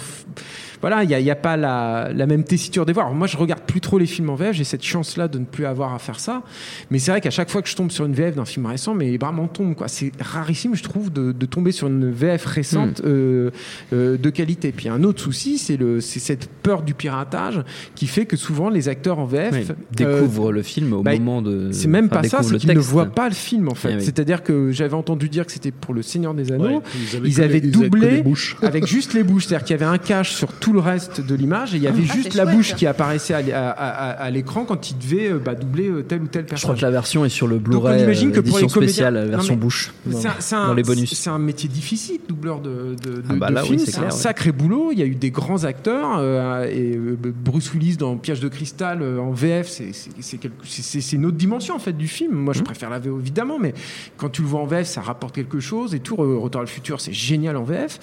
[0.82, 3.04] voilà, il n'y a, y a pas la, la même tessiture des voix.
[3.04, 4.52] Alors moi, je regarde plus trop les films en VF.
[4.54, 6.42] J'ai cette chance-là de ne plus avoir à faire ça.
[6.90, 8.94] Mais c'est vrai qu'à chaque fois que je tombe sur une VF d'un film récent,
[8.94, 9.74] mais les bras m'en tombent.
[9.74, 9.88] quoi.
[9.88, 13.06] C'est rarissime, je trouve, de, de tomber sur une VF récente Hmm.
[13.06, 13.50] euh,
[13.92, 14.72] euh, de qualité.
[14.72, 17.62] Puis un autre souci, c'est le, c'est cette peur du piratage
[17.94, 21.12] qui fait que souvent les acteurs en VF Oui, euh, découvre le film au bah,
[21.12, 21.70] moment de.
[21.72, 23.94] c'est même enfin, pas ça, c'est qu'ils ne voient pas le film en fait.
[23.96, 24.02] Oui.
[24.02, 26.64] C'est-à-dire que j'avais entendu dire que c'était pour le Seigneur des Anneaux.
[26.64, 26.80] Ouais,
[27.12, 28.56] ils avaient ils avaient ils avaient que doublé les bouches.
[28.62, 31.34] avec juste les bouches, c'est-à-dire qu'il y avait un cache sur tout le reste de
[31.34, 32.56] l'image et il y avait Ah, juste la chouette.
[32.56, 35.88] bouche qui apparaissait à, l- à- à- à l'écran quand il devait euh, bah, doubler
[35.88, 36.80] euh, tel ou tel Je crois personnage.
[36.80, 38.00] que la version est sur le Donc, Blu-ray.
[38.00, 39.92] on imagine que euh, pour les comédiens- spéciale, Non, version bouche.
[40.10, 41.12] C'est un, c'est un- dans les bonus.
[41.14, 43.78] c'est un métier difficile, doubleur de, de, de- Ah bah de là, oui, films.
[43.80, 44.20] c'est c'est clair, un ouais.
[44.20, 44.90] sacré boulot.
[44.92, 48.48] Il y a eu des grands acteurs euh, et euh, Bruce Willis dans Piège de
[48.48, 51.78] cristal euh, en VF, c'est- c'est c'est quelque- c'est- c'est- c'est une autre dimension en
[51.78, 52.32] fait du film.
[52.34, 52.64] Moi, je Mmh.
[52.64, 53.74] préfère la VO évidemment, mais
[54.16, 56.14] quand tu le vois en VF, ça rapporte quelque chose et tout.
[56.16, 57.98] Re- Retour à le futur, c'est génial en VF.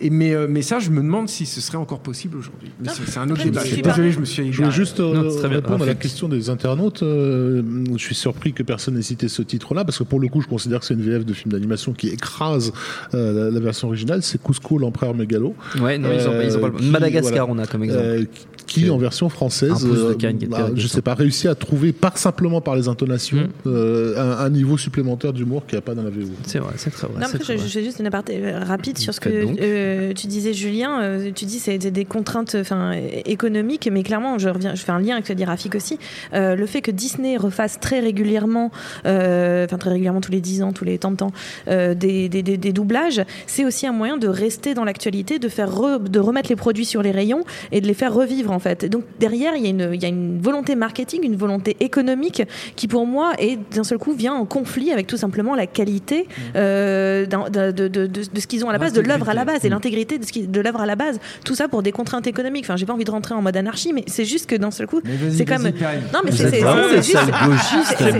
[0.00, 2.70] Et mais euh, mais ça, je me demande si ce serait encore possible aujourd'hui.
[2.80, 3.60] Mais c'est c'est un autre débat.
[3.64, 6.28] je suis désolé, je me suis Je voulais juste euh, Non, répondre à la question
[6.28, 7.02] des internautes.
[7.02, 7.62] Euh,
[7.96, 10.48] je suis surpris que personne n'ait cité ce titre-là, parce que pour le coup, je
[10.48, 12.72] considère que c'est une VF de film d'animation qui écrase
[13.14, 14.22] euh, la, la version originale.
[14.22, 15.54] C'est Cusco, l'empereur mégalo.
[15.80, 18.02] Ouais, non, ils ont, ils ont pas le- qui- Madagascar, voilà, on a comme exemple.
[18.04, 18.24] euh,
[18.70, 20.88] qui, en version française, euh, je intéressant.
[20.88, 23.48] sais pas, réussi à trouver, par simplement par les intonations, Mm.
[23.66, 26.20] euh, un, un niveau supplémentaire d'humour qu'il n'y a pas dans la VO.
[26.46, 27.20] C'est vrai, c'est très vrai.
[27.20, 30.52] Non, après, je, fais juste une aparté euh, rapide sur ce que euh, tu disais,
[30.52, 31.00] Julien.
[31.02, 32.92] Euh, tu dis c'est c'est des contraintes enfin,
[33.24, 35.98] économiques, mais clairement, je, reviens, je fais un lien avec ce que dit Rafik aussi.
[36.34, 38.70] Euh, le fait que Disney refasse très régulièrement,
[39.06, 41.32] euh, enfin très régulièrement tous les 10 ans, tous les temps de temps,
[41.68, 45.48] euh, des, des, des- des doublages, c'est aussi un moyen de rester dans l'actualité, de,
[45.48, 48.58] faire re- de remettre les produits sur les rayons et de les faire revivre en
[48.60, 48.84] fait.
[48.84, 51.76] Et donc derrière, il y, a une, il y a une volonté marketing, une volonté
[51.80, 52.42] économique
[52.76, 56.26] qui pour moi, est d'un seul coup, vient en conflit avec tout simplement la qualité
[56.56, 59.28] euh, d'un- de, de- de- de- de ce qu'ils ont à la base, de l'œuvre
[59.28, 61.18] à la base et l'intégrité de, ce qui- de l'œuvre à la base.
[61.44, 62.64] Tout ça pour des contraintes économiques.
[62.64, 64.86] Enfin, j'ai pas envie de rentrer en mode anarchie, mais c'est juste que d'un seul
[64.86, 65.00] coup,
[65.30, 65.62] c'est comme.
[65.64, 68.12] Non, mais c'est c'est- c'est c'est- C'est c'est-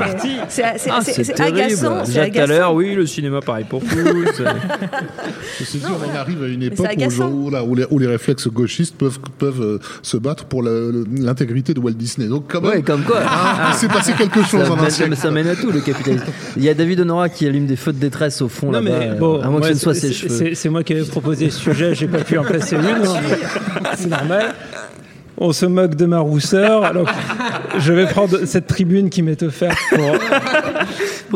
[0.49, 2.05] c'est- c'est- Ah, c'est- c'est c'est agaçant.
[2.05, 2.47] c'est Déjà tout à agaçant.
[2.53, 3.89] l'heure, oui, le cinéma pareil pour tous.
[5.59, 7.31] Ceci dit, on en arrive à une c'est époque où, agaçant.
[7.31, 11.75] où, là, où les, où les réflexes gauchistes peuvent, peuvent euh, se battre pour l'intégrité
[11.75, 12.29] de Walt Disney.
[12.29, 13.21] Donc, quand même, Ouais, comme quoi.
[13.27, 15.17] Ah, il s'est passé quelque chose ça en un mène, siècle.
[15.17, 16.25] ça mène à tout le capitalisme.
[16.57, 18.85] Il y a David Honora qui allume des feux de détresse au fond là-bas.
[18.91, 20.35] mais euh, bon, à moins que ce ne soit c'est- ses c'est- cheveux.
[20.51, 22.85] C'est c'est moi qui avais proposé ce sujet, j'ai pas pu en placer une.
[22.85, 23.21] hein.
[23.97, 24.55] C'est normal.
[25.43, 27.09] On se moque de ma rousseur, alors
[27.79, 30.05] je vais prendre cette tribune qui m'est offerte pour,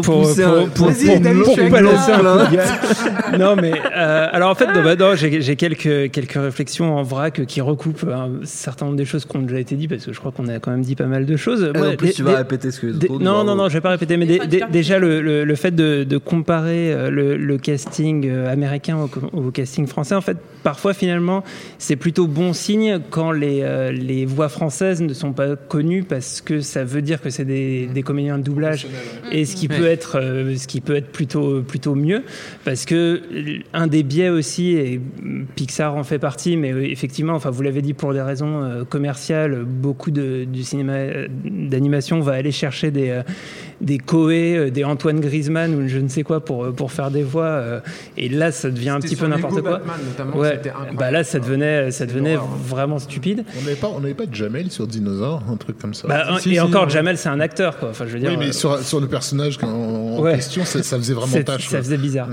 [0.02, 3.38] pour, pousser un- pour, Vas-y, pour- pour balancer un coup de gueule.
[3.38, 7.44] Non, mais euh, alors en fait, non, bah, non, j'ai quelques, quelques réflexions en vrac
[7.46, 10.18] qui recoupent un certain nombre des choses qui ont déjà été dites, parce que je
[10.18, 11.70] crois qu'on a quand même dit pas mal de choses.
[11.74, 13.68] Moi, en plus, des- tu vas des- répéter ce que les autres non, non, non,
[13.68, 14.40] je vais pas répéter, mais Des
[14.70, 18.96] déjà le, le- le fait de, de comparer euh, le, le casting euh, américain
[19.32, 21.42] au, au casting français, en fait, parfois finalement,
[21.78, 26.40] c'est plutôt bon signe quand les, euh, les voix françaises ne sont pas connues parce
[26.40, 28.86] que ça veut dire que c'est des, des comédiens de doublage.
[29.32, 32.22] Et ce qui peut être euh, ce qui peut être plutôt plutôt mieux
[32.64, 33.22] parce que
[33.72, 35.00] un des biais aussi et
[35.56, 38.84] Pixar en fait partie mais euh, effectivement enfin vous l'avez dit pour des raisons euh,
[38.84, 40.94] commerciales beaucoup de, du cinéma
[41.44, 43.22] d'animation va aller chercher des
[43.80, 47.82] des Coé, des Antoine Griezmann ou je ne sais quoi pour, pour faire des voix.
[48.16, 49.80] et là, ça devient un petit peu n'importe quoi.
[49.80, 50.60] Batman, Ouais.
[50.96, 53.44] Bah là, ça devenait, ça devenait vraiment stupide.
[53.58, 56.08] On n'avait pas, on n'avait pas de Jamel sur Dinosaure, un truc comme ça.
[56.08, 56.90] Bah, Si, et si, encore, ouais.
[56.90, 57.90] Jamel, c'est un acteur, quoi.
[57.90, 58.30] Enfin, je veux dire.
[58.30, 60.34] oui, mais euh, sur, sur le personnage en, en Ouais.
[60.36, 61.68] question, ça, ça faisait vraiment tâche.
[61.68, 62.28] Ça faisait bizarre.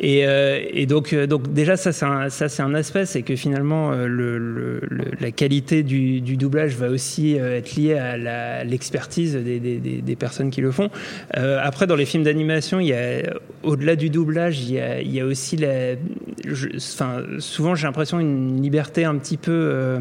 [0.00, 3.22] Et, euh, et donc, euh, donc déjà, ça c'est un, ça, c'est un aspect, c'est
[3.22, 7.94] que finalement, euh, le, le- le- la qualité du, du doublage va aussi être liée
[7.94, 10.90] à la- l'expertise des, des- des- des personnes qui le font.
[11.36, 13.22] Euh, après, dans les films d'animation, il y a,
[13.62, 15.94] au-delà du doublage, il y a, il y a aussi la,
[16.46, 19.98] je- enfin, souvent j'ai l'impression une liberté un petit peu euh,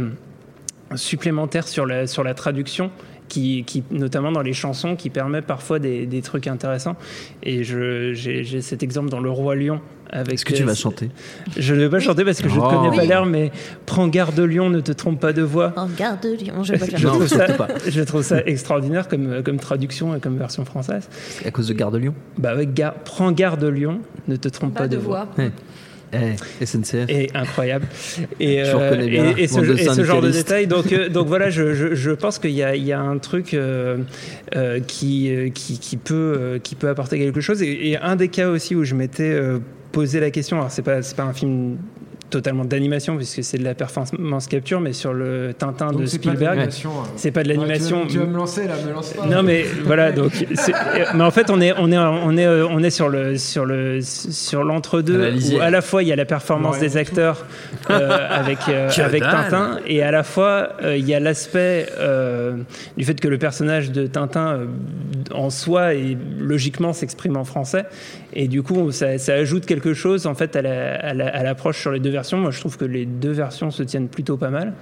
[0.96, 2.92] supplémentaire sur la, sur la traduction.
[3.32, 6.98] Qui, qui, notamment dans les chansons, qui permet parfois des, des trucs intéressants.
[7.44, 9.80] Et j'ai cet exemple dans Le Roi Lion.
[10.12, 11.10] avec Est-ce que tu vas chanter?
[11.58, 12.68] Je ne vais pas chanter parce que je ne Oh.
[12.70, 13.08] connais pas Oui.
[13.08, 13.52] l'air, mais
[13.86, 15.72] prends garde Lyon, ne te trompe pas de voix.
[15.78, 17.12] En garde de Lyon, je vais pas le Je faire.
[17.12, 17.68] trouve, ça, surtout pas.
[17.88, 21.08] je trouve ça extraordinaire comme, comme traduction et comme version française.
[21.46, 22.68] À cause de Garde Lyon Bah ouais,
[23.06, 25.28] prends garde Lyon, ne te trompe pas, de, voix.
[26.14, 27.10] Eh, SNCF.
[27.10, 27.88] Et incroyable.
[28.40, 30.68] Et, Je euh, bien, et, et ce, et genre de détails.
[30.68, 33.18] Donc, euh, donc voilà, je, je, je pense qu'il y a, il y a un
[33.18, 33.98] truc euh,
[34.56, 37.62] euh, qui, qui, qui, peut, qui peut apporter quelque chose.
[37.62, 39.40] Et, un des cas aussi où je m'étais
[39.92, 41.78] posé la question, alors c'est pas, c'est pas un film
[42.32, 46.18] totalement d'animation puisque c'est de la performance capture mais sur le Tintin Donc de c'est
[46.18, 47.08] pas de Spielberg l'animation, hein.
[47.16, 49.26] c'est pas de Ouais, tu vas- l'animation tu vas me lancer là, me lance pas.
[49.28, 50.74] non mais voilà donc c'est-
[51.14, 53.66] mais en fait on est on est on est euh, on est sur le sur
[53.66, 56.82] le sur À l'entre-deux la où à la fois il y a la performance Ouais,
[56.82, 57.46] des acteurs
[57.90, 59.32] euh, avec euh, avec dalle.
[59.32, 62.56] Tintin et à la fois euh, il y a l'aspect euh,
[62.98, 64.66] du fait que le personnage de Tintin euh,
[65.34, 67.86] en soi et logiquement s'exprime en français
[68.34, 71.44] et du coup ça, ça ajoute quelque chose en fait à la- à la- à
[71.44, 74.38] l'approche sur les deux versions moi je trouve que les deux versions se tiennent plutôt
[74.38, 74.74] pas mal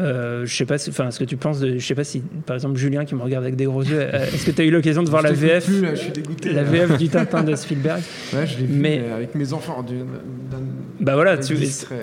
[0.00, 2.20] euh, je sais pas, si- enfin, ce que tu penses de, je sais pas si,
[2.46, 4.64] par exemple, Julien qui me regarde avec des gros yeux, euh, est-ce que tu as
[4.64, 6.68] eu l'occasion de voir Je la VF, plus, là, je suis dégoûté, la là.
[6.68, 8.02] VF du Tintin de Spielberg?
[8.32, 9.84] Ouais, je l'ai vu Mais- mais avec mes enfants.
[10.98, 11.94] Bah voilà, tu- distrait,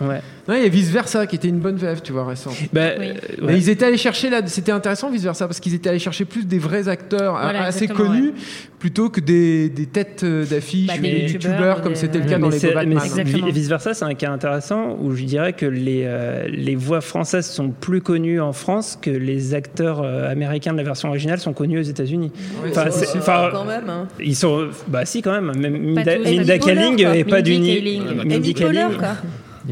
[0.00, 0.06] ouais.
[0.06, 0.20] Ouais.
[0.46, 2.54] Non, il y a Vice Versa qui était une bonne VF, tu vois, récente.
[2.72, 3.08] Bah, Oui.
[3.08, 3.58] euh, Mais ouais.
[3.58, 6.46] ils étaient allés chercher là, c'était intéressant Vice Versa parce qu'ils étaient allés chercher plus
[6.46, 8.32] des vrais acteurs Voilà, assez connus
[8.80, 12.24] plutôt que des, des têtes euh, d'affiches Bah, des des youtubeurs, youtubeurs comme c'était le
[12.24, 12.88] cas dans les Go Batman.
[12.88, 13.04] mais hein.
[13.04, 13.46] Exactement.
[13.52, 17.46] vice versa, c'est un cas intéressant où je dirais que les, euh, les voix françaises
[17.46, 21.52] sont plus connues en France que les acteurs euh, américains de la version originale sont
[21.52, 22.32] connus aux États-Unis.
[22.64, 23.88] Ouais, Enfin, c'est- enfin, quand même.
[23.88, 24.08] hein.
[24.18, 25.52] ils sont, bah si quand même.
[25.56, 28.88] Minda, Minda Kaling est pas du Mindy Kaling.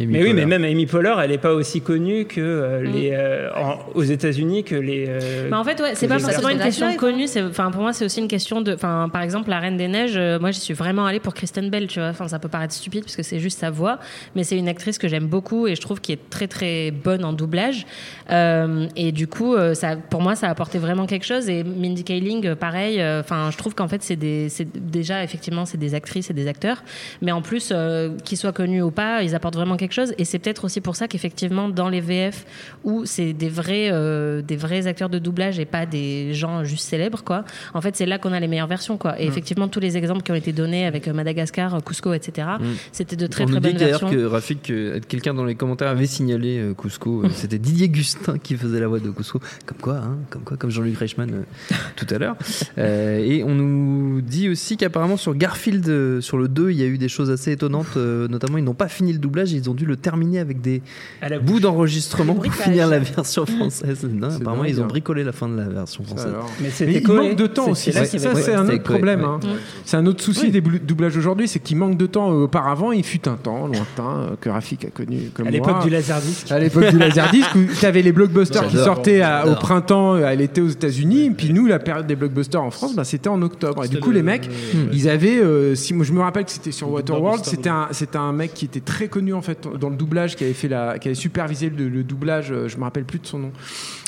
[0.07, 3.11] Poehler, Mais oui, mais même Amy Poehler, elle n'est pas aussi connue que euh, les,
[3.12, 5.07] euh, en- aux États-Unis que les.
[5.09, 6.96] euh, Mais en fait, ouais, c'est pas forcément une question hein.
[6.96, 7.26] connue.
[7.26, 8.74] c'est- Enfin, pour moi, c'est aussi une question de.
[8.74, 10.16] Enfin, par exemple, La Reine des Neiges.
[10.16, 11.86] euh, moi, j'y suis vraiment allée pour Kristen Bell.
[11.86, 12.09] Tu vois.
[12.09, 13.99] Enfin, ça peut paraître stupide parce que c'est juste sa voix,
[14.34, 17.24] mais c'est une actrice que j'aime beaucoup et je trouve qui est très très bonne
[17.24, 17.86] en doublage.
[18.30, 21.49] Euh, et du coup, euh, ça, pour moi, ça a apporté vraiment quelque chose.
[21.49, 23.01] Et Mindy Kaling, pareil.
[23.01, 26.34] euh, Enfin, je trouve qu'en fait, c'est des, c'est déjà effectivement, c'est des actrices et
[26.34, 26.82] des acteurs,
[27.22, 30.14] mais en plus, euh, qu'ils soient connus ou pas, ils apportent vraiment quelque chose.
[30.18, 32.45] Et c'est peut-être aussi pour ça qu'effectivement, dans les VF
[32.84, 36.84] où c'est des vrais, euh, des vrais acteurs de doublage et pas des gens juste
[36.89, 37.45] célèbres, quoi.
[37.74, 39.20] En fait, c'est là qu'on a les meilleures versions, quoi.
[39.20, 39.28] Et Mm.
[39.28, 42.64] effectivement, tous les exemples qui ont été donnés avec euh, Madagascar, euh, Cusco, etc., Mm.
[42.93, 44.11] c'était de très On très nous dit bonnes d'ailleurs versions.
[44.18, 47.24] que Rafik, que quelqu'un dans les commentaires avait signalé euh, Cusco.
[47.24, 49.41] euh, C'était Didier Gustin qui faisait la voix de Cusco.
[49.66, 51.45] Comme quoi, hein, comme quoi, comme Jean-Luc Reichmann
[51.97, 52.36] tout à l'heure.
[52.76, 56.99] Et on nous dit aussi qu'apparemment sur Garfield, sur le 2, il y a eu
[56.99, 57.97] des choses assez étonnantes.
[57.97, 60.83] notamment, ils n'ont pas fini le doublage, ils ont dû le terminer avec des
[61.22, 64.07] À la bouts d'enregistrement pour finir la version française.
[64.11, 66.33] Non, apparemment, ils ont bricolé la fin de la version française.
[66.61, 67.93] Mais Mais il manque de temps aussi.
[67.93, 69.20] Ça, c'est un autre problème.
[69.20, 69.26] ouais.
[69.26, 69.41] hein.
[69.85, 72.31] C'est un autre souci des bou- doublages aujourd'hui, c'est qu'il manque de temps.
[72.33, 75.91] Euh, Auparavant, il fut un temps lointain que Rafik a connu comme À l'époque du
[75.91, 76.51] laserdisc.
[76.51, 80.24] À l'époque du laserdisc, où tu avais les blockbusters qui sortaient à- au printemps, euh,
[80.24, 83.41] à l'été aux États-Unis, puis nous, la période des blockbusters en France, bah, c'était en
[83.43, 83.85] octobre.
[83.85, 84.49] Et du coup, les mecs,
[84.93, 88.16] ils avaient, euh, si moi je me rappelle que c'était sur Waterworld, c'était un, c'était
[88.18, 90.98] un mec qui était très connu en fait dans le doublage, qui avait fait la,
[90.98, 92.50] qui avait supervisé le, le doublage.
[92.52, 93.52] euh, Je me rappelle plus de son nom,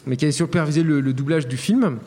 [0.06, 1.98] mais qui avait supervisé le, le doublage du film.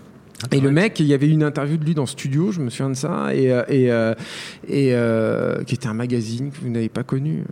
[0.52, 2.70] Et le mec, il y avait une interview de lui dans le studio, je me
[2.70, 4.14] souviens de ça, et, euh, et, euh,
[4.68, 7.46] et euh, qui était un magazine que vous n'avez pas connu.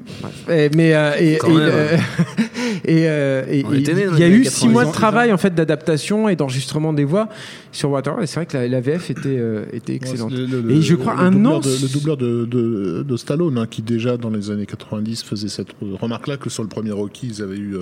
[0.49, 1.39] Mais et,
[2.85, 4.91] il y a eu six mois de 90.
[4.91, 7.29] travail en fait d'adaptation et d'enregistrement des voix
[7.71, 8.23] sur Waterworld.
[8.23, 10.31] Et c'est vrai que la, la VF était euh, était excellente.
[10.31, 11.59] Le- le- et je crois le un doubleur an.
[11.59, 15.47] de, le doubleur de, de, de Stallone, hein, qui déjà dans les années 90 faisait
[15.47, 17.75] cette remarque-là que sur le premier Rocky, ils avaient eu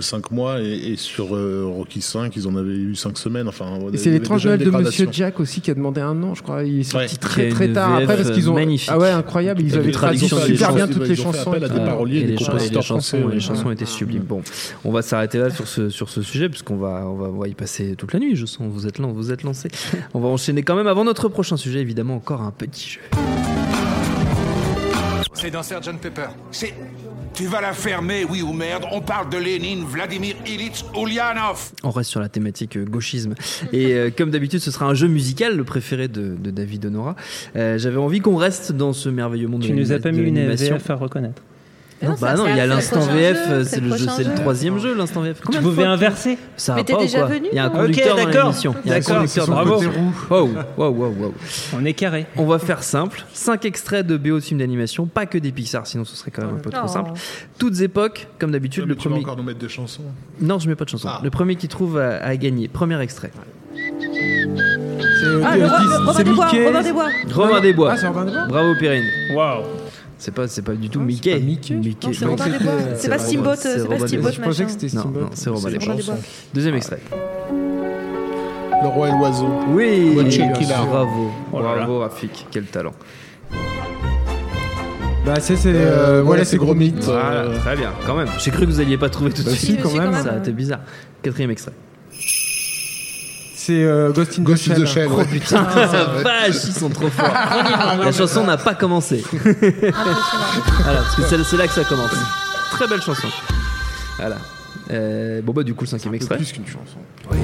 [0.00, 3.48] 5 mois et, et sur euh, Rocky 5, ils en avaient eu 5 semaines.
[3.48, 4.70] Enfin, Et c'est l'étrange Noël de.
[4.70, 6.64] Monsieur Jack aussi qui a demandé un an, je crois.
[6.64, 7.18] Il est sorti Ouais.
[7.20, 8.90] très très tard après parce qu'ils ont magnifique.
[8.92, 9.62] ah ouais incroyable.
[9.62, 11.50] Ils avaient traduit super bien toutes les chansons.
[11.52, 13.40] appel à des paroliers, des les, compositeurs chansons, français, les ouais.
[13.40, 14.22] chansons étaient sublimes.
[14.24, 14.42] Bon,
[14.84, 17.48] on va s'arrêter là sur ce, sur ce sujet, puisqu'on va, on va, on va
[17.48, 18.66] y passer toute la nuit, je sens.
[18.70, 19.68] Vous êtes, lan- vous êtes lancés.
[20.14, 23.00] on va enchaîner quand même avant notre prochain sujet, évidemment, encore un petit jeu.
[25.34, 26.26] C'est dans Sgt Pepper.
[26.50, 26.74] C'est.
[27.34, 31.72] Tu vas la fermer, oui ou merde On parle de Lénine, Vladimir Ilitch, Ulyanov.
[31.82, 33.34] On reste sur la thématique euh, gauchisme.
[33.72, 37.16] Et euh, comme d'habitude, ce sera un jeu musical, le préféré de, de David Honora.
[37.56, 40.18] Euh, J'avais envie qu'on reste dans ce merveilleux monde Tu de nous as pas mis
[40.22, 40.48] une.
[40.54, 41.42] VF à reconnaître.
[42.04, 44.24] Non, Non, bah non, il y a l'instant VF, c'est le le jeu, prochain c'est
[44.24, 44.34] le jeu.
[44.36, 45.38] troisième jeu, l'instant VF.
[45.40, 47.64] Tu Combien pouvais fois inverser Ça Mais va t'es pas déjà venu, Il y a
[47.66, 48.74] un conducteur Ok, dans l'émission.
[48.84, 49.82] Il y a un conducteur dans bravo.
[50.30, 51.34] Wow, wow, wow, wow.
[51.76, 52.26] On est carré.
[52.36, 53.24] On va faire simple.
[53.32, 56.42] 5 extraits de BO de films d'animation, pas que des Pixar, sinon ce serait quand
[56.46, 56.88] même un peu trop Oh.
[56.88, 57.12] simple.
[57.58, 58.86] Toutes époques, comme d'habitude.
[58.86, 59.18] Le premier.
[59.20, 60.02] encore nous mettre des chansons.
[60.40, 61.08] Non, je mets pas de chanson.
[61.10, 61.20] Ah.
[61.22, 62.68] Le premier qui trouve a gagné.
[62.68, 63.30] Premier extrait.
[63.74, 65.54] C'est Ah,
[66.16, 66.66] c'est Mickey.
[66.66, 67.08] Robin des Bois.
[67.32, 67.94] Robin des Bois.
[68.00, 69.04] Ah, Bravo Perrine.
[69.34, 69.62] Waouh.
[70.18, 71.32] C'est pas, c'est pas du tout c'est Mickey.
[71.32, 72.72] pas Mickey, Non, c'est Robin des c'était- Bois.
[72.94, 75.20] c'est C'est pas Steamboat, c'est pas Steamboat Je pensais que c'était Steamboat.
[75.20, 76.14] non, c'est Robin des Robin des Bois.
[76.14, 76.22] Bois.
[76.54, 77.00] Deuxième extrait.
[78.82, 79.48] Le roi et l'oiseau.
[79.70, 80.14] Oui,
[80.88, 82.92] bravo, Oh bravo Rafik, quel talent.
[85.26, 87.02] Bah c'est c'est Euh, euh, voilà, c'est gros mythe.
[87.04, 88.28] Voilà, Euh, très bien, quand même.
[88.38, 89.76] J'ai cru que vous alliez pas trouver tout de Bah suite.
[89.76, 90.12] si, quand même.
[90.22, 90.80] Ça été bizarre.
[91.22, 91.72] Quatrième extrait.
[93.66, 95.08] C'est euh, Ghost in the Ghost in the Shell.
[95.10, 97.32] Oh putain, sa vache, ils sont trop forts.
[97.32, 99.24] La chanson n'a pas commencé.
[99.32, 102.10] voilà, parce que c'est c'est là que ça commence.
[102.72, 103.28] Très belle chanson.
[104.18, 104.36] Voilà.
[104.90, 106.36] Euh, bon bah du coup le cinquième extrait.
[106.36, 106.98] plus qu'une chanson.
[107.30, 107.38] Oui.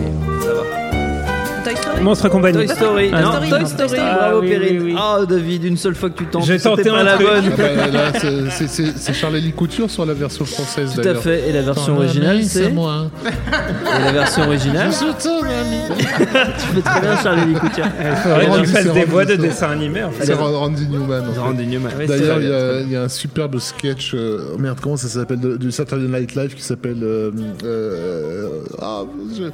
[1.64, 2.00] Toy Story.
[2.02, 2.66] Monstre compagnie.
[2.66, 3.11] Toy Story.
[3.12, 3.50] Ah, non, Story.
[3.50, 4.00] Toy Story.
[4.00, 4.82] Ah, Bravo oui, Perrine.
[4.82, 4.98] oui, oui.
[5.00, 6.44] Oh David, une seule fois que tu tentes.
[6.44, 7.44] J'ai tenté pas un la bonne.
[7.58, 11.48] Ah bah, c'est- Charlie Couture sur la version française Tout à fait.
[11.48, 12.70] Et la version originale, c'est.
[12.70, 13.06] moi.
[13.24, 14.90] Et la version originale.
[14.90, 17.84] tu fais très bien Charlie Couture.
[18.00, 20.26] Il faudrait que tu fasses c'est des Randy, voix de c'est- dessin animé en fait.
[20.26, 21.24] C'est Randy Newman.
[21.38, 21.90] Randy Newman.
[22.06, 24.12] D'ailleurs, il y, a- un superbe sketch.
[24.14, 26.98] euh, merde, comment ça s'appelle de- Du Saturday Night Live qui s'appelle.
[27.02, 27.30] euh,
[27.64, 28.48] euh,
[28.80, 29.02] ah,
[29.36, 29.50] je- euh,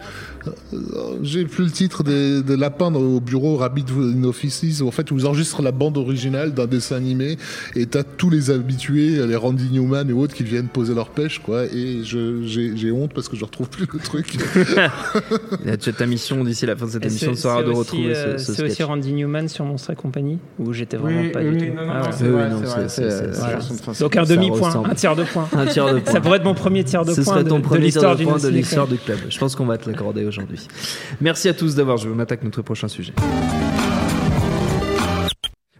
[1.23, 4.81] J'ai plus le titre des, des lapins dans- au bureau Rabbit in Offices.
[4.81, 7.37] où, En fait, vous enregistrez la bande originale d'un dessin animé
[7.75, 11.41] et t'as tous les habitués, les Randy Newman et autres, qui viennent poser leur pêche,
[11.41, 11.65] quoi.
[11.67, 14.37] Et j'ai honte parce que je retrouve plus le truc.
[15.67, 17.37] Et tu as ta mission d'ici la fin de cette Et émission de
[17.71, 18.83] aussi, retrouver euh, ce, ce C'est aussi.
[18.83, 21.75] Randy Newman sur Monstre et compagnie où j'étais vraiment Oui, pas oui, du tout.
[21.77, 22.09] non, non, Ah ouais.
[22.89, 23.59] c'est Voilà.
[23.59, 23.99] de.
[24.01, 25.49] Donc un demi-point, un tiers de point.
[25.53, 26.13] Un tiers de point.
[26.13, 27.69] Ça pourrait être mon premier tiers de Ce point de, de de
[28.43, 29.19] de l'histoire du club.
[29.29, 30.36] Je pense qu'on va te l'accorder aujourd'hui.
[31.21, 32.13] Merci à tous d'avoir joué.
[32.15, 33.13] On attaque notre prochain sujet.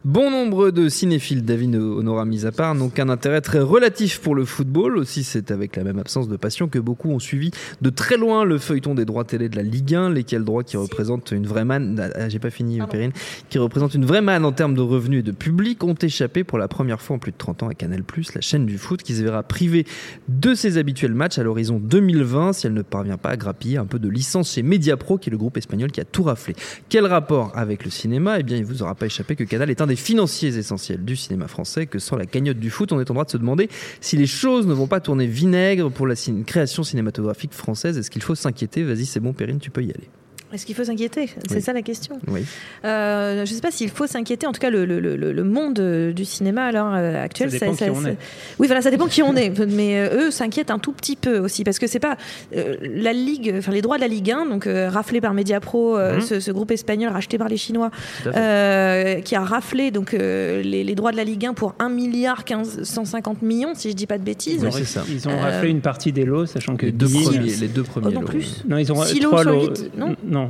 [0.07, 4.37] Bon nombre de cinéphiles, David Honora mis à part, n'ont qu'un intérêt très relatif pour
[4.37, 4.99] le football.
[4.99, 7.51] Aussi, c'est avec la même absence de passion que beaucoup ont suivi
[7.81, 10.77] de très loin le feuilleton des droits télé de la Ligue 1, lesquels droits qui
[10.77, 13.11] représentent une vraie manne, ah, j'ai pas fini, Perrine,
[13.51, 16.59] qui représentent une vraie manne en termes de revenus et de public, ont échappé pour
[16.59, 19.13] la première fois en plus de 30 ans à Canal+, la chaîne du foot, qui
[19.13, 19.87] se verra privée
[20.29, 23.87] de ses habituels matchs à l'horizon 2020 si elle ne parvient pas à grappiller un
[23.87, 26.55] peu de licence chez Mediapro, qui est le groupe espagnol qui a tout raflé.
[26.89, 28.39] Quel rapport avec le cinéma?
[28.39, 31.17] Eh bien, il vous aura pas échappé que Canal est un des financiers essentiels du
[31.17, 33.69] cinéma français, que sans la cagnotte du foot, on est en droit de se demander
[34.01, 36.15] si les choses ne vont pas tourner vinaigre pour la
[36.47, 37.99] création cinématographique française.
[37.99, 38.85] Est-ce qu'il faut s'inquiéter?
[38.85, 40.09] Vas-y, c'est bon, Perrine, tu peux y aller.
[40.53, 41.29] Est-ce qu'il faut s'inquiéter?
[41.49, 41.61] C'est Oui.
[41.61, 42.19] ça la question.
[42.29, 42.45] Oui.
[42.85, 44.47] Euh, je ne sais pas s'il faut s'inquiéter.
[44.47, 47.59] En tout cas, le, le- le- le monde euh, du cinéma à l'heure actuelle, Ça
[47.59, 48.17] dépend qui on est.
[48.59, 49.51] Oui, voilà, ça dépend qui on est.
[49.69, 52.17] Mais euh, eux s'inquiètent un tout petit peu aussi parce que c'est pas
[52.57, 55.97] euh, la ligue, enfin les droits de la Ligue 1, donc euh, raflés par Mediapro,
[55.99, 56.21] euh, Mhm.
[56.21, 57.91] ce, ce groupe espagnol racheté par les Chinois,
[58.27, 61.89] euh, qui a raflé donc euh, les, les droits de la Ligue 1 pour 1
[61.89, 64.61] milliard 15, 150 millions, si je dis pas de bêtises.
[64.63, 67.39] Ils ont, ils ont Euh, raflé une partie des lots, sachant que Les deux premiers-
[67.57, 68.65] les deux premiers Oh, non lots, plus.
[68.69, 69.73] Non, ils ont Six lots trois sur lots.
[69.97, 70.17] non?
[70.27, 70.46] Non.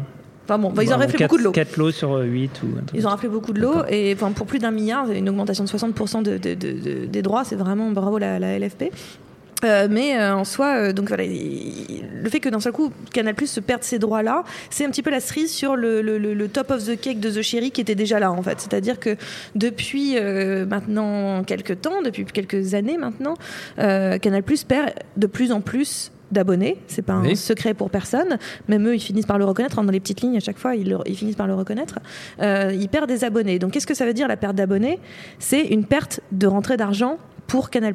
[0.49, 1.53] Enfin bon, bah, ils ont Bon, raflé quatre- beaucoup de lots.
[1.53, 2.91] quatre lots sur 8 ou un truc.
[3.01, 5.69] Ils ont raflé beaucoup de lots et enfin, pour plus d'un milliard, une augmentation de
[5.69, 8.93] 60% de, de- de- de- des droits, c'est vraiment bravo la, la LFP.
[9.65, 12.93] Euh, mais euh, en soi, euh, donc voilà, il- le fait que d'un seul coup
[13.13, 16.49] Canal Plus se perde ces droits-là, c'est un petit peu la cerise sur le, le-
[16.49, 18.61] top of the cake de The Cherry qui était déjà là en fait.
[18.61, 19.17] C'est-à-dire que
[19.55, 23.35] depuis euh, maintenant quelques temps, depuis quelques années maintenant,
[23.79, 26.79] euh, Canal Plus perd de plus en plus d'abonnés.
[26.87, 28.39] C'est pas un secret pour personne.
[28.69, 29.79] Même eux, ils finissent par le reconnaître.
[29.79, 31.99] hein, Dans les petites lignes, à chaque fois, ils, le- ils finissent par le reconnaître.
[32.43, 33.59] Euh, ils perdent des abonnés.
[33.59, 34.99] Donc, qu'est-ce que ça veut dire la perte d'abonnés?
[35.39, 37.95] C'est une perte de rentrée d'argent pour Canal+.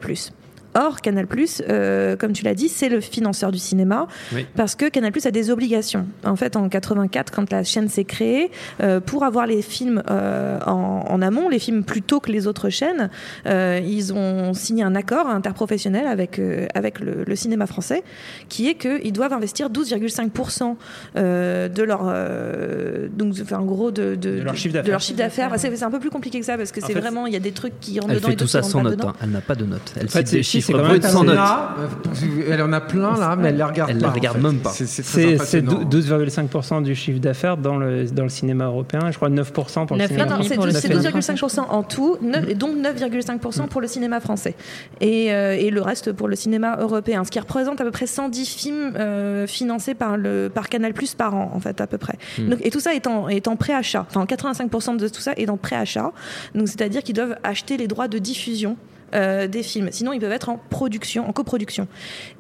[0.74, 1.26] Or, Canal+,
[1.69, 4.45] euh, comme tu l'as dit, c'est le financeur du cinéma Oui.
[4.55, 6.05] parce que Canal+ a des obligations.
[6.24, 8.51] En fait, en 84, quand la chaîne s'est créée,
[8.82, 12.47] euh, pour avoir les films euh, en, en amont, les films plus tôt que les
[12.47, 13.09] autres chaînes,
[13.47, 18.03] euh, ils ont signé un accord interprofessionnel avec, euh, avec le, le cinéma français,
[18.49, 20.76] qui est qu'ils doivent investir 12,5%
[21.17, 24.74] euh, de leur, euh, donc, enfin, en gros, de, de, De leur chiffre
[25.17, 25.51] d'affaires.
[25.57, 27.51] c'est un peu plus compliqué que ça parce que c'est vraiment, il y a des
[27.51, 29.03] trucs qui rentrent Elle dedans fait et tout ça sans note.
[29.03, 29.13] hein.
[29.22, 29.93] Elle n'a pas de note.
[29.99, 30.28] Elle En fait,
[30.70, 31.36] note.
[31.36, 34.03] Là, euh, elle en a plein là, mais elle les regarde Elle pas.
[34.07, 34.43] la en regarde fait.
[34.43, 34.70] même pas.
[34.72, 35.89] C'est c'est très C'est c'est impressionnant.
[35.89, 39.97] 12,5% du chiffre d'affaires dans le, dans le cinéma européen, et je crois 9% pour
[39.97, 42.82] le cinéma Non, non, c'est pour le c'est cinéma 12,5% en tout, et donc Mm.
[42.82, 44.55] 9,5% pour le cinéma français.
[44.99, 48.07] Et, euh, et le reste pour le cinéma européen, ce qui représente à peu près
[48.07, 51.97] 110 films euh, financés par, le, par Canal Plus par an, en fait, à peu
[51.97, 52.18] près.
[52.39, 52.49] Mm.
[52.49, 54.05] Donc, et tout ça est en, est en préachat.
[54.09, 56.12] Enfin, 85% de tout ça est en préachat.
[56.55, 58.78] Donc, c'est-à-dire qu'ils doivent acheter les droits de diffusion.
[59.14, 59.89] Euh, des films.
[59.91, 61.88] Sinon, ils peuvent être en production, en coproduction.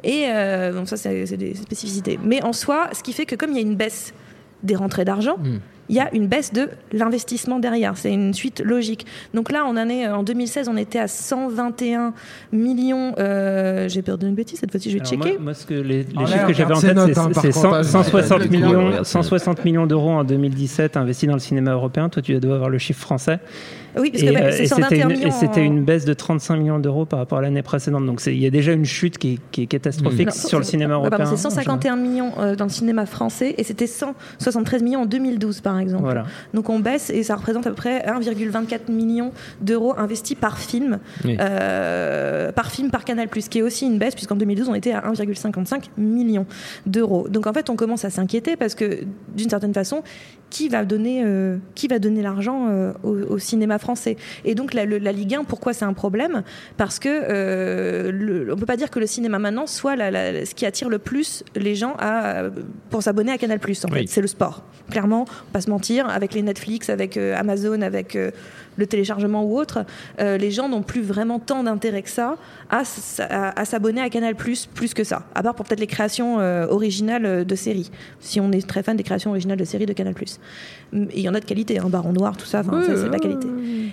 [0.03, 2.19] Et euh, ça, c'est des spécificités.
[2.23, 4.13] Mais en soi, ce qui fait que comme il y a une baisse
[4.63, 5.59] des rentrées d'argent, Mm.
[5.89, 7.97] Il y a une baisse de l'investissement derrière.
[7.97, 9.05] C'est une suite logique.
[9.33, 12.13] Donc là, on en est en 2016, on était à 121
[12.51, 13.13] millions.
[13.19, 15.33] euh, J'ai peur d'une bêtise cette fois-ci, je vais Alors checker.
[15.33, 17.51] moi, moi, ce que les, les Ah, chiffres que j'avais en tête, c'est par c'est
[17.51, 19.25] contre, 100 hein, 160 je- millions, regarde ces notes.
[19.25, 22.09] 160 millions d'euros en 2017 investis dans le cinéma européen.
[22.09, 23.39] Toi, tu dois avoir le chiffre français.
[23.99, 25.27] Oui, parce Et, que bah, euh, c'est et c'était 121 une, millions.
[25.27, 28.05] et c'était en- une baisse de 35 millions d'euros par rapport à l'année précédente.
[28.05, 30.93] Donc il y a déjà une chute qui est, qui est catastrophique sur le cinéma
[30.93, 31.25] européen.
[31.25, 35.70] c'est 151 millions euh, dans le cinéma français et c'était 173 millions en 2012 par
[35.79, 36.03] exemple.
[36.03, 36.23] Voilà.
[36.53, 40.99] Donc on baisse et ça représente à peu près 1,24 million d'euros investis par film,
[41.25, 41.37] Oui.
[41.39, 45.01] euh, par film par Canal+, qui est aussi une baisse puisqu'en 2012 on était à
[45.01, 46.45] 1,55 million
[46.85, 47.27] d'euros.
[47.29, 48.99] Donc en fait on commence à s'inquiéter parce que
[49.35, 50.03] d'une certaine façon,
[50.49, 54.17] qui va donner, euh, qui va donner l'argent euh, au, au cinéma français?
[54.43, 56.43] Et donc la, le- la Ligue 1, pourquoi c'est un problème?
[56.75, 60.53] Parce que le- on peut pas dire que le cinéma maintenant soit la- la- ce
[60.53, 62.43] qui attire le plus les gens à,
[62.89, 63.59] pour s'abonner à Canal+.
[63.63, 63.99] En Oui.
[64.01, 64.63] fait, c'est le sport.
[64.89, 68.31] Clairement, on pas se mentir, avec les Netflix, avec euh, Amazon, avec euh,
[68.77, 69.85] le téléchargement ou autre,
[70.19, 72.37] euh, les gens n'ont plus vraiment tant d'intérêt que ça
[72.69, 75.23] à, s- à- à s'abonner à Canal+, plus que ça.
[75.35, 77.91] À part pour peut-être les créations euh, originales de séries.
[78.19, 80.15] Si on est très fan des créations originales de séries de Canal+.
[80.93, 83.19] Et il y en a de qualité, hein, Baron Noir, tout ça, c'est de la
[83.19, 83.47] qualité.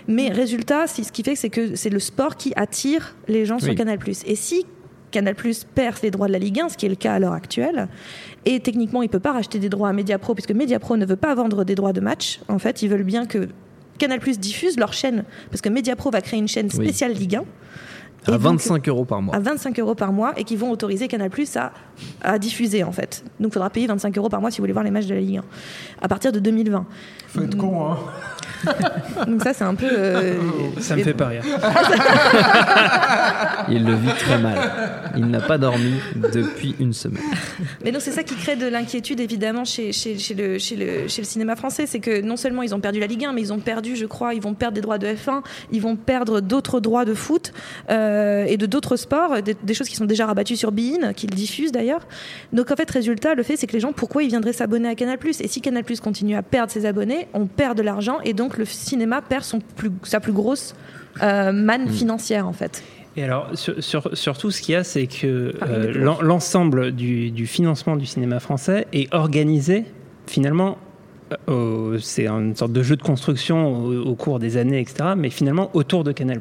[0.06, 3.58] Mais résultat, c'est- ce qui fait, c'est que c'est le sport qui attire les gens
[3.58, 3.74] sur.
[3.74, 3.98] Canal+.
[4.26, 4.64] Et si
[5.10, 5.34] Canal
[5.74, 7.88] perd les droits de la Ligue 1, ce qui est le cas à l'heure actuelle.
[8.44, 11.16] Et techniquement, il ne peut pas racheter des droits à Mediapro, puisque Mediapro ne veut
[11.16, 12.40] pas vendre des droits de match.
[12.48, 13.48] En fait, ils veulent bien que
[13.98, 16.84] Canal diffuse leur chaîne, parce que Mediapro va créer une chaîne Oui.
[16.86, 17.44] spéciale Ligue 1.
[18.26, 19.34] À Et donc, 25 euros par mois.
[19.34, 21.72] à 25 euros par mois et qui vont autoriser Canal Plus à,
[22.22, 23.24] à diffuser en fait.
[23.40, 25.14] Donc il faudra payer 25 euros par mois si vous voulez voir les matchs de
[25.14, 25.42] la Ligue 1
[26.02, 26.84] à partir de 2020.
[27.28, 27.96] Faut être con, hein.
[29.28, 29.86] Donc ça c'est un peu.
[29.88, 30.34] euh,
[30.80, 31.42] Ça me fait pas rire.
[33.70, 34.58] Il le vit très mal.
[35.16, 37.22] Il n'a pas dormi depuis une semaine.
[37.84, 41.08] Mais donc c'est ça qui crée de l'inquiétude évidemment chez, chez, chez le, chez, le,
[41.08, 43.42] chez le cinéma français, c'est que non seulement ils ont perdu la Ligue 1, mais
[43.42, 46.40] ils ont perdu, je crois, ils vont perdre des droits de F1, ils vont perdre
[46.40, 47.52] d'autres droits de foot
[47.90, 48.07] euh,
[48.46, 51.72] et de d'autres sports, des, des choses qui sont déjà rabattues sur Bein, qu'ils diffusent
[51.72, 52.06] d'ailleurs.
[52.52, 54.94] Donc en fait, résultat, le fait c'est que les gens, pourquoi ils viendraient s'abonner à
[54.94, 58.58] Canal Et si Canal continue à perdre ses abonnés, on perd de l'argent et donc
[58.58, 60.74] le cinéma perd son plus, sa plus grosse
[61.22, 62.82] euh, manne financière en fait.
[63.16, 67.30] Et alors, sur, sur- surtout, ce qu'il y a, c'est que euh, l'en- l'ensemble du,
[67.32, 69.84] du financement du cinéma français est organisé,
[70.26, 70.78] finalement,
[71.48, 75.10] euh, au- c'est une sorte de jeu de construction au, au cours des années, etc.,
[75.16, 76.40] mais finalement autour de Canal+.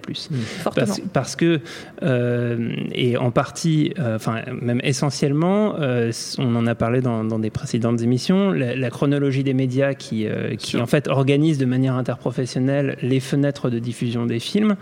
[0.75, 1.59] Parce, parce que,
[2.03, 7.39] euh, et en partie, euh, enfin, même essentiellement, euh, on en a parlé dans, dans
[7.39, 11.65] des précédentes émissions, la, la chronologie des médias qui, euh, qui en fait organise de
[11.65, 14.75] manière interprofessionnelle les fenêtres de diffusion des films.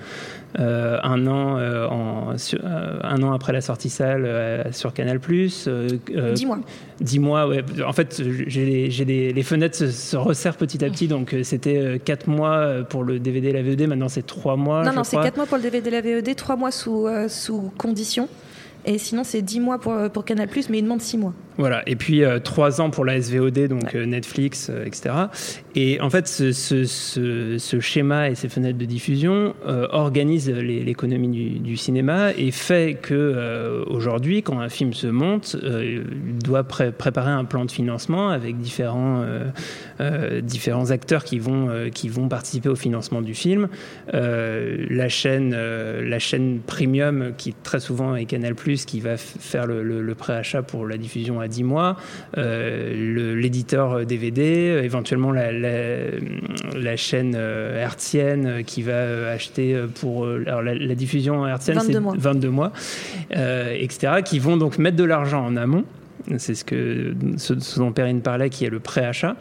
[0.59, 4.93] Euh, un an euh, en, sur- euh, un an après la sortie salle euh, sur
[4.93, 5.19] Canal+.
[5.19, 6.59] Dix mois.
[7.01, 7.63] Dix mois, ouais.
[7.85, 11.07] En fait, j'ai les, les- les fenêtres se, se resserrent petit à petit.
[11.07, 13.81] Donc, c'était quatre mois pour le DVD et la VOD.
[13.87, 14.83] Maintenant, c'est trois mois.
[14.83, 15.17] non, je non, c'est.
[15.17, 18.29] 4 mois pour le DVD et la VOD, 3 mois sous, sous condition.
[18.87, 21.33] Et sinon, c'est 10 mois pour, pour Canal, mais ils demandent 6 mois.
[21.57, 25.15] Voilà, et puis euh, trois ans pour la SVOD, donc euh, Netflix, euh, etc.
[25.77, 32.31] Et en fait, ce, schéma et ces fenêtres de diffusion euh, organisent l'économie du, cinéma
[32.37, 37.31] et fait que euh, aujourd'hui, quand un film se monte, euh, il doit pré- préparer
[37.31, 39.25] un plan de financement avec différents,
[40.41, 43.67] différents acteurs qui vont, qui vont participer au financement du film.
[44.13, 50.01] La chaîne, la chaîne premium, qui très souvent est Canal+, qui va faire le, le-
[50.01, 51.97] le préachat pour la diffusion à 10 mois,
[52.37, 55.64] l'éditeur DVD, éventuellement la, la-
[56.75, 61.47] la chaîne euh, hertzienne euh, qui va euh, acheter pour euh, alors la, la diffusion
[61.47, 62.13] hertzienne, 22 c'est mois.
[62.17, 62.71] 22 mois,
[63.35, 65.85] euh, etc., qui vont donc mettre de l'argent en amont.
[66.37, 69.35] C'est ce, que, ce, ce dont Perrine parlait, qui est le préachat,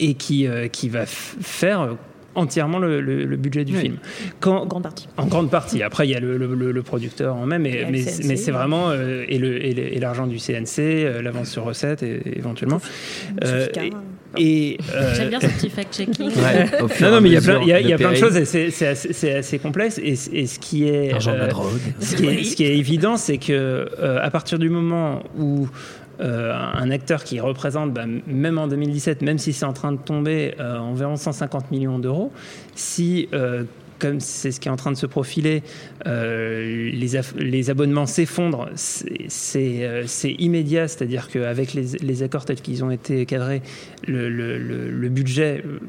[0.00, 1.96] et qui, euh, qui va faire
[2.34, 3.80] entièrement le, le- le budget du Oui.
[3.80, 3.96] film.
[4.40, 5.06] Quand, En grande partie.
[5.16, 5.84] en grande partie.
[5.84, 8.24] Après, il y a le, le- le- le producteur en même, mais, Et mais, CNC,
[8.26, 8.56] mais c'est ouais.
[8.58, 12.36] vraiment euh, et le- et le- et l'argent du CNC, euh, l'avance sur recette et-
[12.36, 12.80] éventuellement.
[13.44, 13.96] Euh, Sofica.
[14.36, 16.30] Et, et, euh, J'aime bien ce petit fact-checking.
[16.36, 16.68] Ouais,
[17.00, 18.10] non, non, mais il y a plein, il y a, de il y a plein
[18.12, 18.24] de Perrine.
[18.28, 19.98] choses et c'est- c'est assez, c'est assez complexe.
[19.98, 21.78] Et, et ce qui est, L'argent de la euh, drogue.
[22.00, 25.68] ce qui est, ce qui est évident, c'est que euh, à partir du moment où
[26.20, 29.98] euh, un acteur qui représente, bah, même en 2017, même si c'est en train de
[29.98, 32.30] tomber, euh, environ 150 millions d'euros,
[32.76, 33.64] si euh,
[33.98, 35.62] comme c'est ce qui est en train de se profiler,
[36.06, 42.90] euh, les, abonnements s'effondrent, euh, c'est immédiat, c'est-à-dire qu'avec les, les accords tels qu'ils ont
[42.90, 43.62] été cadrés,
[44.06, 45.80] le budget euh,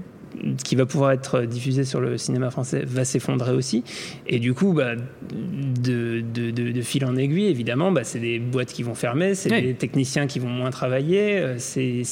[0.63, 3.83] qui va pouvoir être diffusé sur le cinéma français va s'effondrer aussi.
[4.27, 8.39] Et du coup, bah, de, de- de- de fil en aiguille, évidemment, bah, c'est des
[8.39, 9.61] boîtes qui vont fermer, c'est Oui.
[9.61, 11.39] des techniciens qui vont moins travailler.
[11.39, 12.05] euh, et,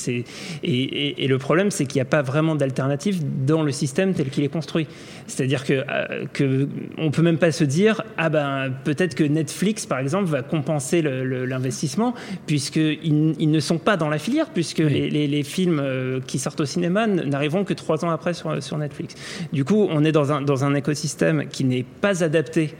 [0.63, 4.29] et- et le problème, c'est qu'il n'y a pas vraiment d'alternative dans le système tel
[4.29, 4.87] qu'il est construit.
[5.27, 6.67] C'est-à-dire que, euh, que
[6.97, 11.01] on peut même pas se dire ah ben peut-être que Netflix par exemple va compenser
[11.01, 12.13] l'investissement
[12.45, 16.39] puisqu'ils ils ne sont pas dans la filière puisque les, les- les films euh, qui
[16.39, 19.15] sortent au cinéma n'arriveront que trois ans après sur, sur Netflix.
[19.51, 22.75] Du coup, on est dans un, dans un écosystème qui n'est pas adapté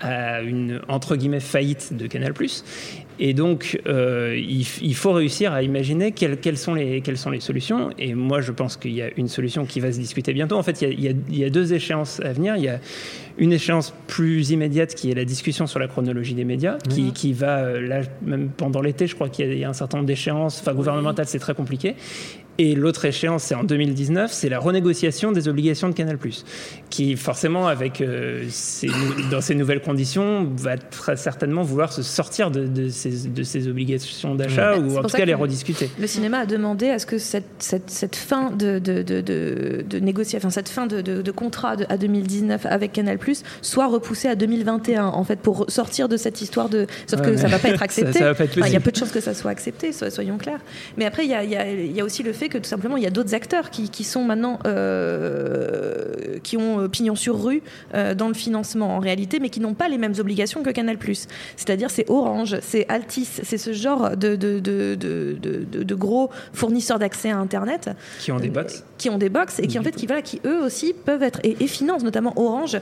[0.00, 2.32] à une entre guillemets faillite de Canal+.
[3.20, 7.40] Et donc, euh, il, faut réussir à imaginer quelles, quelles sont les, quelles sont les
[7.40, 7.90] solutions.
[7.98, 10.56] Et moi, je pense qu'il y a une solution qui va se discuter bientôt.
[10.56, 12.54] En fait, il y a, il y a- il y a deux échéances à venir.
[12.54, 12.78] Il y a
[13.36, 17.32] une échéance plus immédiate qui est la discussion sur la chronologie des médias, qui, qui
[17.32, 19.72] va, euh, là, même pendant l'été, je crois qu'il y a- il y, a un
[19.72, 20.60] certain nombre d'échéances.
[20.60, 21.96] Enfin, gouvernementales, c'est très compliqué.
[22.60, 26.18] Et l'autre échéance, c'est en 2019, c'est la renégociation des obligations de Canal+,
[26.90, 28.88] qui forcément, avec euh, ces
[29.30, 33.68] dans ces nouvelles conditions, va très certainement vouloir se sortir de, de ces, de ces
[33.68, 34.78] obligations d'achat Ouais.
[34.78, 35.88] ou en tout cas les rediscuter.
[36.00, 38.80] Le cinéma a demandé à ce que cette, cette, cette fin de,
[40.00, 43.18] négociation, enfin cette fin de, contrat à 2019 avec Canal
[43.62, 46.86] soit repoussée à 2021, en fait, pour sortir de cette histoire de.
[47.06, 48.24] Sauf Ouais, que ça va pas être accepté.
[48.28, 50.60] Enfin, il y a peu de chances que ça soit accepté, so- soyons clairs.
[50.96, 53.06] Mais après, y y il y a aussi le fait que tout simplement, il y
[53.06, 54.58] a d'autres acteurs qui, qui sont maintenant.
[54.66, 57.62] euh, qui ont euh, pignon sur rue
[57.94, 60.98] euh, dans le financement en réalité, mais qui n'ont pas les mêmes obligations que Canal.
[61.56, 67.30] C'est-à-dire, c'est Orange, c'est Altis, c'est ce genre de, de, de, de, gros fournisseurs d'accès
[67.30, 68.84] à Internet Qui ont des box.
[68.96, 71.40] qui ont des box et qui en fait qui voilà qui eux aussi peuvent être
[71.44, 72.78] et, et financent notamment Orange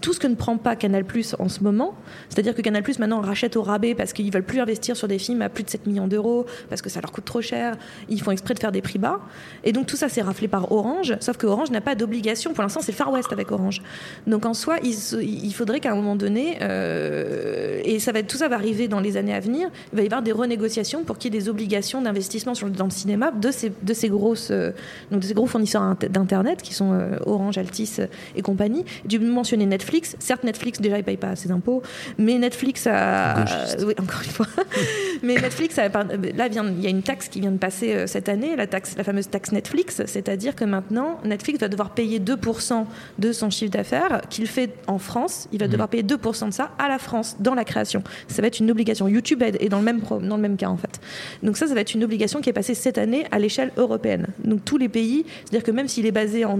[0.00, 1.04] tout ce que ne prend pas Canal
[1.38, 1.94] en ce moment
[2.28, 5.42] c'est-à-dire que Canal maintenant rachète au rabais parce qu'ils veulent plus investir sur des films
[5.42, 7.76] à plus de 7 millions d'euros parce que ça leur coûte trop cher
[8.08, 9.18] ils font exprès de faire des prix bas
[9.64, 12.62] et donc tout ça c'est raflé par Orange sauf que Orange n'a pas d'obligation pour
[12.62, 13.82] l'instant c'est le Far West avec Orange
[14.26, 18.36] donc en soi il, il faudrait qu'à un moment donné euh, et ça va tout
[18.36, 21.18] ça va arriver dans les années à venir il va y avoir des renégociations pour
[21.18, 24.72] qu'il y ait des obligations d'investissement dans le cinéma de ces de ces grosses euh,
[25.10, 27.96] donc de ces gros fournisseurs int- d'internet qui sont euh, Orange, Altis
[28.36, 28.84] et compagnie.
[29.08, 30.16] Tu mentionnais Netflix.
[30.18, 31.82] Certes, Netflix déjà ils payent pas ses impôts,
[32.18, 33.44] mais Netflix a
[33.86, 34.46] oui, encore une fois.
[35.22, 38.56] mais Netflix a, là il y a une taxe qui vient de passer cette année,
[38.56, 42.84] la taxe la fameuse taxe Netflix, c'est-à-dire que maintenant Netflix va devoir payer 2%
[43.18, 46.70] de son chiffre d'affaires qu'il fait en France, il va devoir payer 2% de ça
[46.78, 48.02] à la France dans la création.
[48.28, 49.08] Ça va être une obligation.
[49.08, 51.00] YouTube est dans le même pro- dans le même cas en fait.
[51.42, 54.26] Donc ça, ça va être une obligation qui est passée cette année à l'échelle européenne.
[54.44, 56.58] Donc tous les pays, c'est-à-dire que même s'il est basé en,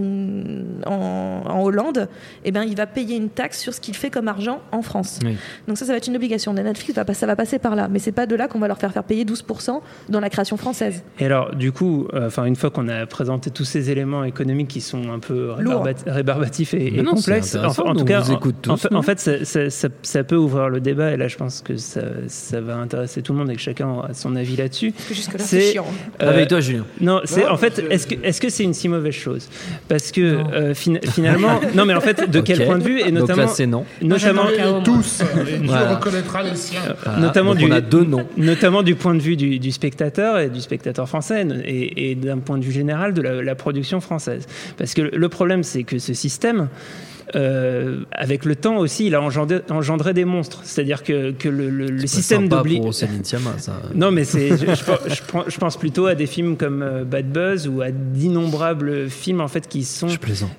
[0.86, 2.08] en, en Hollande,
[2.44, 5.18] eh ben, il va payer une taxe sur ce qu'il fait comme argent en France.
[5.24, 5.36] Oui.
[5.68, 6.54] Donc ça, ça va être une obligation.
[6.56, 7.88] Et Netflix, ça va passer par là.
[7.90, 10.56] Mais c'est pas de là qu'on va leur faire faire payer 12% dans la création
[10.56, 11.02] française.
[11.18, 14.80] Et alors, du coup, enfin, une fois qu'on a présenté tous ces éléments économiques qui
[14.80, 18.36] sont un peu rébarbat- rébarbatifs et, non, complexes, en, en tout cas, on vous en-
[18.36, 21.12] écoute en, tous, en fait, ça, ça- ça- ça peut ouvrir le débat.
[21.12, 24.00] Et là, je pense que ça, ça va intéresser tout le monde et que chacun
[24.08, 24.92] a son avis là-dessus.
[25.11, 25.86] Jusque-là, c'est chiant.
[26.22, 26.84] euh, Réveille-toi, Julien.
[27.00, 29.48] Non, c'est en fait, est-ce que est-ce que c'est une si mauvaise chose?
[29.88, 33.04] Parce que euh, fina- finalement, non, mais en fait, de quel point de vue et
[33.11, 33.84] Donc notamment, là, c'est non.
[34.02, 35.22] notamment, Et tous,
[35.64, 35.96] Voilà.
[35.96, 36.80] reconnaîtra les siens.
[37.04, 37.18] Voilà.
[37.20, 38.26] notamment Donc du, on a deux noms.
[38.36, 42.38] notamment du point de vue du, du spectateur et du spectateur français et, et d'un
[42.38, 44.46] point de vue général de la, la production française.
[44.76, 46.68] Parce que le problème, c'est que ce système,
[47.36, 50.61] euh, avec le temps aussi, il a engendré, engendré des monstres.
[50.64, 52.80] C'est-à-dire que, que le, le- le C'est système d'obli...
[53.94, 57.68] Non, mais c'est, je, je pense- je plutôt à des films comme euh, Bad Buzz
[57.68, 60.09] ou à d'innombrables films en fait qui sont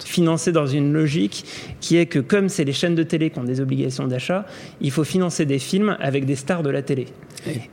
[0.05, 1.45] financés dans une logique
[1.81, 4.45] qui est que comme c'est les chaînes de télé qui ont des obligations d'achat,
[4.79, 7.07] il faut financer des films avec des stars de la télé.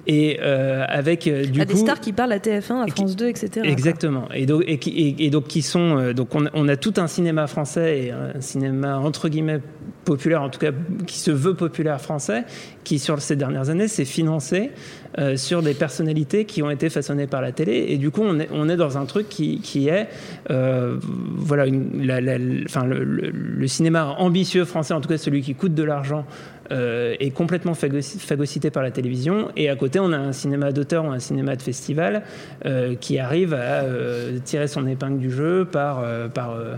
[0.07, 2.83] Et euh, avec euh, du Il y a coup des stars qui parlent à TF1,
[2.85, 3.49] à France 2, etc.
[3.55, 3.64] quoi.
[3.71, 4.29] Exactement.
[4.35, 6.77] Et donc, et, qui- et- et donc qui sont euh, donc on, a- on a
[6.77, 9.61] tout un cinéma français et un cinéma entre guillemets
[10.05, 10.71] populaire, en tout cas
[11.07, 12.45] qui se veut populaire français,
[12.85, 14.71] qui sur ces dernières années s'est financé
[15.19, 17.87] euh, sur des personnalités qui ont été façonnées par la télé.
[17.89, 20.09] Et du coup, on est, on est dans un truc qui, qui est
[20.51, 20.97] euh,
[21.37, 25.43] voilà, une- la- la- enfin, le, le- le cinéma ambitieux français, en tout cas celui
[25.43, 26.25] qui coûte de l'argent.
[26.73, 30.73] Euh, est complètement phagocy- phagocyté par la télévision et à côté on a un cinéma
[30.73, 32.23] d'auteur ou un cinéma de festival
[32.66, 36.75] euh, qui arrive à euh, tirer son épingle du jeu par, euh, par euh,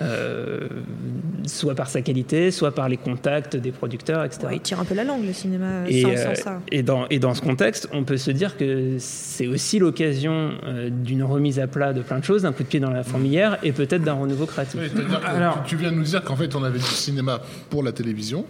[0.00, 0.60] euh,
[1.46, 4.40] soit par sa qualité, soit par les contacts des producteurs, etc.
[4.46, 6.60] Ouais, il tire un peu la langue, le cinéma, Et, sans, sans ça.
[6.70, 10.90] et, dans, et dans ce contexte, on peut se dire que c'est aussi l'occasion euh,
[10.90, 13.58] d'une remise à plat de plein de choses, d'un coup de pied dans la fourmilière
[13.62, 14.80] et peut-être d'un renouveau créatif.
[14.82, 15.02] Oui, tu,
[15.66, 18.44] tu viens de nous dire qu'en fait on avait du cinéma pour la télévision,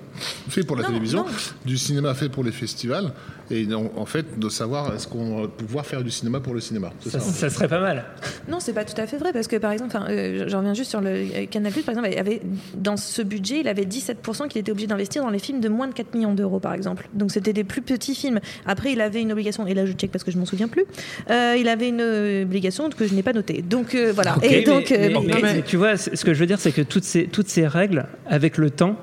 [0.49, 1.31] fait pour la Non, télévision, non.
[1.65, 3.13] du cinéma fait pour les festivals,
[3.51, 6.61] et en, en fait de savoir est-ce qu'on va pouvoir faire du cinéma pour le
[6.61, 6.93] cinéma.
[7.01, 7.19] Ça, ça.
[7.19, 7.31] en fait.
[7.33, 8.05] ça serait pas mal.
[8.49, 10.91] Non, c'est pas tout à fait vrai parce que par exemple, euh, j'en reviens juste
[10.91, 12.41] sur le euh, Canal par exemple, il avait
[12.75, 15.87] dans ce budget, il avait 17% qu'il était obligé d'investir dans les films de moins
[15.89, 17.09] de 4 millions d'euros par exemple.
[17.15, 18.41] Donc c'était des plus petits films.
[18.67, 20.85] Après, il avait une obligation et là je check parce que je m'en souviens plus.
[21.31, 23.63] Euh, il avait une euh, obligation que je n'ai pas notée.
[23.63, 24.37] Donc euh, voilà.
[24.43, 26.47] Et mais- donc euh, mais- bon, mais- mais- mais tu vois, ce que je veux
[26.47, 28.97] dire, c'est que toutes ces, toutes ces règles, avec le temps,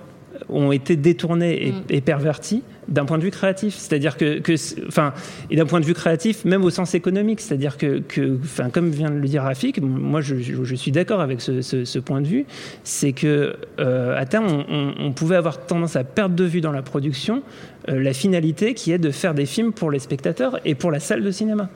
[0.49, 1.81] ont été détournées et, Mm.
[1.89, 3.75] et perverties d'un point de vue créatif.
[3.75, 4.41] C'est-à-dire que,
[4.87, 5.13] enfin,
[5.49, 7.39] et d'un point de vue créatif, même au sens économique.
[7.39, 10.91] C'est-à-dire que, que, enfin, comme vient de le dire Rafik, moi je, je- je suis
[10.91, 12.45] d'accord avec ce, ce- ce point de vue,
[12.83, 16.59] c'est que euh, à terme, on, on- on pouvait avoir tendance à perdre de vue
[16.61, 17.41] dans la production
[17.89, 20.99] euh, la finalité qui est de faire des films pour les spectateurs et pour la
[20.99, 21.69] salle de cinéma.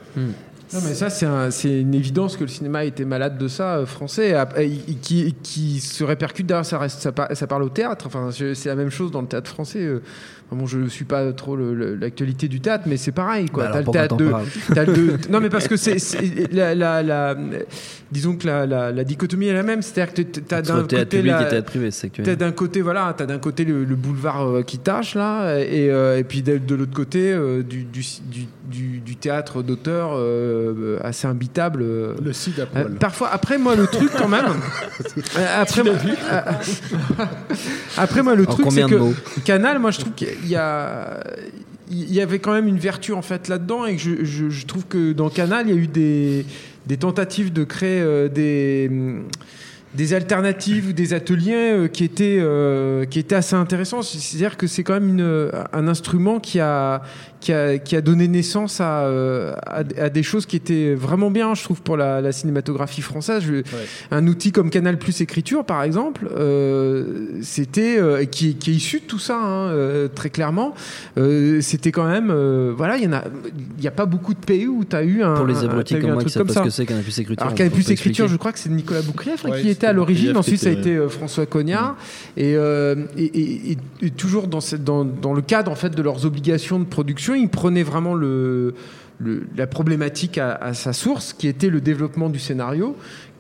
[0.74, 3.86] Non, mais ça, c'est un- une évidence que le cinéma était malade de ça, euh,
[3.86, 7.70] français, et- et qui, qui se répercute derrière, ça, reste, ça, par- ça parle au
[7.70, 8.06] théâtre.
[8.08, 9.80] Enfin, c'est la même chose dans le théâtre français.
[9.84, 10.02] euh.
[10.50, 13.50] Enfin, bon, je ne suis pas trop l'actualité du théâtre, mais c'est pareil.
[13.50, 13.66] Quoi.
[13.66, 15.98] Bah T'as le théâtre de, parles t'as le de- Non, mais parce que c'est
[16.54, 17.36] la, la- la-
[18.12, 19.82] disons que la, la- la dichotomie est la même.
[19.82, 22.36] C'est-à-dire que tu as d'un côté public la- et théâtre privé, c'est ce que T'as
[22.36, 26.18] d'un côté, voilà, t'as d'un côté le, le boulevard euh, qui tâche là, et, euh,
[26.18, 30.98] et puis de, de l'autre côté euh, du, du, du- du- du théâtre d'auteur euh,
[31.04, 31.82] assez imbitable.
[31.84, 32.14] euh.
[32.24, 32.96] Le cid à Euh, poil.
[33.00, 34.46] parfois, après moi, le truc quand même.
[35.38, 35.94] euh, après, moi-
[36.32, 36.42] euh,
[37.98, 39.14] après moi, le En truc, c'est que mots?
[39.46, 40.14] Canal, moi, je trouve
[40.44, 45.30] Il y avait quand même une vertu en fait là-dedans et je, trouve que dans
[45.30, 48.28] Canal il y a eu des, tentatives de créer euh,
[49.96, 54.02] des, alternatives ou des ateliers euh, qui étaient euh, qui étaient assez intéressants.
[54.02, 57.02] C'est-à-dire que c'est quand même un instrument qui a
[57.40, 61.30] qui a, qui a donné naissance à, euh, à, à des choses qui étaient vraiment
[61.32, 63.44] bien, je trouve, pour la, la cinématographie française.
[63.46, 63.62] Je-
[64.12, 67.04] Un outil comme Canal Plus Écriture, par exemple, euh,
[67.42, 70.74] c'était euh, qui, qui est issu de tout ça, hein, euh, très clairement.
[71.18, 73.24] Euh, c'était quand même, euh, voilà, il y en a,
[73.78, 75.36] il y a pas beaucoup de pays où tu as eu un.
[75.36, 76.66] Pour les abrutis comme moi qui savent comme pas ce ça.
[76.66, 79.44] que c'est Canal Plus Écriture, Alors Canal Plus Écriture, je crois que c'est Nicolas Boukrieff
[79.46, 80.36] Ouais, qui était à l'origine.
[80.38, 81.96] Ensuite, ça a été François Cognard.
[82.36, 85.90] Et, euh, et, et- et- et toujours dans, cette- dans, dans le cadre en fait
[85.96, 91.70] de leurs obligations de production, ils prenaient vraiment la problématique à sa source, qui était
[91.70, 92.96] le développement du scénario.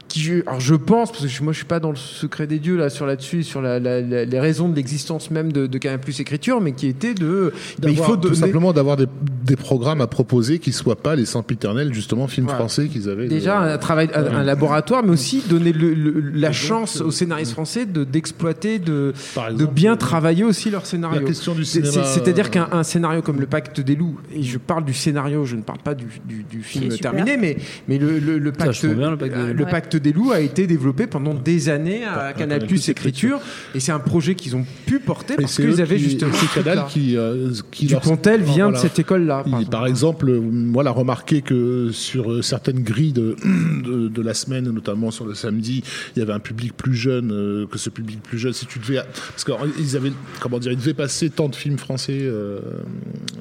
[0.07, 2.59] Qui, je- alors je pense, parce que moi je suis pas dans le secret des
[2.59, 5.77] dieux là sur là-dessus, sur la- la- la- les raisons de l'existence même de, de
[5.77, 9.07] Canal Plus Écriture, mais qui était de, ben, il faut tout simplement d'avoir des,
[9.43, 12.59] des programmes à proposer qui soient pas les sempiternels justement films Voilà.
[12.59, 14.29] français qu'ils avaient Déjà de- un travail, un, Ouais.
[14.29, 19.13] un laboratoire, mais aussi donner le- le- la chance aux scénaristes français de d'exploiter, de,
[19.57, 21.19] de bien travailler aussi leur scénario.
[21.19, 24.17] La question du cinéma, c'est- C'est-à-dire euh, qu'un un scénario comme Le Pacte des loups,
[24.33, 27.57] et je parle du scénario, je ne parle pas du, du- du film terminé, mais,
[27.89, 29.53] mais le, le- le pacte, trouve bien, Le Pacte des euh, loups.
[29.57, 29.69] le Ouais.
[29.71, 33.39] Pacte des loups a été développé pendant des années à Canal Canal+, Plus Écriture,
[33.75, 36.53] et c'est un projet qu'ils ont pu porter parce qu'ils avaient qui- justement c'est ce
[36.63, 38.79] Canal qui, euh, qui Dupontel leur- vient de voilà.
[38.89, 39.43] cette école-là.
[39.69, 40.31] par exemple,
[40.71, 43.35] voilà, remarquez que sur euh, certaines grilles de,
[43.83, 45.83] de, de la semaine, notamment sur le samedi,
[46.15, 48.53] il y avait un public plus jeune euh, que ce public plus jeune.
[48.53, 48.99] Si tu devais,
[49.35, 52.59] parce qu'ils avaient, comment dire, ils devaient passer tant de films français euh,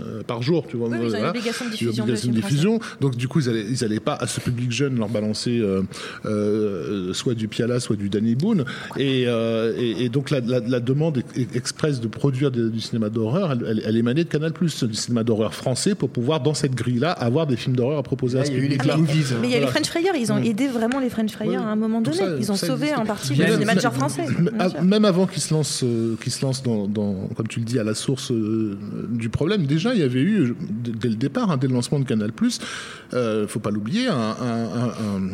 [0.01, 0.89] euh, par jour, tu vois.
[0.89, 1.31] Oui, ils ont une voilà.
[1.31, 2.81] obligation de diffusion de obligation de films diffusion.
[3.01, 5.61] Donc du coup, ils allaient, ils allaient pas à ce public jeune leur balancer
[6.47, 8.64] euh, soit du Piala, soit du Danny Boone.
[8.97, 12.80] Et, euh, et, et donc la, la, la demande ex- express de produire de- du
[12.80, 16.55] cinéma d'horreur, elle, elle, elle émanait de Canal+, du cinéma d'horreur français, pour pouvoir dans
[16.55, 18.68] cette grille-là avoir des films d'horreur à proposer à ce il y a eu les
[18.76, 18.97] public-là.
[18.97, 19.38] Movies, hein.
[19.40, 19.66] Mais il y a les.
[19.66, 20.44] French Fryers, ils ont Mm.
[20.44, 22.16] aidé vraiment les French Fryers Oui, à un moment donné.
[22.16, 22.99] ça- ils ont sauvé existe.
[22.99, 24.24] en partie Même- le cinéma de genre français.
[24.82, 27.78] même- avant qu'ils se lancent, euh, qu'ils se lancent dans, dans, comme tu le dis,
[27.78, 28.76] à la source euh,
[29.11, 32.05] du problème, déjà il y avait eu, dès le départ, hein, dès le lancement de
[32.05, 32.30] Canal+,
[33.14, 35.30] euh, faut pas l'oublier, un, un- un- un-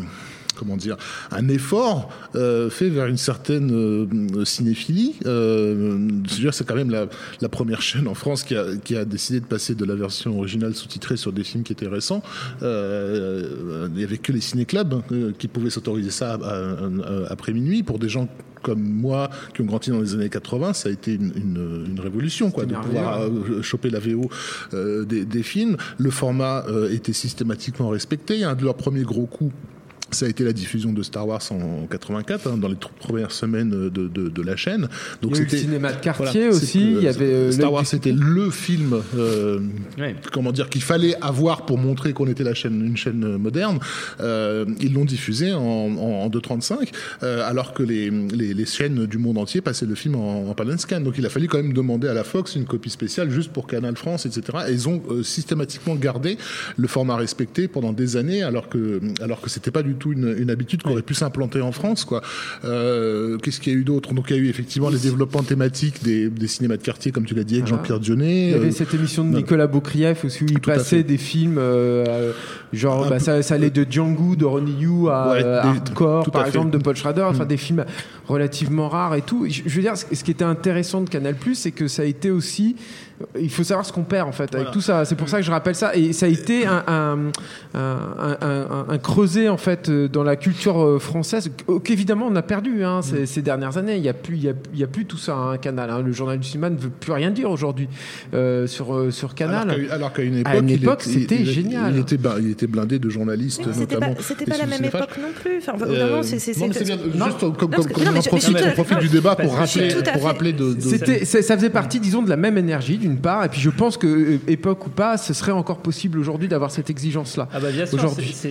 [0.63, 0.97] comment dire,
[1.31, 5.15] un effort euh, fait vers une certaine euh, cinéphilie.
[5.27, 5.99] Euh,
[6.29, 7.07] C'est-à-dire, c'est quand même la,
[7.41, 10.39] la première chaîne en France qui a, qui a décidé de passer de la version
[10.39, 12.23] originale sous-titrée sur des films qui étaient récents.
[12.63, 16.39] Euh, il y avait que les ciné-clubs euh, qui pouvaient s'autoriser ça
[17.29, 17.83] après minuit.
[17.83, 18.29] Pour des gens
[18.63, 21.99] comme moi, qui ont grandi dans les années 80, ça a été une, une- une
[22.01, 24.31] révolution, quoi, de pouvoir euh, choper la VO
[24.73, 25.77] euh, des, des films.
[25.99, 28.45] Le format euh, était systématiquement respecté.
[28.45, 29.53] Un de leurs premiers gros coups.
[30.13, 33.71] Ça a été la diffusion de Star Wars en 84, hein, dans les premières semaines
[33.71, 34.89] de, de- de la chaîne.
[35.23, 37.25] Il y a eu le c'était- cinéma de quartier voilà, aussi, c'est- il y avait,
[37.25, 39.61] euh, Star Wars, c'était le film, euh,
[40.33, 43.79] comment dire, qu'il fallait avoir pour montrer qu'on était la chaîne, une chaîne moderne.
[44.21, 46.91] Euh, ils l'ont diffusé en, en, en 2.35,
[47.23, 50.79] euh, alors que les, les, les chaînes du monde entier passaient le film en, en
[50.79, 51.01] scan.
[51.01, 53.67] Donc il a fallu quand même demander à la Fox une copie spéciale juste pour
[53.67, 54.59] Canal France, etc.
[54.69, 56.37] Et ils ont euh, systématiquement gardé
[56.77, 60.35] le format respecté pendant des années, alors que alors que c'était pas du tout une,
[60.39, 62.21] une habitude qui aurait pu s'implanter en France, quoi.
[62.65, 64.13] Euh, Qu'est-ce qu'il y a eu d'autre?
[64.15, 67.25] Donc il y a eu effectivement les développements thématiques des, des cinémas de quartier, comme
[67.27, 68.47] tu l'as dit, avec Jean-Pierre Dionnet.
[68.47, 69.37] Il y avait Euh, cette émission de non.
[69.37, 72.33] Nicolas Boukrieff aussi où il Tout passait des films euh,
[72.73, 76.47] genre bah, ça, ça allait de Django de Ronnie Yu à Ouais, des- Hardcore par
[76.47, 77.49] exemple de Paul Schrader enfin Mm.
[77.49, 77.85] des films
[78.29, 81.37] relativement rares et tout je, je veux dire ce ce qui était intéressant de Canal
[81.55, 82.77] c'est que ça a été aussi
[83.39, 84.71] il faut savoir ce qu'on perd en fait avec Voilà.
[84.73, 87.19] tout ça c'est pour ça que je rappelle ça et ça a été un, un,
[87.75, 87.81] un,
[88.21, 92.37] un- un- un creuset en fait euh, dans la culture euh, française qu- qu'évidemment on
[92.37, 93.03] a perdu hein, Mm.
[93.03, 95.05] ces, ces dernières années il y a plus il y a, il y a plus
[95.05, 96.03] tout ça hein, Canal hein.
[96.05, 97.89] le journal du cinéma ne veut plus rien dire aujourd'hui
[98.35, 101.93] euh, sur sur Canal Alors qu'à- une époque, c'était génial.
[101.95, 104.15] Il était, il était blindé de journalistes, C'était notamment.
[104.15, 105.59] pas, c'était des pas la même époque non plus.
[105.59, 106.55] Enfin, Euh, non, c'est
[106.85, 107.25] bien, Non.
[107.27, 107.79] juste comme, non,
[108.17, 110.77] on profite, du débat pour rappeler, pour rappeler de,
[111.25, 114.07] ça faisait partie, disons, de la même énergie, d'une part, et puis je pense que,
[114.07, 117.49] euh, époque ou pas, ce serait encore possible aujourd'hui d'avoir cette exigence-là.
[117.53, 117.69] Ah bah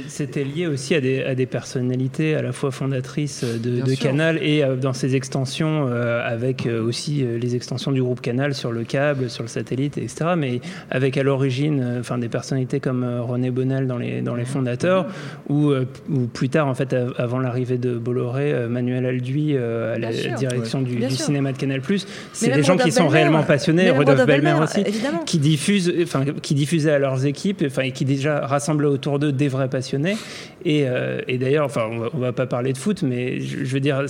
[0.08, 3.96] c'était lié aussi à des, à des personnalités à la fois fondatrices de, Bien de.
[3.96, 8.22] Canal et euh, dans ses extensions euh, avec euh, aussi euh, les extensions du groupe
[8.22, 10.32] Canal sur le câble, sur le satellite, etc.
[10.38, 14.36] Mais avec à l'origine, euh, enfin des personnalités comme euh, René Bonnel dans les dans
[14.36, 15.08] les fondateurs
[15.50, 19.56] ou euh, ou plus tard en fait av- avant l'arrivée de Bolloré, euh, Manuel Alduy
[19.56, 20.36] euh, à la Bien sûr.
[20.36, 20.86] direction Ouais.
[21.08, 21.82] du, cinéma de Canal+.
[22.34, 24.26] C'est des gens qui sont réellement passionnés, Rodolphe
[24.64, 25.20] Aussi, évidemment.
[25.26, 29.32] qui diffusent, enfin qui diffusaient à leurs équipes, enfin et qui déjà rassemblaient autour d'eux
[29.32, 30.18] des vrais passionnés.
[30.64, 33.64] Et, euh, et d'ailleurs, enfin, on va, on va pas parler de foot, mais je,
[33.64, 34.04] je veux dire,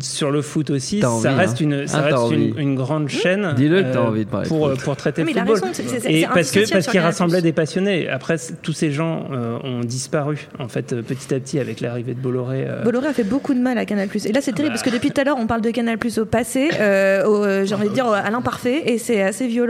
[0.00, 1.64] sur le foot aussi, ça envie, reste, hein.
[1.64, 4.70] une, ça Ah, reste une, une grande chaîne Dis-le euh, envie de parler de pour,
[4.70, 4.80] foot.
[4.82, 5.54] pour traiter Non, mais le football.
[5.70, 7.06] raison, c'est- c'est- Et c'est parce que parce sur qu'il Canal+.
[7.06, 8.08] rassemblait des passionnés.
[8.10, 11.80] Après, c- tous ces gens euh, ont disparu en fait euh, petit à petit avec
[11.80, 12.64] l'arrivée de Bolloré.
[12.68, 14.08] euh, Bolloré a fait beaucoup de mal à Canal+.
[14.26, 16.24] Et là, c'est terrible parce que depuis tout à l'heure, on parle de Canal+ au
[16.26, 19.65] passé, j'ai envie de dire à l'imparfait, et c'est assez violent.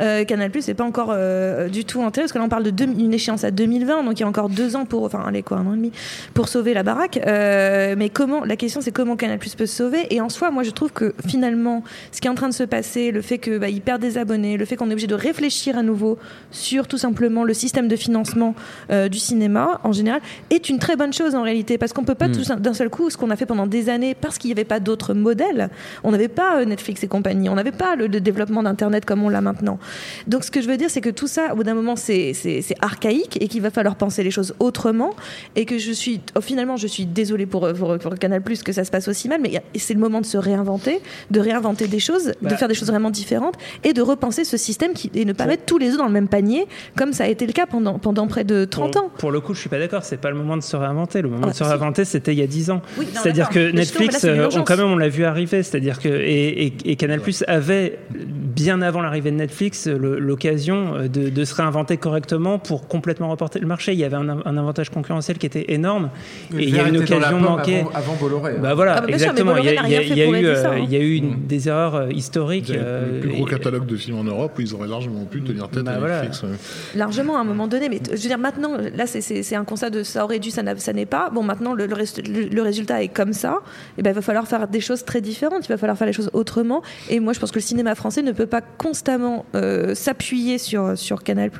[0.00, 2.70] Euh, Canal+ n'est pas encore euh, du tout enterré parce que là, on parle de
[2.70, 5.42] deux- une échéance à 2020, donc il y a encore deux ans pour, enfin, allez
[5.42, 5.92] quoi, un an et demi
[6.34, 7.18] pour sauver la baraque.
[7.26, 10.06] Euh, mais comment La question, c'est comment Canal+ peut se sauver.
[10.14, 11.82] Et en soi, moi, je trouve que finalement,
[12.12, 14.18] ce qui est en train de se passer, le fait que bah, il perd des
[14.18, 16.18] abonnés, le fait qu'on est obligé de réfléchir à nouveau
[16.50, 18.54] sur tout simplement le système de financement
[18.90, 20.20] du cinéma en général,
[20.50, 22.32] est une très bonne chose en réalité, parce qu'on peut pas Mm.
[22.32, 24.64] tout d'un seul coup, ce qu'on a fait pendant des années, parce qu'il n'y avait
[24.64, 25.70] pas d'autres modèles,
[26.04, 29.28] on n'avait pas Netflix et compagnie, on n'avait pas le, le développement d'Internet comme on
[29.28, 29.78] l'a maintenant.
[30.26, 32.32] Donc ce que je veux dire, c'est que tout ça, au bout d'un moment, c'est
[32.80, 35.10] archaïque et qu'il va falloir penser les choses autrement,
[35.56, 38.84] et que je suis, oh, finalement, je suis désolée pour, pour, pour Canal+, que ça
[38.84, 42.32] se passe aussi mal, mais c'est le moment de se réinventer, de réinventer des choses,
[42.42, 42.50] Bah.
[42.50, 45.46] de faire des choses vraiment différentes, et de repenser ce système qui, et ne pas
[45.46, 46.66] mettre tous les œufs dans le même panier,
[46.96, 49.10] comme ça a été le cas pendant, pendant près de 30 pour, ans.
[49.18, 50.04] Pour le coup, je suis pas d'accord.
[50.04, 51.22] C'est pas le moment de se réinventer.
[51.22, 51.70] Le moment Ah, de se si.
[51.70, 52.82] réinventer, c'était il y a 10 ans.
[52.98, 55.62] Oui, C'est-à-dire que Netflix, là, euh, on, quand même, on l'a vu arriver.
[55.62, 60.94] C'est-à-dire que et, et- et Canal Plus avait bien avant l'arrivée de Netflix le- l'occasion
[60.94, 63.92] euh, de, de se réinventer correctement pour complètement reporter le marché.
[63.92, 66.10] Il y avait un, un avantage concurrentiel qui était énorme
[66.52, 67.80] Le et il y a une occasion manquée.
[67.80, 68.60] avant- avant Bolloré, hein.
[68.62, 69.56] Bah voilà, Ah bah sûr, exactement.
[69.56, 70.78] il y a, y y eu, aider ça, hein.
[70.82, 72.70] il y a eu une- des erreurs euh, historiques.
[72.70, 75.24] Avez euh, le plus gros et- catalogue de films en Europe où ils auraient largement
[75.24, 76.22] pu tenir tête Bah à voilà.
[76.22, 76.42] Netflix.
[76.42, 76.48] ouais.
[76.94, 80.02] Largement à un moment donné, mais je veux dire maintenant, là c'est- un constat de
[80.02, 81.30] ça aurait dû, ça n'est pas.
[81.30, 83.58] Bon maintenant le, le rest- le- le résultat est comme ça,
[83.96, 86.12] et ben il va falloir faire des choses très différentes, il va falloir faire les
[86.12, 86.82] choses autrement.
[87.10, 89.17] Et moi je pense que le cinéma français ne peut pas constamment
[89.54, 91.50] euh, s'appuyer sur sur Canal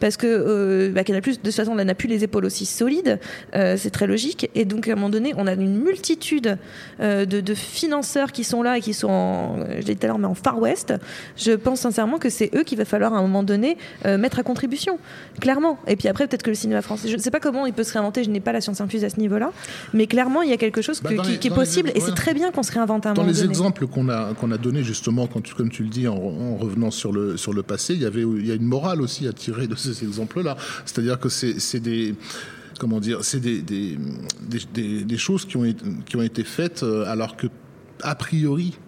[0.00, 3.18] parce que euh, bah, Canal de toute façon là, n'a plus les épaules aussi solides,
[3.54, 4.50] euh, c'est très logique.
[4.54, 6.56] Et donc à un moment donné, on a une multitude
[7.00, 10.04] euh, de, de financeurs qui sont là et qui sont, en, je l'ai dit tout
[10.04, 10.94] à l'heure, mais en Far West.
[11.36, 14.42] Je pense sincèrement que c'est eux qu'il va falloir à un moment donné mettre à
[14.42, 14.98] contribution,
[15.40, 15.78] clairement.
[15.86, 17.84] Et puis après, peut-être que le cinéma français, je ne sais pas comment il peut
[17.84, 19.52] se réinventer, je n'ai pas la science infuse à ce niveau-là,
[19.94, 21.56] mais clairement, il y a quelque chose Bah, que- dans qui, les- qui est dans
[21.56, 22.04] les- possible et ouais.
[22.06, 23.50] c'est très bien qu'on se réinvente à un Dans moment les donné.
[23.50, 26.79] exemples qu'on a, qu'on a donnés, justement, quand comme tu le dis, en, en revenant
[26.88, 29.74] sur le, sur le passé, il y, avait, a une morale aussi à tirer de
[29.74, 30.56] ces exemples-là.
[30.86, 32.14] C'est-à-dire que c'est des
[32.78, 35.74] comment dire, c'est des, choses qui ont,
[36.06, 37.46] qui ont été faites euh, alors que,
[38.00, 38.78] a priori,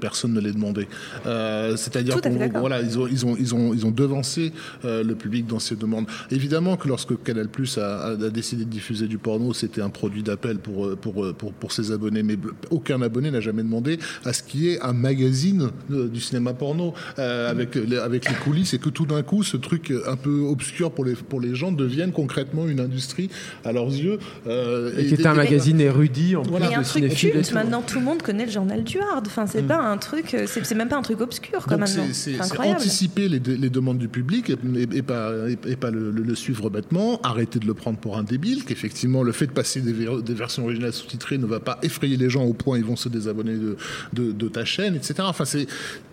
[0.00, 0.88] personne ne les demandait.
[1.26, 4.52] Euh, C'est-à-dire qu'on voilà, ils ont, ils ont, ils ont, ils ont devancé
[4.84, 6.06] euh, le public dans ces demandes.
[6.30, 10.22] Évidemment que lorsque Canal Plus a, a décidé de diffuser du porno, c'était un produit
[10.22, 12.36] d'appel pour, euh, pour, euh, pour, pour ses abonnés, mais
[12.70, 16.52] aucun abonné n'a jamais demandé à ce qu'il y ait un magazine euh, du cinéma
[16.54, 20.16] porno euh, avec, les, avec les coulisses et que tout d'un coup, ce truc un
[20.16, 23.28] peu obscur pour les, pour les gens devienne concrètement une industrie
[23.64, 24.18] à leurs yeux.
[24.46, 27.82] euh, Et qui était un magazine érudit en plus Mais un de truc culte, maintenant
[27.82, 29.26] tout le monde connaît le journal du Hard.
[29.26, 32.04] Enfin, c'est pas un truc, euh, c'est même pas un truc obscur comme maintenant.
[32.12, 32.36] c'est-
[32.76, 36.10] anticiper les, de- les demandes du public et, et- et pas, et, et pas le,
[36.10, 39.52] le- le suivre bêtement, arrêter de le prendre pour un débile, qu'effectivement le fait de
[39.52, 42.78] passer des, ver- des versions originales sous-titrées ne va pas effrayer les gens au point
[42.78, 43.76] ils vont se désabonner de,
[44.12, 45.14] de, de ta chaîne, etc.
[45.20, 45.66] Enfin, c'est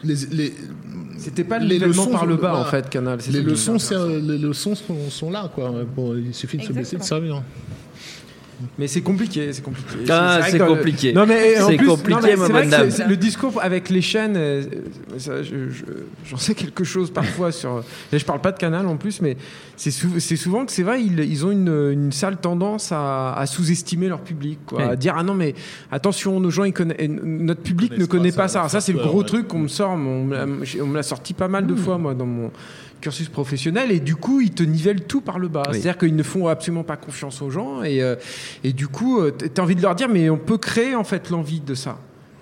[0.03, 0.53] les, les
[1.17, 2.65] C'était pas le les leçons par le bas, voilà.
[2.67, 3.77] en fait, Canal, Les leçons,
[4.21, 5.73] les leçons sont, sont là, quoi.
[5.95, 7.41] Bon, il suffit de se baisser de servir.
[8.77, 9.89] Mais c'est compliqué, c'est compliqué.
[10.09, 11.13] Ah, c'est dans le- compliqué.
[11.13, 14.63] Non mais C'est compliqué, non, mais vrai que c'est- Le discours avec les chaînes, euh,
[15.17, 15.83] ça, je- je-
[16.25, 17.75] j'en sais quelque chose parfois sur.
[18.11, 19.37] Là, je parle pas de Canal en plus, mais
[19.77, 23.33] c'est sou- c'est souvent que c'est vrai, ils, ils ont une, une sale tendance à,
[23.33, 24.89] à sous-estimer leur public, quoi, Ouais.
[24.89, 25.55] à dire ah non mais
[25.91, 28.69] attention, nos gens, ils connaissent, notre public ne connaît pas pas ça, ça.
[28.69, 29.25] Ça c'est le gros ouais.
[29.25, 30.45] truc qu'on me sort, on me l'a-
[30.81, 31.77] on me l'a sorti pas mal de Mmh.
[31.77, 32.51] fois moi dans mon
[32.99, 35.63] cursus professionnel et du coup ils te nivellent tout par le bas.
[35.67, 35.73] Oui.
[35.73, 38.15] C'est-à-dire qu'ils ne font absolument pas confiance aux gens et, euh,
[38.63, 41.29] et du coup euh, t'as envie de leur dire mais on peut créer en fait
[41.29, 41.97] l'envie de ça.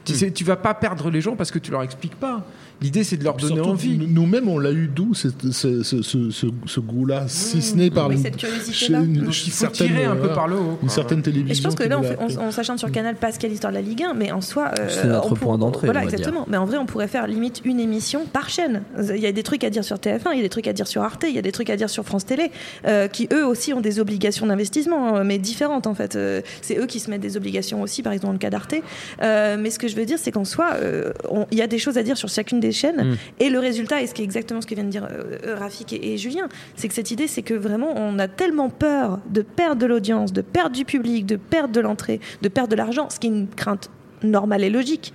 [0.05, 2.45] Tu sais, tu vas pas perdre les gens parce que tu leur expliques pas.
[2.81, 3.97] L'idée c'est de leur donner Surtout, envie.
[3.97, 7.89] nous- Nous-mêmes, on l'a eu d'où ce, ce, ce, ce- ce goût-là, si ce n'est
[7.89, 8.99] par Oui, une, cette curiosité-là.
[8.99, 11.51] chez une- Donc, il faut certaine, tirer un peu par le haut, Une certaine télévision.
[11.51, 13.77] Et je pense que là, on, on- on s'acharne sur Canal parce quelle l'histoire de
[13.77, 14.71] la Ligue 1, mais en soi.
[14.79, 16.13] euh, C'est notre pour- point d'entrée, Voilà, va dire.
[16.19, 16.45] exactement.
[16.49, 18.83] Mais en vrai, on pourrait faire limite une émission par chaîne.
[18.99, 20.73] Il y a des trucs à dire sur TF1, il y a des trucs à
[20.73, 22.51] dire sur Arte, il y a des trucs à dire sur France Télé,
[22.87, 26.15] euh, qui eux aussi ont des obligations d'investissement, euh, mais différentes en fait.
[26.15, 28.75] Euh, c'est eux qui se mettent des obligations aussi, par exemple dans le cas d'Arte.
[29.21, 31.11] Euh, mais ce que je veux dire, c'est qu'en soi, euh,
[31.51, 33.11] il y a des choses à dire sur chacune des chaînes.
[33.11, 33.17] Mm.
[33.39, 35.55] Et le résultat, et ce qui est exactement ce que viennent de dire euh, euh,
[35.55, 39.19] Rafik et, et Julien, c'est que cette idée, c'est que vraiment, on a tellement peur
[39.29, 42.75] de perdre de l'audience, de perdre du public, de perdre de l'entrée, de perdre de
[42.75, 43.89] l'argent, ce qui est une crainte
[44.23, 45.13] normal et logique.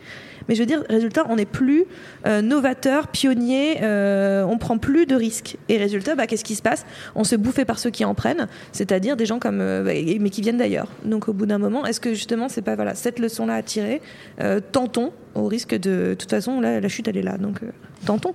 [0.48, 1.84] Mais je veux dire, résultat, on n'est plus
[2.26, 5.56] euh, novateur, pionnier, euh, on prend plus de risques.
[5.68, 6.84] Et résultat, bah, qu'est-ce qui se passe?
[7.14, 10.30] On se bouffait par ceux qui en prennent, c'est-à-dire des gens comme, euh, bah, mais
[10.30, 10.88] qui viennent d'ailleurs.
[11.04, 14.00] Donc au bout d'un moment, est-ce que justement, c'est pas voilà cette leçon-là à tirer?
[14.72, 17.60] Tentons, au risque de, de toute façon, la chute elle est là, donc
[18.04, 18.34] tentons.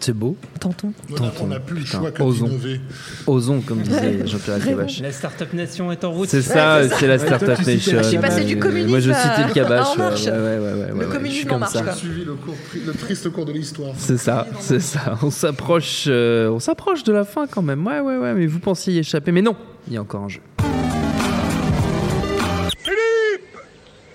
[0.00, 0.36] C'est beau.
[0.60, 0.92] Tentons.
[1.40, 2.46] On n'a plus le Putain, choix que osons.
[2.46, 2.80] d'innover.
[3.26, 5.00] Osons, comme disait Jean-Pierre Elkabbach.
[5.00, 6.28] La Startup Nation est en route.
[6.28, 7.98] C'est ça, c'est la Ouais, toi, Startup Nation.
[8.02, 10.24] Je suis passé du communisme Moi, je citais le Marche.
[10.26, 11.82] ouais, ouais, ouais, ouais, Le communisme suis En Marche, ça.
[11.82, 11.92] quoi.
[11.94, 13.94] suivi le, cours, le triste cours de l'histoire.
[13.96, 15.18] C'est ça, c'est ça.
[15.22, 17.86] On s'approche, euh, on s'approche de la fin quand même.
[17.86, 18.34] Ouais, ouais, ouais.
[18.34, 19.54] Mais vous pensiez y échapper, mais non.
[19.88, 20.40] Il y a encore un jeu.
[22.78, 23.56] Philippe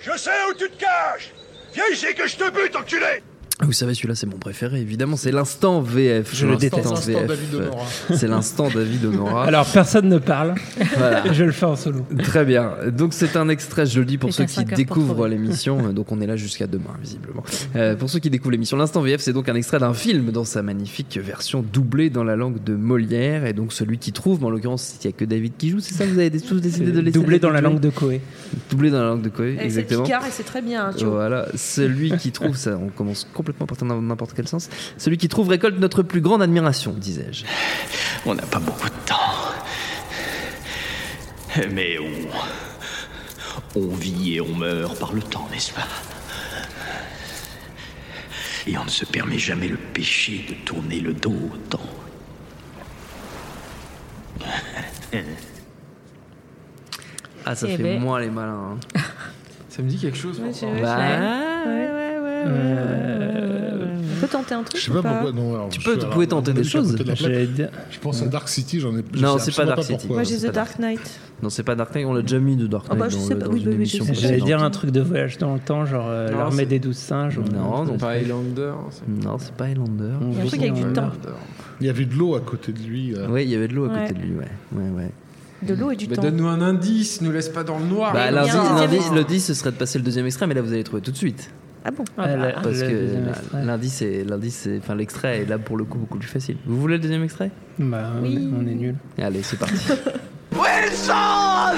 [0.01, 1.33] Je sais où tu te caches
[1.73, 3.21] Viens ici que je te bute, enculé
[3.61, 4.79] Vous savez, celui-là, c'est mon préféré.
[4.79, 6.29] Évidemment, c'est l'instant VF.
[6.35, 6.85] Je le déteste.
[6.91, 7.27] L'instant VF.
[7.27, 7.85] David Honora.
[8.15, 9.45] C'est l'instant David Honora.
[9.45, 10.53] Alors personne ne parle.
[10.95, 11.33] Voilà.
[11.33, 12.05] Je le fais en solo.
[12.21, 12.71] Très bien.
[12.95, 15.91] Donc c'est un extrait, je le dis pour ceux qui découvrent l'émission.
[15.91, 17.43] Donc on est là jusqu'à demain, visiblement.
[17.75, 20.45] Euh, pour ceux qui découvrent l'émission, l'instant VF, c'est donc un extrait d'un film dans
[20.45, 23.45] sa magnifique version doublée dans la langue de Molière.
[23.47, 25.79] Et donc celui qui trouve, mais en l'occurrence, il n'y a que David qui joue,
[25.79, 28.21] c'est ça Vous avez tous décidé de laisser Doublé dans la langue de Coé.
[28.69, 30.03] Doublé dans la langue de Coé, Et C'est exactement.
[30.03, 30.91] Picard et c'est très bien.
[30.91, 31.09] vois.
[31.09, 34.69] Voilà, celui qui trouve, ça, on commence complètement partir dans n'importe quel sens.
[34.97, 37.45] Celui qui trouve récolte notre plus grande admiration, disais-je.
[38.25, 39.15] On n'a pas beaucoup de temps.
[41.71, 42.27] Mais on.
[43.79, 45.87] On vit et on meurt par le temps, n'est-ce pas?
[48.65, 51.79] Et on ne se permet jamais le péché de tourner le dos au temps.
[57.45, 57.99] Ah, ça Eh fait ben.
[58.01, 58.77] moins les malins.
[58.95, 58.99] hein.
[59.69, 60.39] Ça me dit quelque chose.
[60.39, 60.51] Ouais,
[60.81, 62.06] Bah, ouais, ouais, ouais.
[62.49, 65.31] On peut tenter un truc Je sais pas pas pourquoi.
[65.31, 66.95] Non, alors, Tu peux- tu pouvais tenter des choses.
[66.95, 67.03] de
[67.91, 69.03] Je pense à Dark City, j'en ai.
[69.19, 69.93] Non, c'est pas Dark City.
[69.99, 70.15] pourquoi.
[70.17, 71.19] Moi j'ai The Dark Knight.
[71.43, 73.15] Non, c'est pas Dark Knight, on l'a déjà mis de Dark Ah Knight bah, je
[73.17, 74.21] dans, sais le- pas, dans oui, une oui, oui, émission je sais.
[74.21, 77.37] J'allais dire un truc de voyage dans le temps, genre euh, l'armée des douze singes.
[77.53, 78.71] Non, non, Pas Highlander.
[79.07, 80.13] Non, c'est pas Highlander.
[80.21, 81.11] Il y a un dit truc avec du temps.
[81.79, 83.13] Il y avait de l'eau à côté de lui.
[83.15, 83.27] euh.
[83.29, 84.47] Oui, il y avait de l'eau à côté de lui, ouais.
[84.75, 85.11] ouais, ouais.
[85.61, 86.21] De l'eau et du Bah, temps.
[86.23, 88.13] Donne-nous un indice, nous laisse pas dans le noir.
[88.13, 88.31] Bah,
[89.23, 91.17] 10, ce serait de passer le deuxième extrait, mais là, vous allez trouver tout de
[91.17, 91.51] suite.
[91.87, 93.07] Ah bon Ah, la- Parce que
[93.89, 96.57] c'est, lundi, c'est, enfin, l'extrait est là pour le coup beaucoup plus facile.
[96.65, 97.49] Vous voulez le deuxième extrait?
[97.79, 98.53] Bah, on est- Oui.
[98.59, 98.95] on est nul.
[99.21, 99.75] Allez, c'est parti.
[101.09, 101.73] Ah,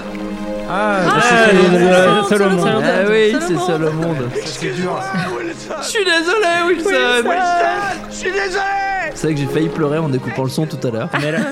[0.70, 2.28] Ah, bah, le-.
[2.30, 2.64] Solomon.
[2.66, 4.18] ah oui, c'est ça le monde.
[4.46, 5.00] c'est dur.
[5.82, 7.30] Je suis désolé, Wilson.
[8.10, 10.92] Je suis désolé C'est vrai que j'ai failli pleurer en découpant le son tout à
[10.92, 11.10] l'heure.
[11.20, 11.46] Mais, alors-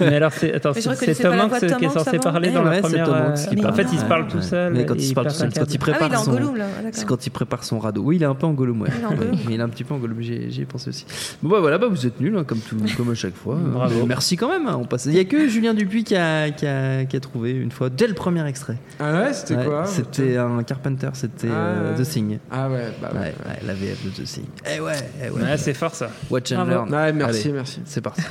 [0.00, 2.80] mais alors, c'est, attends, c'est, Tom Hanks qui est censé parler dans ouais, la c'est
[2.82, 3.12] première.
[3.12, 3.72] Euh, qui parle.
[3.72, 4.42] En fait, il se parle Ouais, tout ouais.
[4.42, 4.72] seul.
[4.74, 5.76] Mais quand il se parle tout seul, quand il.
[5.76, 6.32] Ah prépare son.
[6.32, 6.54] D'accord.
[6.92, 8.02] C'est quand il prépare son radeau.
[8.02, 8.88] Oui, il est un peu en Gollum, ouais.
[8.96, 9.36] Il est en Gollum.
[9.46, 11.06] Mais il est un petit peu en Gollum, j'y j'y ai pensé aussi.
[11.42, 13.56] Bon, bah voilà, bah, vous êtes nuls, hein, comme, tout, comme à chaque fois.
[13.56, 14.00] Bravo.
[14.00, 14.66] Mais Merci quand même.
[14.66, 15.06] hein, on passe.
[15.06, 17.88] Il n'y a que Julien Dupuis qui a, qui, a, qui a trouvé une fois,
[17.90, 18.76] dès le premier extrait.
[19.00, 22.04] Ah ouais, c'était quoi C'était un Carpenter, c'était euh, Ah ouais.
[22.04, 22.38] The Thing.
[22.50, 23.34] Ah ouais, bah ouais.
[23.66, 24.44] La VF de The Thing.
[24.74, 24.92] Eh ouais,
[25.24, 25.56] eh ouais.
[25.56, 26.10] C'est fort ça.
[26.30, 27.80] Watch and Ouais, merci, Allez, merci.
[27.84, 28.22] C'est parti.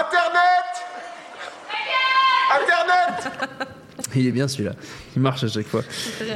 [0.00, 0.66] Internet
[2.50, 3.32] Internet
[4.14, 4.72] Il est bien celui-là.
[5.14, 5.82] Il marche à chaque fois.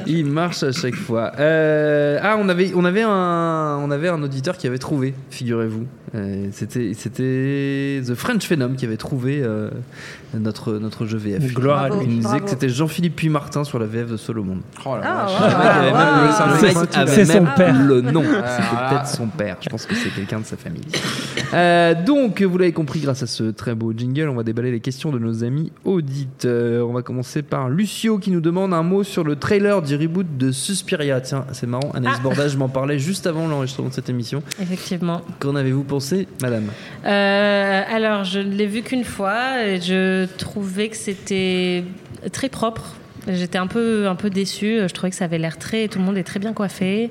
[0.06, 1.32] Il marche à chaque fois.
[1.38, 5.86] Euh, ah, on avait, on avait un, on avait un auditeur qui avait trouvé, figurez-vous.
[6.14, 9.70] Euh, c'était, c'était The French Phenom qui avait trouvé euh,
[10.34, 11.52] notre, notre jeu VF.
[11.52, 11.96] Gloire à lui.
[12.02, 12.44] Il nous disait Bravo.
[12.44, 14.58] que c'était Jean-Philippe Puy-Martin sur la VF de Solomon.
[14.84, 15.40] Oh la Ah, vache.
[15.40, 15.48] ouais.
[15.48, 15.96] Le mec avait wow.
[15.96, 17.82] même, le- C'est un le mec mec qui- avait c'est son même père.
[17.82, 18.22] le nom.
[18.44, 19.56] Ah, C'était peut-être son père.
[19.60, 20.82] Je pense que c'est quelqu'un de sa famille.
[21.54, 24.80] Euh, donc, vous l'avez compris, grâce à ce très beau jingle, on va déballer les
[24.80, 26.88] questions de nos amis auditeurs.
[26.88, 30.26] On va commencer par Lucio qui nous demande un mot sur le trailer du reboot
[30.36, 31.20] de Suspiria.
[31.20, 32.22] Tiens, c'est marrant, Anaïs Ah.
[32.22, 34.42] Bordage m'en parlait juste avant l'enregistrement de cette émission.
[34.60, 35.22] Effectivement.
[35.38, 36.70] Qu'en avez-vous pensé, madame?
[37.04, 41.84] Euh, alors, je ne l'ai vu qu'une fois et je trouvais que c'était
[42.32, 42.94] très propre.
[43.28, 44.78] J'étais un peu, un peu déçue.
[44.86, 45.88] Je trouvais que ça avait l'air très.
[45.88, 47.10] Tout le monde est très bien coiffé.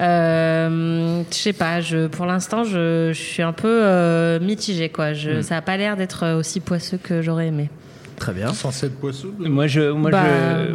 [0.00, 1.80] Euh, je sais pas.
[1.80, 4.88] Je, pour l'instant, je, je suis un peu euh, mitigée.
[4.88, 5.12] Quoi.
[5.12, 5.42] Je, Hmm.
[5.42, 7.70] Ça n'a pas l'air d'être aussi poisseux que j'aurais aimé.
[8.16, 8.52] Très bien.
[8.52, 9.32] Censé être poisseux.
[9.38, 10.24] Moi, je, moi, Bah,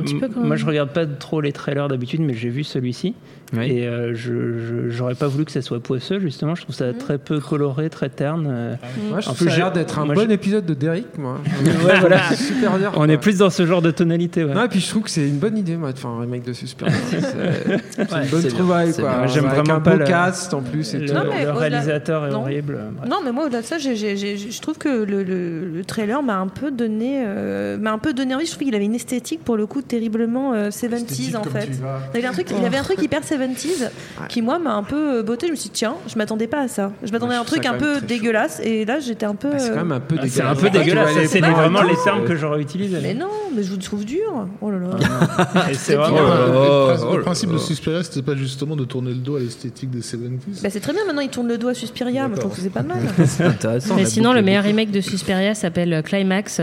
[0.06, 3.16] je, moi, je regarde pas trop les trailers d'habitude, mais j'ai vu celui-ci.
[3.52, 3.66] Oui.
[3.72, 6.54] Et euh, je, j'aurais pas voulu que ça soit poisseux, justement.
[6.54, 8.48] Je trouve ça très peu coloré, très terne.
[8.48, 8.76] euh.
[9.10, 10.74] Moi, je En trouve plus, ça l'air je- d'être un moi, bon je- épisode de
[10.76, 11.40] Derrick, moi.
[11.86, 12.20] Ouais, voilà.
[12.30, 12.92] C'est super dur.
[12.94, 13.08] On quoi.
[13.08, 14.44] est plus dans ce genre de tonalité.
[14.44, 14.54] Ouais.
[14.54, 16.44] Non, et puis je trouve que c'est une bonne idée, moi, de faire un remake
[16.44, 16.94] de Suspiria.
[17.10, 18.50] C'est une bonne bien.
[18.50, 19.26] trouvaille, quoi.
[19.28, 21.14] j'aime vraiment un pas le- cast en plus et le, tout.
[21.16, 22.78] Non, mais le réalisateur est horrible.
[23.10, 27.24] Non, mais moi, au-delà de ça, je trouve que le trailer m'a un peu donné
[27.30, 28.46] euh, m'a un peu donné envie.
[28.46, 31.70] Je trouvais qu'il avait une esthétique pour le coup terriblement euh, 70s en fait.
[32.14, 33.90] Il avait un truc, il avait un truc hyper 70s
[34.30, 35.48] qui moi m'a un peu euh, botté.
[35.48, 36.92] Je me suis dit tiens, je m'attendais pas à ça.
[37.04, 38.06] Je m'attendais à un trouve truc un peu chaud.
[38.08, 39.50] dégueulasse et là j'étais un peu.
[39.58, 40.58] C'est quand même un peu Ah, C'est dégueulasse.
[40.58, 41.16] un peu dégueulasse.
[41.16, 42.98] Ouais, C'est vraiment les termes que j'aurais utilisés.
[43.02, 44.48] Mais non, mais je vous trouve dur.
[44.62, 45.66] Oh là là.
[45.72, 46.18] Et c'est Le, vraiment.
[46.18, 49.36] le- le oh, principe- le principe de Suspiria, c'était pas justement de tourner le dos
[49.36, 51.06] à l'esthétique des 70s Bah, c'est très bien.
[51.06, 52.30] Maintenant il tourne le doigt à Suspiria.
[52.34, 52.98] Je trouve que c'est pas mal.
[53.26, 53.96] C'est intéressant.
[53.96, 56.58] Mais sinon, le meilleur remake de Suspiria s'appelle euh, Climax.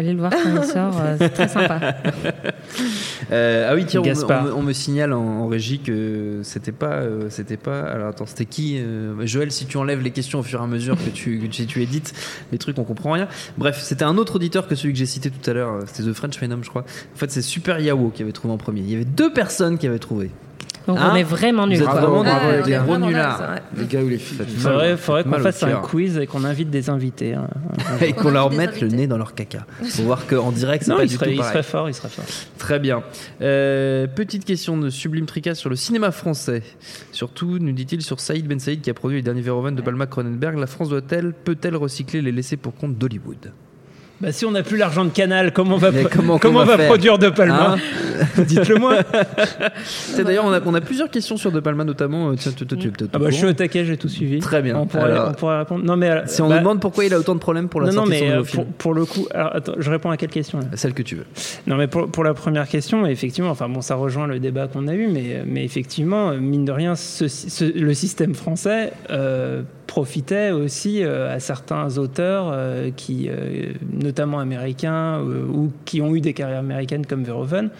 [0.00, 1.94] Allez le voir quand il sort, euh, c'est très sympa.
[3.32, 4.42] Euh, ah oui, tiens, on me, Gaspard.
[4.42, 7.82] on me- on me signale en, en régie que c'était pas, euh, c'était pas.
[7.82, 10.66] Alors attends, c'était qui euh, Joël, si tu enlèves les questions au fur et à
[10.66, 12.12] mesure que tu, que tu, tu édites
[12.50, 13.28] les trucs, on comprend rien.
[13.56, 15.78] Bref, c'était un autre auditeur que celui que j'ai cité tout à l'heure.
[15.86, 16.82] C'était The French Phenom, je crois.
[16.82, 18.80] En fait, c'est Super Yao qui avait trouvé en premier.
[18.80, 20.30] Il y avait deux personnes qui avaient trouvé.
[20.86, 21.82] Donc Hein on est vraiment Vous nuls.
[21.82, 23.42] êtes vraiment des- on est des gros vraiment nullards.
[23.76, 24.38] Les gars ou les filles.
[24.48, 24.56] Il
[24.96, 27.34] faudrait, qu'on fasse un quiz et qu'on invite des invités.
[27.34, 27.48] hein.
[28.00, 29.66] et qu'on leur mette le nez dans leur caca.
[29.96, 32.08] Pour voir qu'en direct, c'est pas il du serait, tout il serait fort, il serait
[32.08, 32.24] fort.
[32.58, 33.02] Très bien.
[33.42, 36.62] Euh, petite question de Sublime Tricas sur le cinéma français.
[37.12, 40.06] Surtout, nous dit-il, sur Saïd Ben Saïd qui a produit les derniers Verhoeven de Palma
[40.06, 40.56] Cronenberg.
[40.58, 43.52] La France doit-elle, peut-elle recycler les laissés pour compte d'Hollywood?
[44.20, 46.64] Bah, si on n'a plus l'argent de Canal, comment on va, Mais comment comment on
[46.64, 47.78] va produire De Palma Hein
[48.44, 48.96] Dites-le moi.
[49.84, 52.30] C'est d'ailleurs, on a, on a plusieurs questions sur De Palma notamment.
[52.30, 52.64] Euh, Tiens, tu
[53.12, 54.38] Ah bah, je suis au taquet, j'ai tout suivi.
[54.40, 54.76] Très bien.
[54.76, 55.84] On pourrait, Alors, on pourrait répondre.
[55.84, 57.88] Non, mais, Si on bah, nous demande pourquoi il a autant de problèmes pour la
[57.88, 60.10] non, non, sortie de mais son euh, pour, pour le coup, alors, attends, je réponds
[60.10, 60.66] à quelle question là?
[60.74, 61.26] Celle que tu veux.
[61.66, 64.86] Non, mais pour, pour la première question, effectivement, enfin bon, ça rejoint le débat qu'on
[64.86, 70.52] a eu, mais, mais effectivement, mine de rien, ce- ce- le système français euh, profitait
[70.52, 76.32] aussi euh, à certains auteurs euh, qui, euh, notamment américains, ou qui ont eu des
[76.32, 77.70] carrières américaines comme Verhoeven,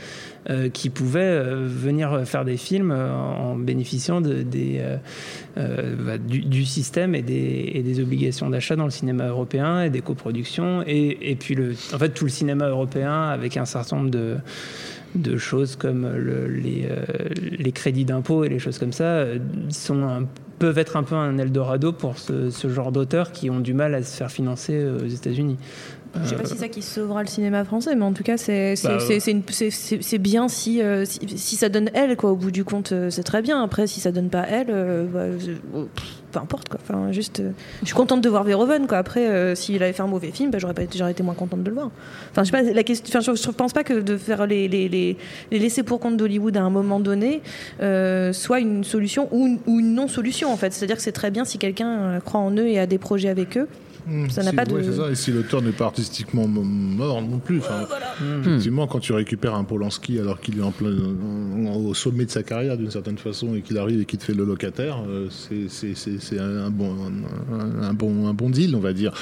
[0.72, 8.74] qui pouvaient venir faire des films en bénéficiant bah, du, système et des, obligations d'achat
[8.74, 10.82] dans le cinéma européen et des coproductions.
[10.86, 11.56] Et, puis
[11.92, 14.10] en fait tout le cinéma européen avec un certain nombre
[15.14, 19.24] de choses comme le- les, crédits d'impôt et les choses comme ça
[19.68, 20.26] sont un-
[20.60, 23.94] peuvent être un peu un Eldorado pour ce, ce genre d'auteurs qui ont du mal
[23.96, 25.56] à se faire financer euh, aux États-Unis.
[26.22, 28.22] Je sais pas Euh, si c'est ça qui sauvera le cinéma français, mais en tout
[28.24, 28.98] cas, c'est Bah,
[30.18, 32.30] bien si, si, si ça donne elle, quoi.
[32.32, 33.62] Au bout du compte, euh, c'est très bien.
[33.62, 34.66] Après, si ça donne pas elle,
[35.12, 35.26] bah,
[36.30, 36.78] peu importe, quoi.
[36.82, 37.50] Enfin, juste, euh,
[37.80, 38.98] je suis contente de voir Verhoeven, quoi.
[38.98, 41.62] Après, euh, s'il avait fait un mauvais film, bah, j'aurais été, j'aurais été moins contente
[41.62, 41.90] de le voir.
[42.30, 42.62] Enfin, je sais pas.
[42.62, 45.16] La question, enfin, je, pense pas que de faire les, les, les,
[45.50, 47.42] laisser pour compte d'Hollywood à un moment donné
[47.80, 50.72] euh, soit une solution ou une, ou une non-solution, en fait.
[50.72, 53.56] C'est-à-dire que c'est très bien si quelqu'un croit en eux et a des projets avec
[53.56, 53.68] eux.
[54.10, 55.10] Mmh, Ça n'a si- pas de- ouais, ça.
[55.10, 57.58] Et si l'auteur n'est pas artistiquement mort non plus.
[57.58, 57.86] Enfin,
[58.40, 60.90] Effectivement, quand tu récupères un Polanski alors qu'il est en plein,
[61.74, 64.34] au sommet de sa carrière d'une certaine façon et qu'il arrive et qu'il te fait
[64.34, 66.94] le locataire, euh, c'est- un, bon,
[67.52, 69.12] un, un bon, un bon deal, on va dire.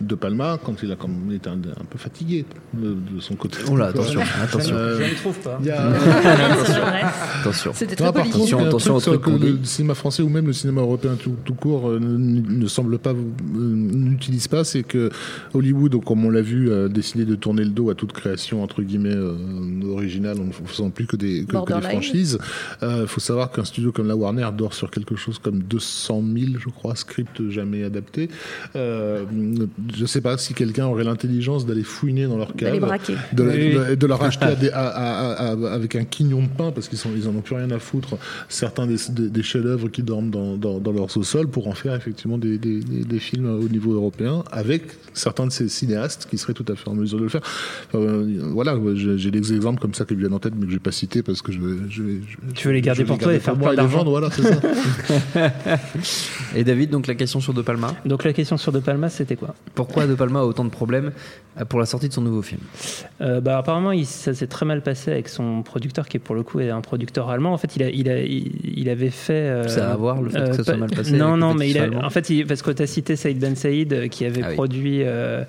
[0.00, 2.44] De Palma, quand il a quand même été un, un peu fatigué
[2.74, 3.58] de, de son côté.
[3.70, 4.74] Oh là, attention, attention.
[4.76, 5.58] Euh, je ne trouve pas.
[5.60, 6.82] il y a- attention.
[7.40, 7.72] attention.
[7.74, 8.50] C'était très politique.
[8.52, 9.46] contre, attention truc que dit.
[9.60, 12.98] le cinéma français ou même le cinéma européen tout, tout court euh, ne, ne semble
[12.98, 13.12] pas
[14.30, 15.10] euh, n'utilise pas, c'est que
[15.54, 18.82] Hollywood, comme on l'a vu, a décidé de tourner le dos à toute création entre
[18.82, 19.34] guillemets euh,
[19.90, 21.90] originale en ne faisant plus que des, que- que, des Borderline.
[21.90, 22.38] franchises.
[22.82, 26.52] Il faut savoir qu'un studio comme la Warner dort sur quelque chose comme 200 000,
[26.58, 28.28] je crois, scripts jamais adaptés.
[28.76, 29.24] Euh,
[29.94, 32.78] je sais pas si quelqu'un aurait l'intelligence d'aller fouiner dans leur cave,
[33.32, 33.74] de, Oui.
[33.90, 36.88] de- de leur acheter à des- à- à- à- avec un quignon de pain parce
[36.88, 38.16] qu'ils sont ils en ont plus rien à foutre
[38.48, 41.94] certains des, des- des chefs-d'œuvre qui dorment dans, dans, dans leur sous-sol pour en faire
[41.94, 44.09] effectivement des- des films au niveau européen
[44.52, 44.82] avec
[45.14, 47.40] certains de ces cinéastes qui seraient tout à fait en mesure de le faire.
[47.88, 50.62] Enfin, euh, voilà, j'ai j'ai des exemples comme ça qui me viennent en tête mais
[50.66, 51.76] que je vais pas citer parce que je vais.
[51.88, 53.98] Je vais- je- Tu veux les garder pour toi et faire plein les d'argent.
[53.98, 54.60] vendre, voilà, c'est ça.
[56.56, 57.94] Et David, donc la question sur De Palma.
[58.04, 59.54] Donc la question sur De Palma, c'était quoi?
[59.74, 61.12] Pourquoi De Palma a autant de problèmes
[61.60, 62.60] euh, pour la sortie de son nouveau film?
[63.20, 66.42] Euh, bah, apparemment, il- ça s'est très mal passé avec son producteur, qui pour le
[66.42, 67.52] coup est un producteur allemand.
[67.52, 69.32] En fait, il, a, il, a, il, il avait fait.
[69.32, 71.54] euh, Ça a à voir, le fait que ça soit pas- mal passé Non, non,
[71.54, 73.92] mais il soit a- en fait, il- parce que tu as cité Saïd Ben Saïd,
[74.00, 74.54] euh, qui avait Ah oui.
[74.54, 75.44] produit euh,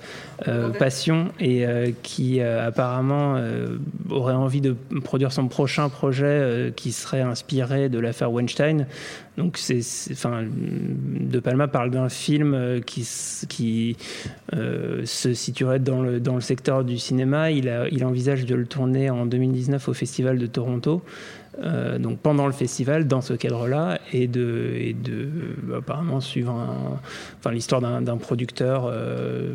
[0.48, 3.78] euh, Passion et euh, qui euh, apparemment euh,
[4.10, 8.86] aurait envie de produire son prochain projet euh, qui serait inspiré de l'affaire Weinstein.
[9.38, 9.80] Donc, c'est,
[10.12, 13.08] enfin, De Palma parle d'un film qui,
[13.48, 13.96] qui
[14.54, 17.50] euh, se situerait dans le, dans le secteur du cinéma.
[17.50, 21.02] Il, a, il envisage de le tourner en 2019 au Festival de Toronto.
[21.60, 24.94] Euh, donc pendant le festival, dans ce cadre-là, et de,
[25.76, 26.54] apparemment suivre
[27.38, 29.54] enfin, l'histoire d'un producteur euh,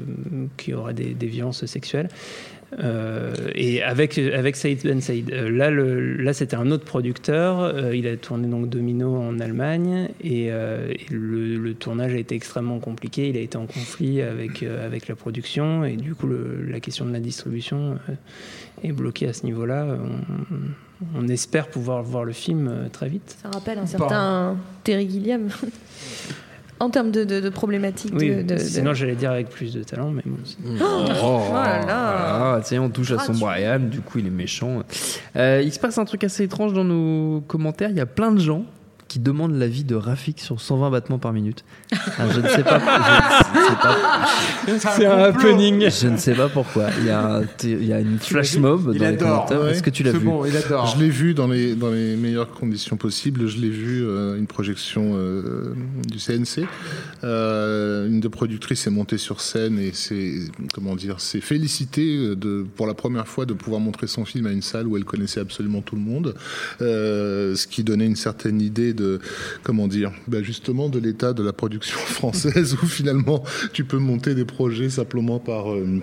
[0.57, 2.09] qui aura des, violences sexuelles.
[2.83, 5.29] Euh, et avec, avec Saïd Ben Saïd.
[5.29, 7.93] Là, là c'était un autre producteur.
[7.93, 10.51] Il a tourné donc Domino en Allemagne et,
[11.09, 13.29] le, tournage a été extrêmement compliqué.
[13.29, 16.29] Il a été en conflit avec, avec la production et du coup,
[16.67, 17.97] la question de la distribution
[18.83, 19.97] est bloquée à ce niveau-là.
[21.15, 23.37] On espère pouvoir voir le film euh, très vite.
[23.43, 25.49] Ça rappelle un certain Terry Gilliam.
[26.79, 29.73] en termes de, de, de problématiques Oui, de, de- de- sinon j'allais dire avec plus
[29.73, 30.37] de talent, mais bon.
[30.45, 32.59] c'est- Oh, là là.
[32.69, 34.83] Voilà, on touche à son Brian, du coup il est méchant.
[35.35, 37.89] Euh, il se passe un truc assez étrange dans nos commentaires.
[37.89, 38.63] Il y a plein de gens
[39.07, 41.63] qui demandent l'avis de Rafik sur 120 battements par minute.
[42.17, 42.79] Alors, je ne sais pas.
[42.79, 45.89] je ne sais pas- C'est un happening.
[45.89, 46.87] Je ne sais pas pourquoi.
[46.99, 49.61] Il y a, un- il y a une flash mob Il dans les adore, commentaires.
[49.61, 49.71] ouais.
[49.71, 52.97] Est-ce que tu l'as vu bon, Je l'ai vu dans les, dans les meilleures conditions
[52.97, 53.47] possibles.
[53.47, 55.73] Je l'ai vu, euh, une projection euh,
[56.07, 56.65] du CNC.
[57.23, 60.33] Euh, une des productrices est montée sur scène et c'est,
[60.73, 64.51] comment dire, c'est félicité de, pour la première fois de pouvoir montrer son film à
[64.51, 66.35] une salle où elle connaissait absolument tout le monde.
[66.81, 69.19] Euh, ce qui donnait une certaine idée de,
[69.63, 73.43] comment dire, bah justement de l'état de la production française où finalement
[73.73, 76.01] tu peux monter des projets simplement par, euh,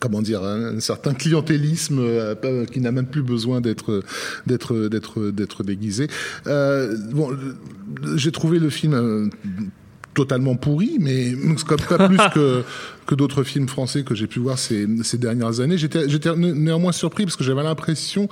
[0.00, 4.02] comment dire un, certain clientélisme euh, qui n'a même plus besoin d'être
[4.46, 6.08] d'être d'être d'être déguisé.
[6.46, 7.36] Euh, bon,
[8.16, 9.30] j'ai trouvé le film
[10.14, 11.34] totalement pourri, mais
[11.88, 12.62] pas plus que
[13.10, 14.86] que d'autres films français que j'ai pu voir ces,
[15.18, 15.76] dernières années.
[15.76, 18.28] J'étais j'étais né- néanmoins surpris parce que j'avais l'impression,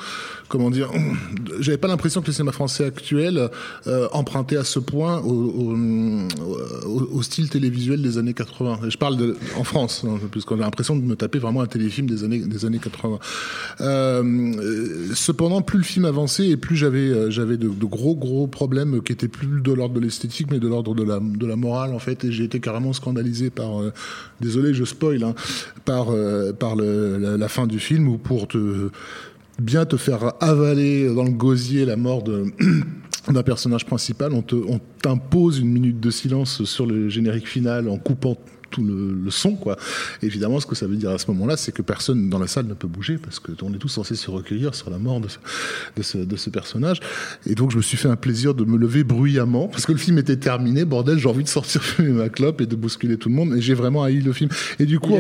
[0.48, 0.88] comment dire,
[1.58, 3.50] j'avais pas l'impression que le cinéma français actuel
[3.88, 5.74] euh, empruntait à ce point au,
[6.86, 8.80] au, au style télévisuel des années 80.
[8.86, 12.06] Et je parle en France, hein, puisqu'on a l'impression de me taper vraiment un téléfilm
[12.06, 13.18] des années des années 80.
[13.80, 18.46] Euh, euh, cependant, plus le film avançait et plus j'avais euh, j'avais de, gros gros
[18.46, 21.56] problèmes qui étaient plus de l'ordre de l'esthétique, mais de l'ordre de la de la
[21.56, 22.24] morale en fait.
[22.24, 23.92] Et j'ai été carrément scandalisé par, euh,
[24.40, 25.34] désolé, je spoil, hein,
[25.84, 28.46] par euh, par la, fin du film où pour
[29.58, 32.46] bien te faire avaler dans le gosier la mort de
[33.28, 38.38] d'un personnage principal, on t'impose une minute de silence sur le générique final en coupant
[38.70, 39.76] tout le, le son quoi.
[40.22, 42.66] Évidemment, ce que ça veut dire à ce moment-là, c'est que personne dans la salle
[42.66, 45.28] ne peut bouger parce que on est tous censés se recueillir sur la mort de
[45.28, 45.38] ce,
[45.96, 47.00] de ce, de ce personnage.
[47.46, 49.98] Et donc, je me suis fait un plaisir de me lever bruyamment parce que le
[49.98, 50.84] film était terminé.
[50.84, 53.54] Bordel, j'ai envie de sortir fumer ma clope et de bousculer tout le monde.
[53.56, 54.50] Et j'ai vraiment haï le film.
[54.78, 55.14] Et du coup,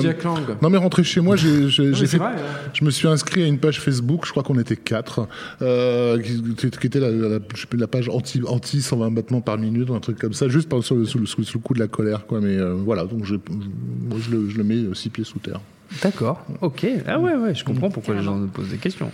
[0.00, 0.38] Jack Lang.
[0.62, 2.18] Non, mais rentrer chez moi, j'ai fait.
[2.18, 2.32] vrai.
[2.72, 4.26] Je me suis inscrit à une page Facebook.
[4.26, 5.28] Je crois qu'on était quatre,
[5.62, 10.32] euh, qui, qui était la, page anti anti 120 battements par minute, un truc comme
[10.32, 12.40] ça, juste par, sur le, sous, le, sous le coup de la colère, quoi.
[12.40, 15.38] Mais euh, voilà, donc je, moi, je le, je le mets euh, six pieds sous
[15.38, 15.60] terre.
[16.02, 16.86] D'accord, ok.
[17.06, 19.10] Ah ouais, ouais, je comprends pourquoi les gens nous posent des questions.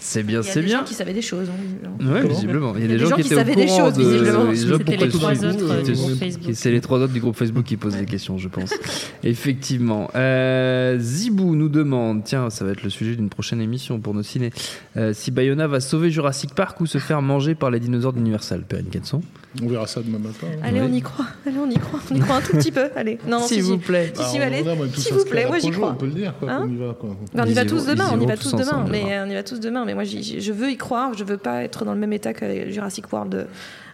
[0.00, 0.78] C'est bien, Il y a c'est des bien.
[0.78, 1.48] gens qui savaient des choses.
[1.50, 2.12] hein, visiblement.
[2.14, 2.74] Ouais, visiblement.
[2.76, 4.54] Il y a des gens, qui, étaient savaient au des choses, de- visiblement.
[4.78, 6.50] C'était les trois autres, euh, du groupe Facebook.
[6.54, 8.72] C'est les trois autres du groupe Facebook qui posent des questions, je pense.
[9.22, 10.10] Effectivement.
[10.14, 14.22] Euh, Zibou nous demande, tiens, ça va être le sujet d'une prochaine émission pour nos
[14.22, 14.50] ciné,
[14.96, 18.62] euh, si Bayona va sauver Jurassic Park ou se faire manger par les dinosaures d'Universal.
[18.62, 19.20] Perrine Quetzon
[19.62, 20.46] On verra ça demain matin.
[20.62, 21.26] Allez, on y croit.
[21.46, 22.00] Allez, on y croit.
[22.10, 22.90] On y croit un tout petit peu.
[22.96, 23.18] Allez.
[23.26, 23.78] Non, S'il si, vous si.
[23.78, 24.12] plaît.
[24.14, 25.90] S'il vous plaît, la moi j'y crois.
[25.90, 26.50] On peut le dire, quoi.
[26.50, 27.10] Hein on y va, quoi.
[27.34, 29.34] On y va Ils tous demain, on y va tous demain, mais euh, on y
[29.34, 29.84] va tous demain.
[29.84, 31.14] Mais moi, je veux y croire.
[31.14, 33.46] Je veux pas être dans le même état que Jurassic World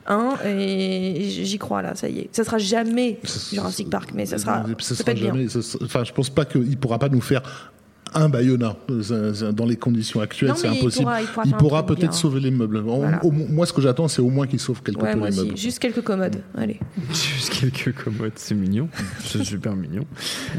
[0.07, 1.95] 1 et j'y crois là.
[1.95, 3.19] Ça y est, ça sera jamais
[3.53, 4.65] Jurassic Park, mais ça sera.
[4.81, 5.29] Ça sera peut être bien.
[5.29, 5.49] jamais.
[5.49, 7.73] sera- Enfin, je pense pas qu'il pourra pas nous faire
[8.15, 11.05] un Bayona euh, dans les conditions actuelles, c'est il impossible.
[11.05, 12.79] pourra- il pourra peut-être sauver les meubles.
[12.79, 13.25] En- Voilà.
[13.25, 15.37] au- moi, ce que j'attends, c'est au moins qu'il sauve quelque Ouais, peu moi les
[15.39, 15.47] aussi.
[15.47, 15.59] meubles.
[15.59, 16.43] Juste quelques commodes.
[16.57, 16.79] Allez.
[17.13, 18.89] Juste quelques commodes, c'est mignon.
[19.21, 20.05] C'est super mignon.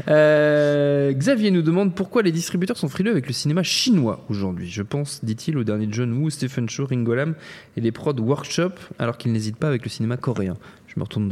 [0.08, 4.68] Euh, Xavier nous demande pourquoi les distributeurs sont frileux avec le cinéma chinois aujourd'hui.
[4.70, 7.34] Je pense, dit-il, au dernier John Woo, Stephen Chow, Ringo Lam
[7.76, 10.54] et les prods Workshop, alors qu'ils n'hésitent pas avec le cinéma coréen.
[10.86, 11.28] Je me retourne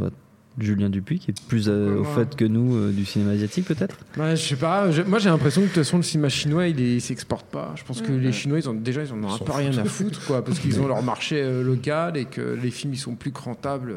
[0.57, 3.97] Julien Dupuis, qui est plus euh, au fait que nous euh, du cinéma asiatique, peut-être?
[4.17, 4.89] Ouais, je sais pas.
[4.91, 7.73] je- moi, j'ai l'impression que de toute façon, le cinéma chinois, il, il s'exporte pas.
[7.75, 9.77] Je pense que les Chinois, ils ont déjà, ils en ont un s'en peu rien
[9.77, 12.97] à foutre, quoi, parce qu'ils ont leur marché euh, local et que les films, ils
[12.99, 13.93] sont plus rentables.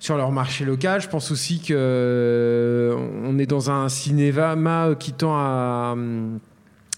[0.00, 5.12] sur leur marché local, je pense aussi que euh, on est dans un cinéma qui
[5.12, 6.38] tend à, hum,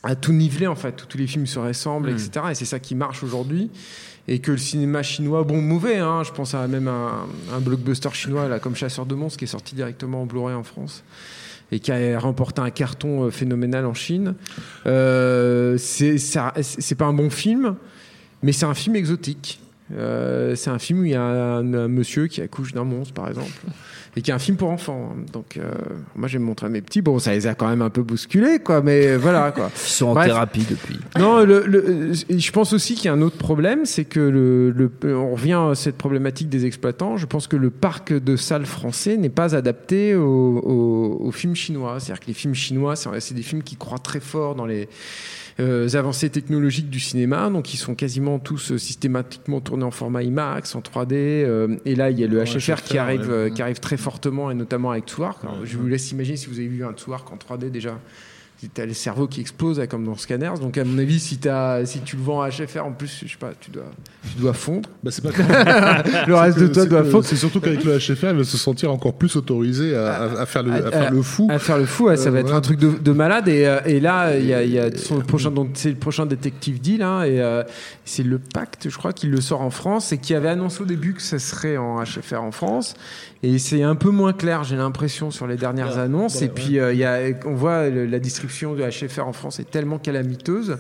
[0.03, 2.15] à tout niveler en fait, où tous les films se ressemblent, Mm.
[2.15, 2.31] etc.
[2.51, 3.71] Et c'est ça qui marche aujourd'hui.
[4.29, 8.59] Et que le cinéma chinois, bon, mauvais, hein, je pense à même un, blockbuster chinois
[8.61, 11.03] comme Chasseur de monstres qui est sorti directement en Blu-ray en France
[11.73, 14.35] et qui a remporté un carton euh, phénoménal en Chine.
[14.87, 17.77] Euh, c'est pas un bon film,
[18.43, 19.61] mais c'est un film exotique.
[19.97, 23.13] Euh, c'est un film où il y a un, un monsieur qui accouche d'un monstre,
[23.15, 23.51] par exemple,
[24.17, 25.15] et qui est un film pour enfants.
[25.33, 25.71] Donc, euh,
[26.15, 27.03] moi, j'ai montré à mes petits.
[27.03, 29.71] Bon, ça les a quand même un peu bousculés, quoi, mais voilà, quoi.
[29.77, 30.27] Ils sont en Bref.
[30.27, 30.99] thérapie depuis.
[31.19, 34.71] Non, le, le- je pense aussi qu'il y a un autre problème, c'est que le,
[34.71, 37.17] le- on revient à cette problématique des exploitants.
[37.17, 41.57] Je pense que le parc de salles français n'est pas adapté aux, aux- aux films
[41.57, 41.99] chinois.
[41.99, 44.87] C'est-à-dire que les films chinois, c'est des films qui croient très fort dans les euh,
[45.95, 50.75] avancées technologiques du cinéma, donc ils sont quasiment tous euh, systématiquement tournés en format IMAX,
[50.75, 51.13] en 3D.
[51.13, 53.29] euh, et là, il y a le HFR qui arrive, ouais.
[53.29, 55.07] euh, qui arrive très fortement, et notamment avec.
[55.43, 57.99] Alors, je vous laisse imaginer si vous avez vu un Twark en 3D déjà.
[58.69, 60.59] T'as le cerveau qui explose là, comme dans Scanners.
[60.61, 63.31] Donc, à mon avis, si, as, si tu le vends à HFR, en plus, je
[63.31, 63.85] sais pas, tu dois,
[64.35, 64.89] tu dois fondre.
[65.03, 65.31] Bah, c'est pas
[66.27, 67.25] le reste de toi doit que- fondre.
[67.25, 70.47] C'est surtout qu'avec le HFR, il va se sentir encore plus autorisé à, à- à
[70.47, 71.49] faire le, à faire le fou.
[71.51, 72.59] À faire le fou, ouais, ça Euh, va être voilà.
[72.59, 73.49] un truc de, de malade.
[73.49, 76.27] Et, euh, et là, il y a, y a son prochain, donc c'est le prochain
[76.27, 77.63] Detective Deal, hein, et euh,
[78.05, 80.87] c'est le Pacte, je crois, qui le sort en France et qui avait annoncé au
[80.87, 82.95] début que ça serait en HFR en France.
[83.43, 86.37] Et c'est un peu moins clair, j'ai l'impression, sur les dernières Ouais, annonces.
[86.41, 89.33] ouais, et puis, euh, il y a, on voit le- la distribution de HFR en
[89.33, 90.77] France est tellement calamiteuse.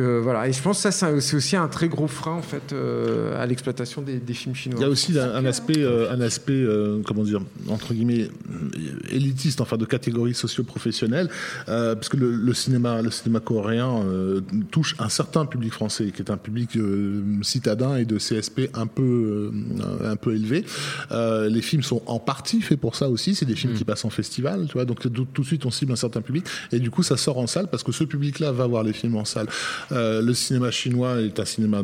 [0.00, 0.48] Voilà.
[0.48, 3.46] Et je pense que ça, c'est aussi un très gros frein en fait, euh, à
[3.46, 4.78] l'exploitation des, des films chinois.
[4.80, 8.28] Il y a aussi un, un aspect, euh, un aspect euh, comment dire, entre guillemets,
[8.50, 8.70] euh,
[9.10, 11.28] élitiste, enfin de catégorie socio-professionnelle,
[11.68, 14.40] euh, parce que le, le cinéma, le cinéma coréen euh,
[14.70, 18.86] touche un certain public français, qui est un public euh, citadin et de CSP un
[18.86, 20.64] peu, euh, un peu élevé.
[21.12, 23.34] Euh, les films sont en partie faits pour ça aussi.
[23.34, 24.84] C'est des films qui passent en festival, tu vois.
[24.84, 27.38] Donc tout, tout de suite, on cible un certain public, et du coup, ça sort
[27.38, 29.46] en salle parce que ce public-là va voir les films en salle.
[29.92, 31.82] Euh, le cinéma chinois est un cinéma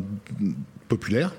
[0.93, 1.29] populaire,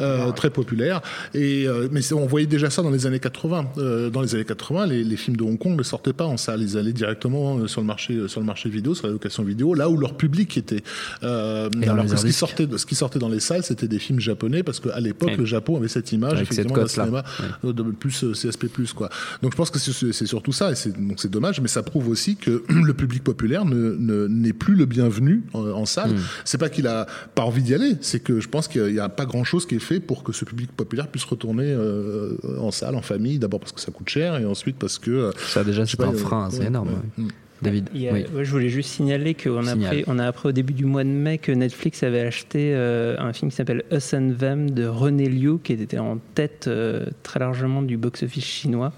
[0.00, 1.00] euh, très populaire.
[1.34, 3.66] Et euh, mais on voyait déjà ça dans les années 80.
[3.78, 6.36] Euh, dans les années 80, les, les films de Hong Kong ne sortaient pas en
[6.36, 9.74] salle, ils allaient directement sur le marché, sur le marché vidéo, sur la location vidéo,
[9.74, 10.82] là où leur public était.
[11.22, 14.20] Euh, alors que ce qui sortait, ce qui sortait dans les salles, c'était des films
[14.20, 15.36] japonais parce qu'à l'époque, Ouais.
[15.36, 17.22] le Japon avait cette image Avec effectivement d'un cinéma
[17.62, 18.66] de plus CSP+.
[18.94, 19.08] Quoi.
[19.42, 22.08] Donc je pense que c'est surtout ça, et c'est donc c'est dommage, mais ça prouve
[22.08, 26.12] aussi que le public populaire ne ne- n'est plus le bienvenu en, en salle.
[26.12, 26.20] Mm.
[26.44, 29.01] C'est pas qu'il a pas envie d'y aller, c'est que je pense qu'il n'y a
[29.08, 32.70] pas grand chose qui est fait pour que ce public populaire puisse retourner euh, en
[32.70, 35.64] salle, en famille, d'abord parce que ça coûte cher, et ensuite parce que euh, Ça,
[35.64, 36.88] déjà, c'est pas, un frein assez ouais, énorme.
[36.88, 36.94] ouais.
[37.18, 37.24] ouais.
[37.24, 37.28] Mm.
[37.62, 38.24] David, Il y a- oui.
[38.34, 41.04] ouais, je voulais juste signaler qu'on a, appris, on a appris au début du mois
[41.04, 44.84] de mai que Netflix avait acheté euh, un film qui s'appelle Us and Them de
[44.84, 48.92] René Liu, qui était en tête euh, très largement du box-office chinois.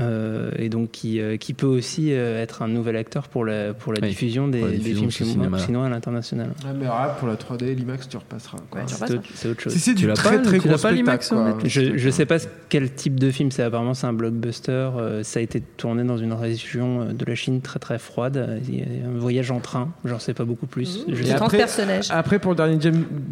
[0.00, 3.72] Euh, et donc qui, euh, qui peut aussi euh, être un nouvel acteur pour la,
[3.74, 6.50] pour la Oui, diffusion des, pour la des diffusion films chinois, chinois à l'international.
[6.64, 6.86] Ah, mais
[7.18, 8.58] pour la 3D, l'IMAX, tu repasseras.
[8.74, 9.72] Ouais, C'est autre, chose.
[9.72, 11.32] C'est c'est Tu du l'as très pas, très gros pas, l'IMAX.
[11.64, 12.36] Je, je sais pas
[12.68, 13.62] quel type de film c'est.
[13.62, 14.70] Apparemment, c'est un blockbuster.
[14.72, 18.60] euh, ça a été tourné dans une région de la Chine très très froide.
[18.68, 19.92] Il y a un voyage en train.
[20.04, 21.04] J'en sais pas beaucoup plus.
[21.08, 21.64] Je Et sais après-.
[22.10, 22.78] Après, pour le dernier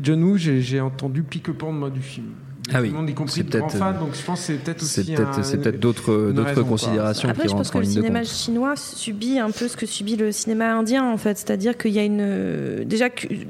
[0.02, 2.26] John Woo, j'ai j'ai entendu pique-pan de moi du film.
[2.70, 4.22] Ah Tout oui, le monde, y compris c'est de grands peut-être, fans, euh, donc je
[4.24, 7.84] pense que c'est peut-être aussi c'est peut-être d'autres considérations Après, qui je pense que le
[7.84, 11.36] cinéma chinois subit un peu ce que subit le cinéma indien, en fait.
[11.36, 12.84] C'est-à-dire qu'il y a une.
[12.84, 13.46] Déjà, cu-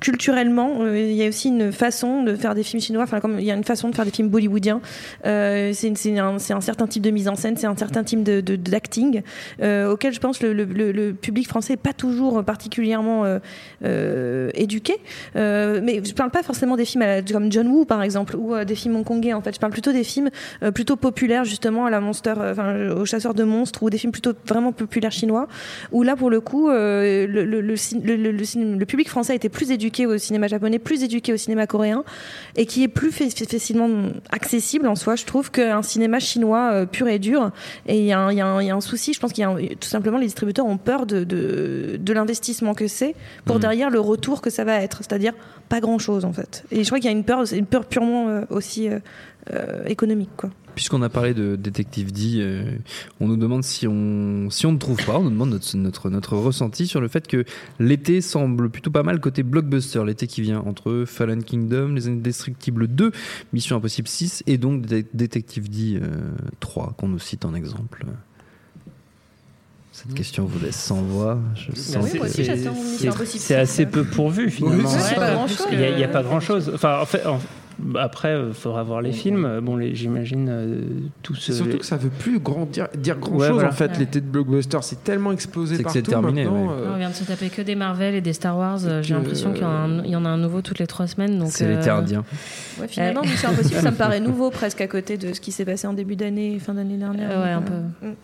[0.00, 3.02] culturellement, euh, il y a aussi une façon de faire des films chinois.
[3.02, 4.80] Enfin, comme il y a une façon de faire des films bollywoodiens.
[5.26, 8.22] Euh, c'est un, c'est un certain type de mise en scène, c'est un certain type
[8.22, 9.22] de, d'acting
[9.62, 13.38] euh, auquel je pense le, le- le- le public français n'est pas toujours particulièrement euh,
[13.84, 14.94] euh, éduqué.
[15.36, 18.36] Euh, mais je parle pas forcément des films à la- comme John Woo, par exemple,
[18.36, 19.32] ou euh, des films hongkongais.
[19.32, 20.30] En fait, je parle plutôt des films
[20.62, 23.98] euh, plutôt populaires, justement, à la monster, euh, enfin, au chasseur de monstres, ou des
[23.98, 25.48] films plutôt vraiment populaires chinois.
[25.92, 27.26] Où là, pour le coup, le,
[28.84, 32.04] public français été plus éduqué au cinéma japonais, plus éduqué au cinéma coréen,
[32.56, 33.88] et qui est plus fa- fa- facilement
[34.30, 37.50] accessible en soi, je trouve, qu'un cinéma chinois pur et dur.
[37.86, 39.56] Et il y, a un- y y a souci, je pense qu'il y a un-
[39.80, 43.14] tout simplement les distributeurs ont peur de, de, de l'investissement que c'est
[43.44, 43.60] pour Mhm.
[43.62, 45.32] derrière le retour que ça va être, c'est-à-dire
[45.72, 46.64] pas grand-chose en fait.
[46.70, 48.98] Et je crois qu'il y a une peur, une peur purement euh, aussi euh,
[49.54, 50.50] euh, économique, quoi.
[50.74, 52.64] Puisqu'on a parlé de Détective D, euh,
[53.20, 56.36] on nous demande si on, si on ne trouve pas, on nous demande notre, notre,
[56.36, 57.44] ressenti sur le fait que
[57.78, 62.86] l'été semble plutôt pas mal côté blockbuster, l'été qui vient entre Fallen Kingdom, Les Indestructibles
[62.86, 63.12] 2,
[63.54, 66.08] Mission Impossible 6 et donc Dé- Détective D euh,
[66.60, 68.04] 3 qu'on nous cite en exemple.
[70.02, 71.38] Cette question vous laisse sans voix.
[71.54, 74.50] Je sens oui, moi aussi, que- j'attends C'est- Mission Impossible C'est six, assez peu pourvu
[74.50, 74.82] finalement.
[74.82, 75.66] grand-chose.
[75.70, 76.70] Il n'y a, pas grand chose.
[76.74, 77.38] Enfin, en fait, en-
[77.98, 79.60] après, il faudra voir les films.
[79.62, 80.80] Bon, j'imagine euh,
[81.22, 81.50] tous.
[81.50, 83.68] Euh, surtout que ça veut plus grand dire, dire grand Ouais, chose voilà.
[83.70, 83.92] en fait.
[83.92, 83.98] Ouais.
[84.00, 86.52] L'été de blockbuster, c'est tellement explosé C'est que partout c'est terminé, ouais.
[86.70, 88.80] euh, On vient de se taper que des Marvel et des Star Wars.
[88.84, 90.78] euh, J'ai l'impression qu'il y, en a un- il y en a un nouveau toutes
[90.80, 91.38] les trois semaines.
[91.38, 92.24] donc, C'est euh, l'été indien.
[92.80, 93.28] Ouais, finalement, Ouais.
[93.28, 95.92] Mission Impossible, ça me paraît nouveau presque à côté de ce qui s'est passé en
[95.94, 97.30] début d'année, fin d'année dernière.
[97.30, 98.14] Ouais, un euh, mm.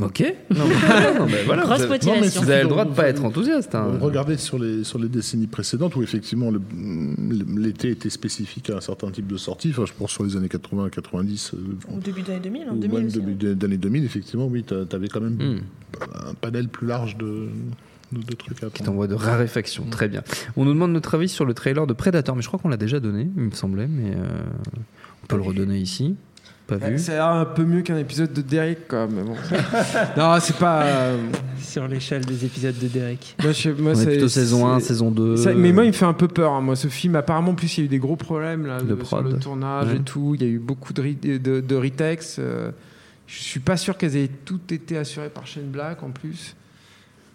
[0.00, 0.20] Ok.
[0.50, 2.14] Non, mais- non, mais voilà, Grosse vous avez- motivation.
[2.14, 3.74] non, mais Vous avez le droit de Vous- pas être enthousiaste.
[3.74, 3.98] hein.
[4.00, 9.10] Regardez sur les, sur les décennies précédentes où effectivement l'été était spécifique à un certain
[9.10, 9.70] type de sortie.
[9.70, 11.52] Enfin, je pense sur les années 80 90.
[11.54, 11.58] euh,
[11.94, 14.46] Au début des années 2000, en ou 2000 même aussi, début des années 2000, effectivement,
[14.46, 15.58] oui, tu avais quand même Hmm.
[16.28, 17.48] un panel plus large de,
[18.12, 19.84] de, de trucs à Qui t'envoie de raréfaction.
[19.90, 20.22] Très bien.
[20.56, 22.76] On nous demande notre avis sur le trailer de Predator, mais je crois qu'on l'a
[22.78, 24.40] déjà donné, il me semblait, mais euh,
[25.22, 26.14] on peut le redonner ici.
[26.66, 26.98] Pas vu.
[26.98, 29.06] Ça a l'air un peu mieux qu'un épisode de Derek, quoi.
[29.10, 29.34] Mais bon.
[30.16, 30.82] non, c'est pas.
[30.84, 31.18] euh,
[31.58, 33.34] Sur l'échelle des épisodes de Derek.
[33.42, 35.36] Moi, je- moi, On est c'est- plutôt saison 1, c'est- saison 2.
[35.36, 36.52] Ça- mais moi, il me fait un peu peur.
[36.52, 36.60] hein.
[36.60, 38.86] Moi, ce film, apparemment, en plus, il y a eu des gros problèmes là, De
[38.86, 39.26] de- prod.
[39.26, 39.96] sur le tournage Ouais.
[39.96, 40.34] et tout.
[40.36, 42.38] Il y a eu beaucoup de, re- de, de retakes.
[42.38, 42.70] euh,
[43.26, 46.54] je suis pas sûr qu'elles aient toutes été assurées par Shane Black en plus.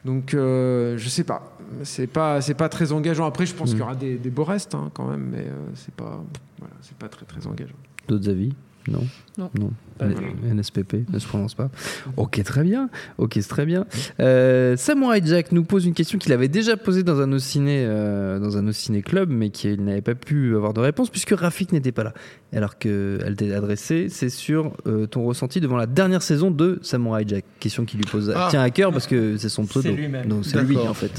[0.05, 1.57] Donc, euh, je sais pas.
[1.84, 3.25] C'est pas, c'est pas très engageant.
[3.25, 3.71] Après, je pense Mm.
[3.73, 6.23] qu'il y aura des, des beaux restes hein, quand même, mais euh, c'est pas,
[6.59, 7.75] voilà, c'est pas très très engageant.
[8.07, 8.53] D'autres avis?
[8.88, 9.03] Non.
[9.38, 9.72] Non.
[9.99, 10.15] N-
[10.55, 11.69] NSPP ne se prononce pas.
[12.18, 12.89] Ok, très bien.
[13.18, 13.85] Ok, c'est très bien.
[14.19, 18.39] Euh, Samurai Jack nous pose une question qu'il avait déjà posée dans un ciné, euh,
[18.39, 21.91] dans un ciné club, mais qu'il n'avait pas pu avoir de réponse puisque Rafik n'était
[21.91, 22.14] pas là.
[22.53, 27.23] Alors qu'elle t'est adressée, c'est sur euh, ton ressenti devant la dernière saison de Samurai
[27.27, 27.43] Jack.
[27.59, 28.47] Question qui lui pose Ah.
[28.49, 29.89] tient à cœur parce que c'est son pseudo.
[29.89, 30.27] C'est lui-même.
[30.27, 31.11] Donc c'est lui en fait.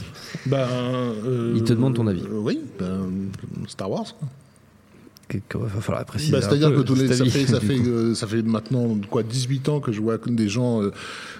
[0.46, 0.66] Ben,
[1.24, 2.22] euh, Il te demande ton avis.
[2.22, 3.10] euh, oui, ben,
[3.66, 4.14] Star Wars.
[5.28, 6.32] Qu'il va falloir préciser.
[6.32, 9.68] Bah, un C'est-à-dire que tous les- ça, fait, ça, euh, ça fait maintenant quoi, 18
[9.68, 10.90] ans que je vois des gens euh,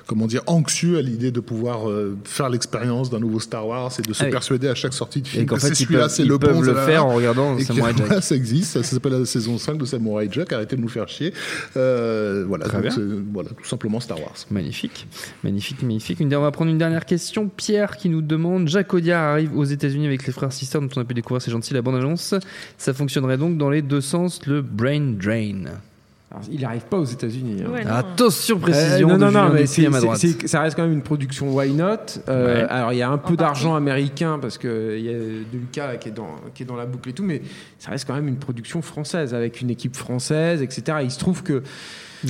[0.06, 4.02] comment dire, anxieux à l'idée de pouvoir euh, faire l'expérience d'un nouveau Star Wars et
[4.02, 4.30] de se Ah oui.
[4.32, 6.60] persuader à chaque sortie de film Et qu'en que fait, celui-là, c'est le bon.
[6.60, 8.06] le faire en regardant Samurai Jack.
[8.06, 11.08] voilà, ça existe, ça s'appelle la saison 5 de Samurai Jack, arrêtez de nous faire
[11.08, 11.32] chier.
[11.74, 12.92] Voilà, donc
[13.32, 14.34] voilà, tout simplement Star Wars.
[14.50, 15.06] Magnifique,
[15.42, 16.20] magnifique, magnifique.
[16.20, 17.48] Une- On va prendre une dernière question.
[17.48, 21.00] Pierre qui nous demande Jacques Audiard arrive aux États-Unis avec les frères Sister, dont on
[21.00, 22.34] a pu découvrir, c'est gentil, la bande-annonce.
[22.76, 25.64] Ça fonctionnerait donc dans les deux sens, le brain drain.
[26.30, 27.62] Alors, il n'arrive pas aux États-Unis.
[27.66, 27.70] hein.
[27.70, 27.86] Ouais.
[27.86, 29.08] Attention, précision.
[29.08, 31.84] Euh, non, de non, non, mais ça reste quand même une production Why Not.
[32.28, 32.66] Euh, Ouais.
[32.68, 34.68] Alors, il y a un peu d'argent américain parce qu'il
[35.00, 37.40] y a De Lucas qui est, dans, qui est dans la boucle et tout, mais
[37.78, 40.98] ça reste quand même une production française avec une équipe française, etc.
[41.00, 41.62] Et il se trouve que.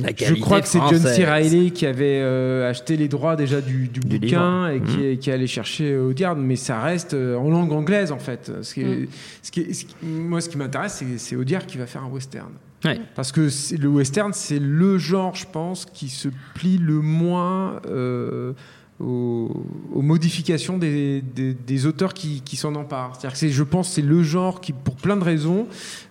[0.01, 1.25] La Je crois que c'est John C.
[1.25, 4.85] Riley qui avait euh, acheté les droits déjà du, du Du bouquin livre.
[4.85, 5.03] et qui, Mhm.
[5.03, 8.51] est- qui est allé chercher Audiard, mais ça reste euh, en langue anglaise en fait.
[8.61, 9.09] Ce qui est-
[9.41, 12.03] ce qui est- ce qui- moi, ce qui m'intéresse, c'est- c'est Audiard qui va faire
[12.03, 12.51] un western.
[12.85, 13.01] Ouais.
[13.15, 17.81] Parce que c'est- le western, c'est le genre, je pense, qui se plie le moins
[17.87, 18.53] euh,
[18.99, 19.63] aux,
[19.93, 23.15] aux modifications des, des- des auteurs qui, qui s'en emparent.
[23.15, 25.67] C'est-à-dire que je pense que c'est le genre qui, pour plein de raisons,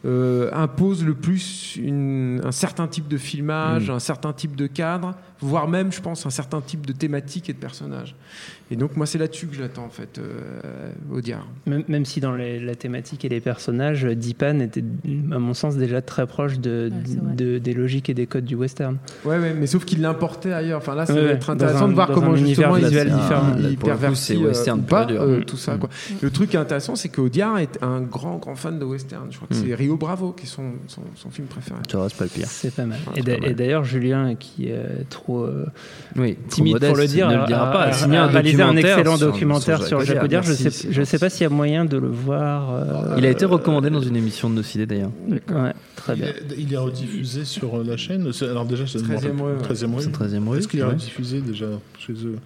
[0.07, 3.95] euh, impose le plus une- un certain type de filmage, Mm.
[3.95, 7.53] un certain type de cadre, voire même, je pense, un certain type de thématique et
[7.53, 8.15] de personnage.
[8.71, 11.47] Et donc, moi, c'est là-dessus que je l'attends, en fait, euh, Audiard.
[11.67, 14.85] Même, même si dans les- la thématique et les personnages, Deepan était,
[15.33, 18.57] à mon sens, déjà très proche de, Ouais, de- des logiques et des codes du
[18.57, 18.99] western.
[19.25, 20.79] Ouais, ouais, mais sauf qu'il l'importait ailleurs.
[20.79, 22.85] Enfin, là, ça Ouais, va être intéressant un- de voir comment un justement univers il,
[22.85, 23.57] visuel il- différent.
[23.59, 25.77] il coup, pervertit c'est euh, western pas euh, tout ça.
[25.77, 25.79] Mm.
[25.79, 25.89] Quoi.
[26.21, 29.29] Le truc intéressant, c'est qu'Audiard est un grand, grand fan de western.
[29.31, 29.65] Je crois que Mm.
[29.67, 31.79] c'est Rio Bravo qui est son, son, son film préféré.
[31.91, 32.47] Ça reste pas le pire.
[32.49, 32.99] C'est pas mal.
[33.17, 35.67] Ouais, Et d'ailleurs, Julien, qui est trop euh,
[36.17, 37.83] Oui, timide trop pour le modeste, dire, il ne le dira a- pas.
[37.85, 40.43] a- Signer un a réalisé un excellent sur- documentaire sur sur Jacques Jacques Audiard.
[40.43, 42.75] Je Merci, sais, c'est je sais pas s'il y a moyen de le voir.
[42.75, 45.11] euh, Il a été recommandé dans une émission de Nocide d'ailleurs.
[45.29, 46.29] Ouais, très Il bien.
[46.29, 48.31] est, il est rediffusé sur la chaîne.
[48.43, 49.63] Alors déjà, c'est 13e rue, ouais.
[49.63, 50.03] 13e rue.
[50.03, 50.59] C'est 13e rue.
[50.59, 51.67] Est-ce qu'il est rediffusé déjà
[51.99, 52.37] chez eux?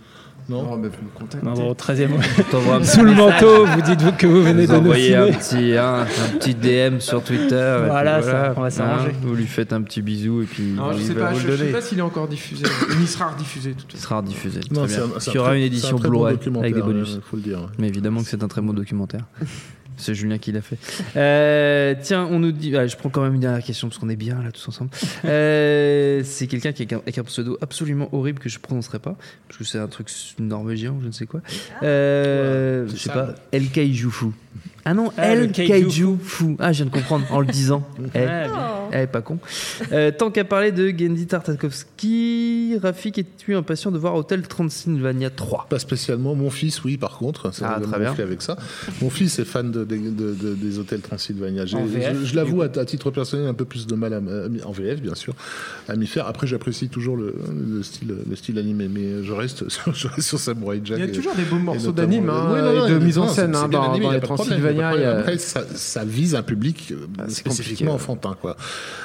[0.49, 0.67] Non.
[0.73, 1.47] Oh, bah, vous me contactez.
[1.47, 2.09] Non, bon, au 13e.
[2.39, 5.15] On t'envoie un Sous le manteau, vous dites-vous que vous venez Vous de nous envoyez
[5.17, 5.39] un filmer.
[5.39, 7.77] petit, hein, un petit DM sur Twitter.
[7.87, 9.09] Voilà, puis ça, on va s'arranger.
[9.11, 11.39] hein, vous lui faites un petit bisou et puis Non, je il sais pas, vous
[11.41, 12.65] je, sais pas s'il est encore diffusé.
[13.01, 14.61] Il sera rediffusé tout Il à sera rediffusé.
[14.73, 15.05] Non, Très bien.
[15.05, 17.17] un- un Il y aura une un édition bon Blu-ray avec des bonus.
[17.17, 17.69] euh, faut le dire.
[17.79, 19.23] Mais évidemment que c'est un très bon documentaire.
[20.03, 20.79] C'est Julien qui l'a fait.
[21.17, 22.77] Euh, tiens, on nous dit.
[22.77, 24.91] ah, je prends quand même une dernière question parce qu'on est bien là tous ensemble.
[25.25, 29.17] Euh, c'est quelqu'un qui a avec un pseudo absolument horrible que je prononcerai pas
[29.47, 31.41] parce que c'est un truc norvégien ou je ne sais quoi.
[31.83, 33.35] Euh, je sais pas.
[33.53, 33.69] El.
[34.85, 36.57] Ah non, Ah, El Kaiju Kaijufu.
[36.59, 37.85] Ah, je viens de comprendre en le disant.
[38.15, 38.19] Eh.
[38.27, 38.79] Ah.
[38.95, 39.39] Eh, pas con.
[39.93, 45.67] Euh, tant qu'à parler de Gendy Tartakovsky, Rafik, es-tu impatient de voir Hotel Transylvania 3
[45.71, 46.35] Pas spécialement.
[46.35, 47.55] Mon fils, oui, par contre.
[47.55, 48.13] Ça Ah, va très bien.
[48.19, 48.57] avec ça.
[49.01, 51.65] Mon fils est fan de, de- de- de- des hôtels Transylvania.
[51.67, 54.13] J'ai- En VF, je je l'avoue, à, à titre personnel, un peu plus de mal
[54.15, 55.35] à, à en VF, bien sûr,
[55.89, 56.27] à m'y faire.
[56.27, 57.35] Après, j'apprécie toujours le,
[57.77, 60.99] le style, le style animé, mais je reste sur, je reste sur Samurai Jack.
[60.99, 63.55] Il y a et- toujours des beaux morceaux d'anime hein, et de mise en scène
[63.55, 64.73] hein, dans, les pas Transylvania.
[64.73, 65.19] il y a- problème.
[65.21, 67.95] Après, ça, ça vise un public euh, Ah, spécifiquement ouais.
[67.95, 68.57] enfantin, quoi.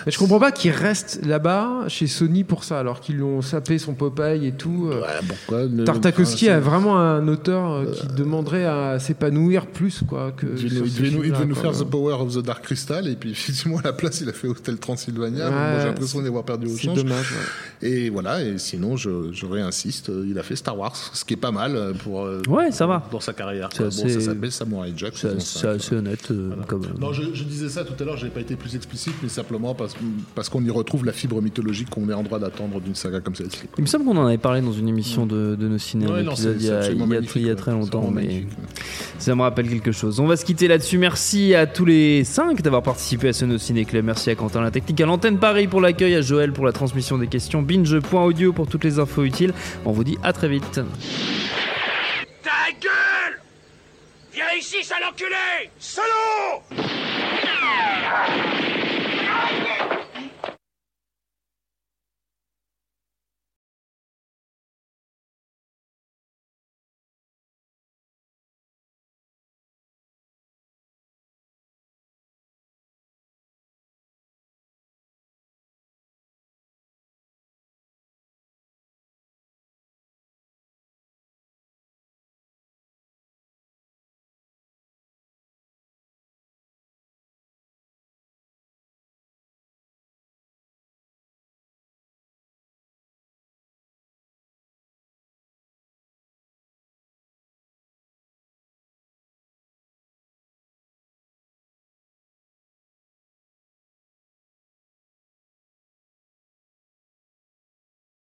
[0.05, 3.77] Mais je comprends pas qu'ils restent là-bas chez Sony pour ça, alors qu'ils l'ont, saper
[3.77, 4.89] son Popeye et tout.
[4.91, 10.03] euh, pourquoi ne- Tartakovsky enfin, a vraiment un auteur euh, qui demanderait à s'épanouir plus
[10.07, 10.45] quoi que.
[10.57, 11.09] Il, devait
[11.45, 11.63] nous, quoi.
[11.71, 14.33] faire The Power of the Dark Crystal et puis effectivement à la place il a
[14.33, 15.45] fait Hotel Transylvania.
[15.45, 16.97] Ouais, Moi j'ai l'impression d'y avoir perdu au c'est change.
[17.03, 17.33] dommage,
[17.81, 21.37] Et voilà et sinon je, je réinsiste, il a fait Star Wars, ce qui est
[21.37, 23.03] pas mal pour Ouais, ça va.
[23.11, 23.69] dans sa carrière.
[23.77, 25.13] Bon ça s'appelle Samurai Jack.
[25.33, 25.75] C'est saison c'est 5.
[25.75, 26.31] assez honnête.
[26.31, 29.13] euh, comme- Non, je, je disais ça tout à l'heure, j'ai pas été plus explicite,
[29.23, 29.95] mais simplement parce,
[30.35, 33.35] parce qu'on y retrouve la fibre mythologique qu'on est en droit d'attendre d'une saga comme
[33.35, 33.61] celle-ci.
[33.77, 36.23] Il me semble qu'on en avait parlé dans une émission de, de nos ciné, Ouais,
[36.23, 37.55] épisode il y a, il y a- magnifique, il y a ouais.
[37.55, 38.45] très longtemps, mais
[39.19, 40.19] ça me rappelle quelque chose.
[40.19, 40.97] On va se quitter là-dessus.
[40.97, 44.05] Merci à tous les cinq d'avoir participé à ce No Ciné Club.
[44.05, 47.17] Merci à Quentin la technique, à l'antenne Paris pour l'accueil, à Joël pour la transmission
[47.17, 49.53] des questions, binge.audio pour toutes les infos utiles.
[49.85, 50.81] On vous dit à très vite.
[52.43, 52.51] Ta
[52.81, 52.91] gueule
[54.37, 55.71] Viens ici, sale enculé!
[55.79, 56.61] Salaud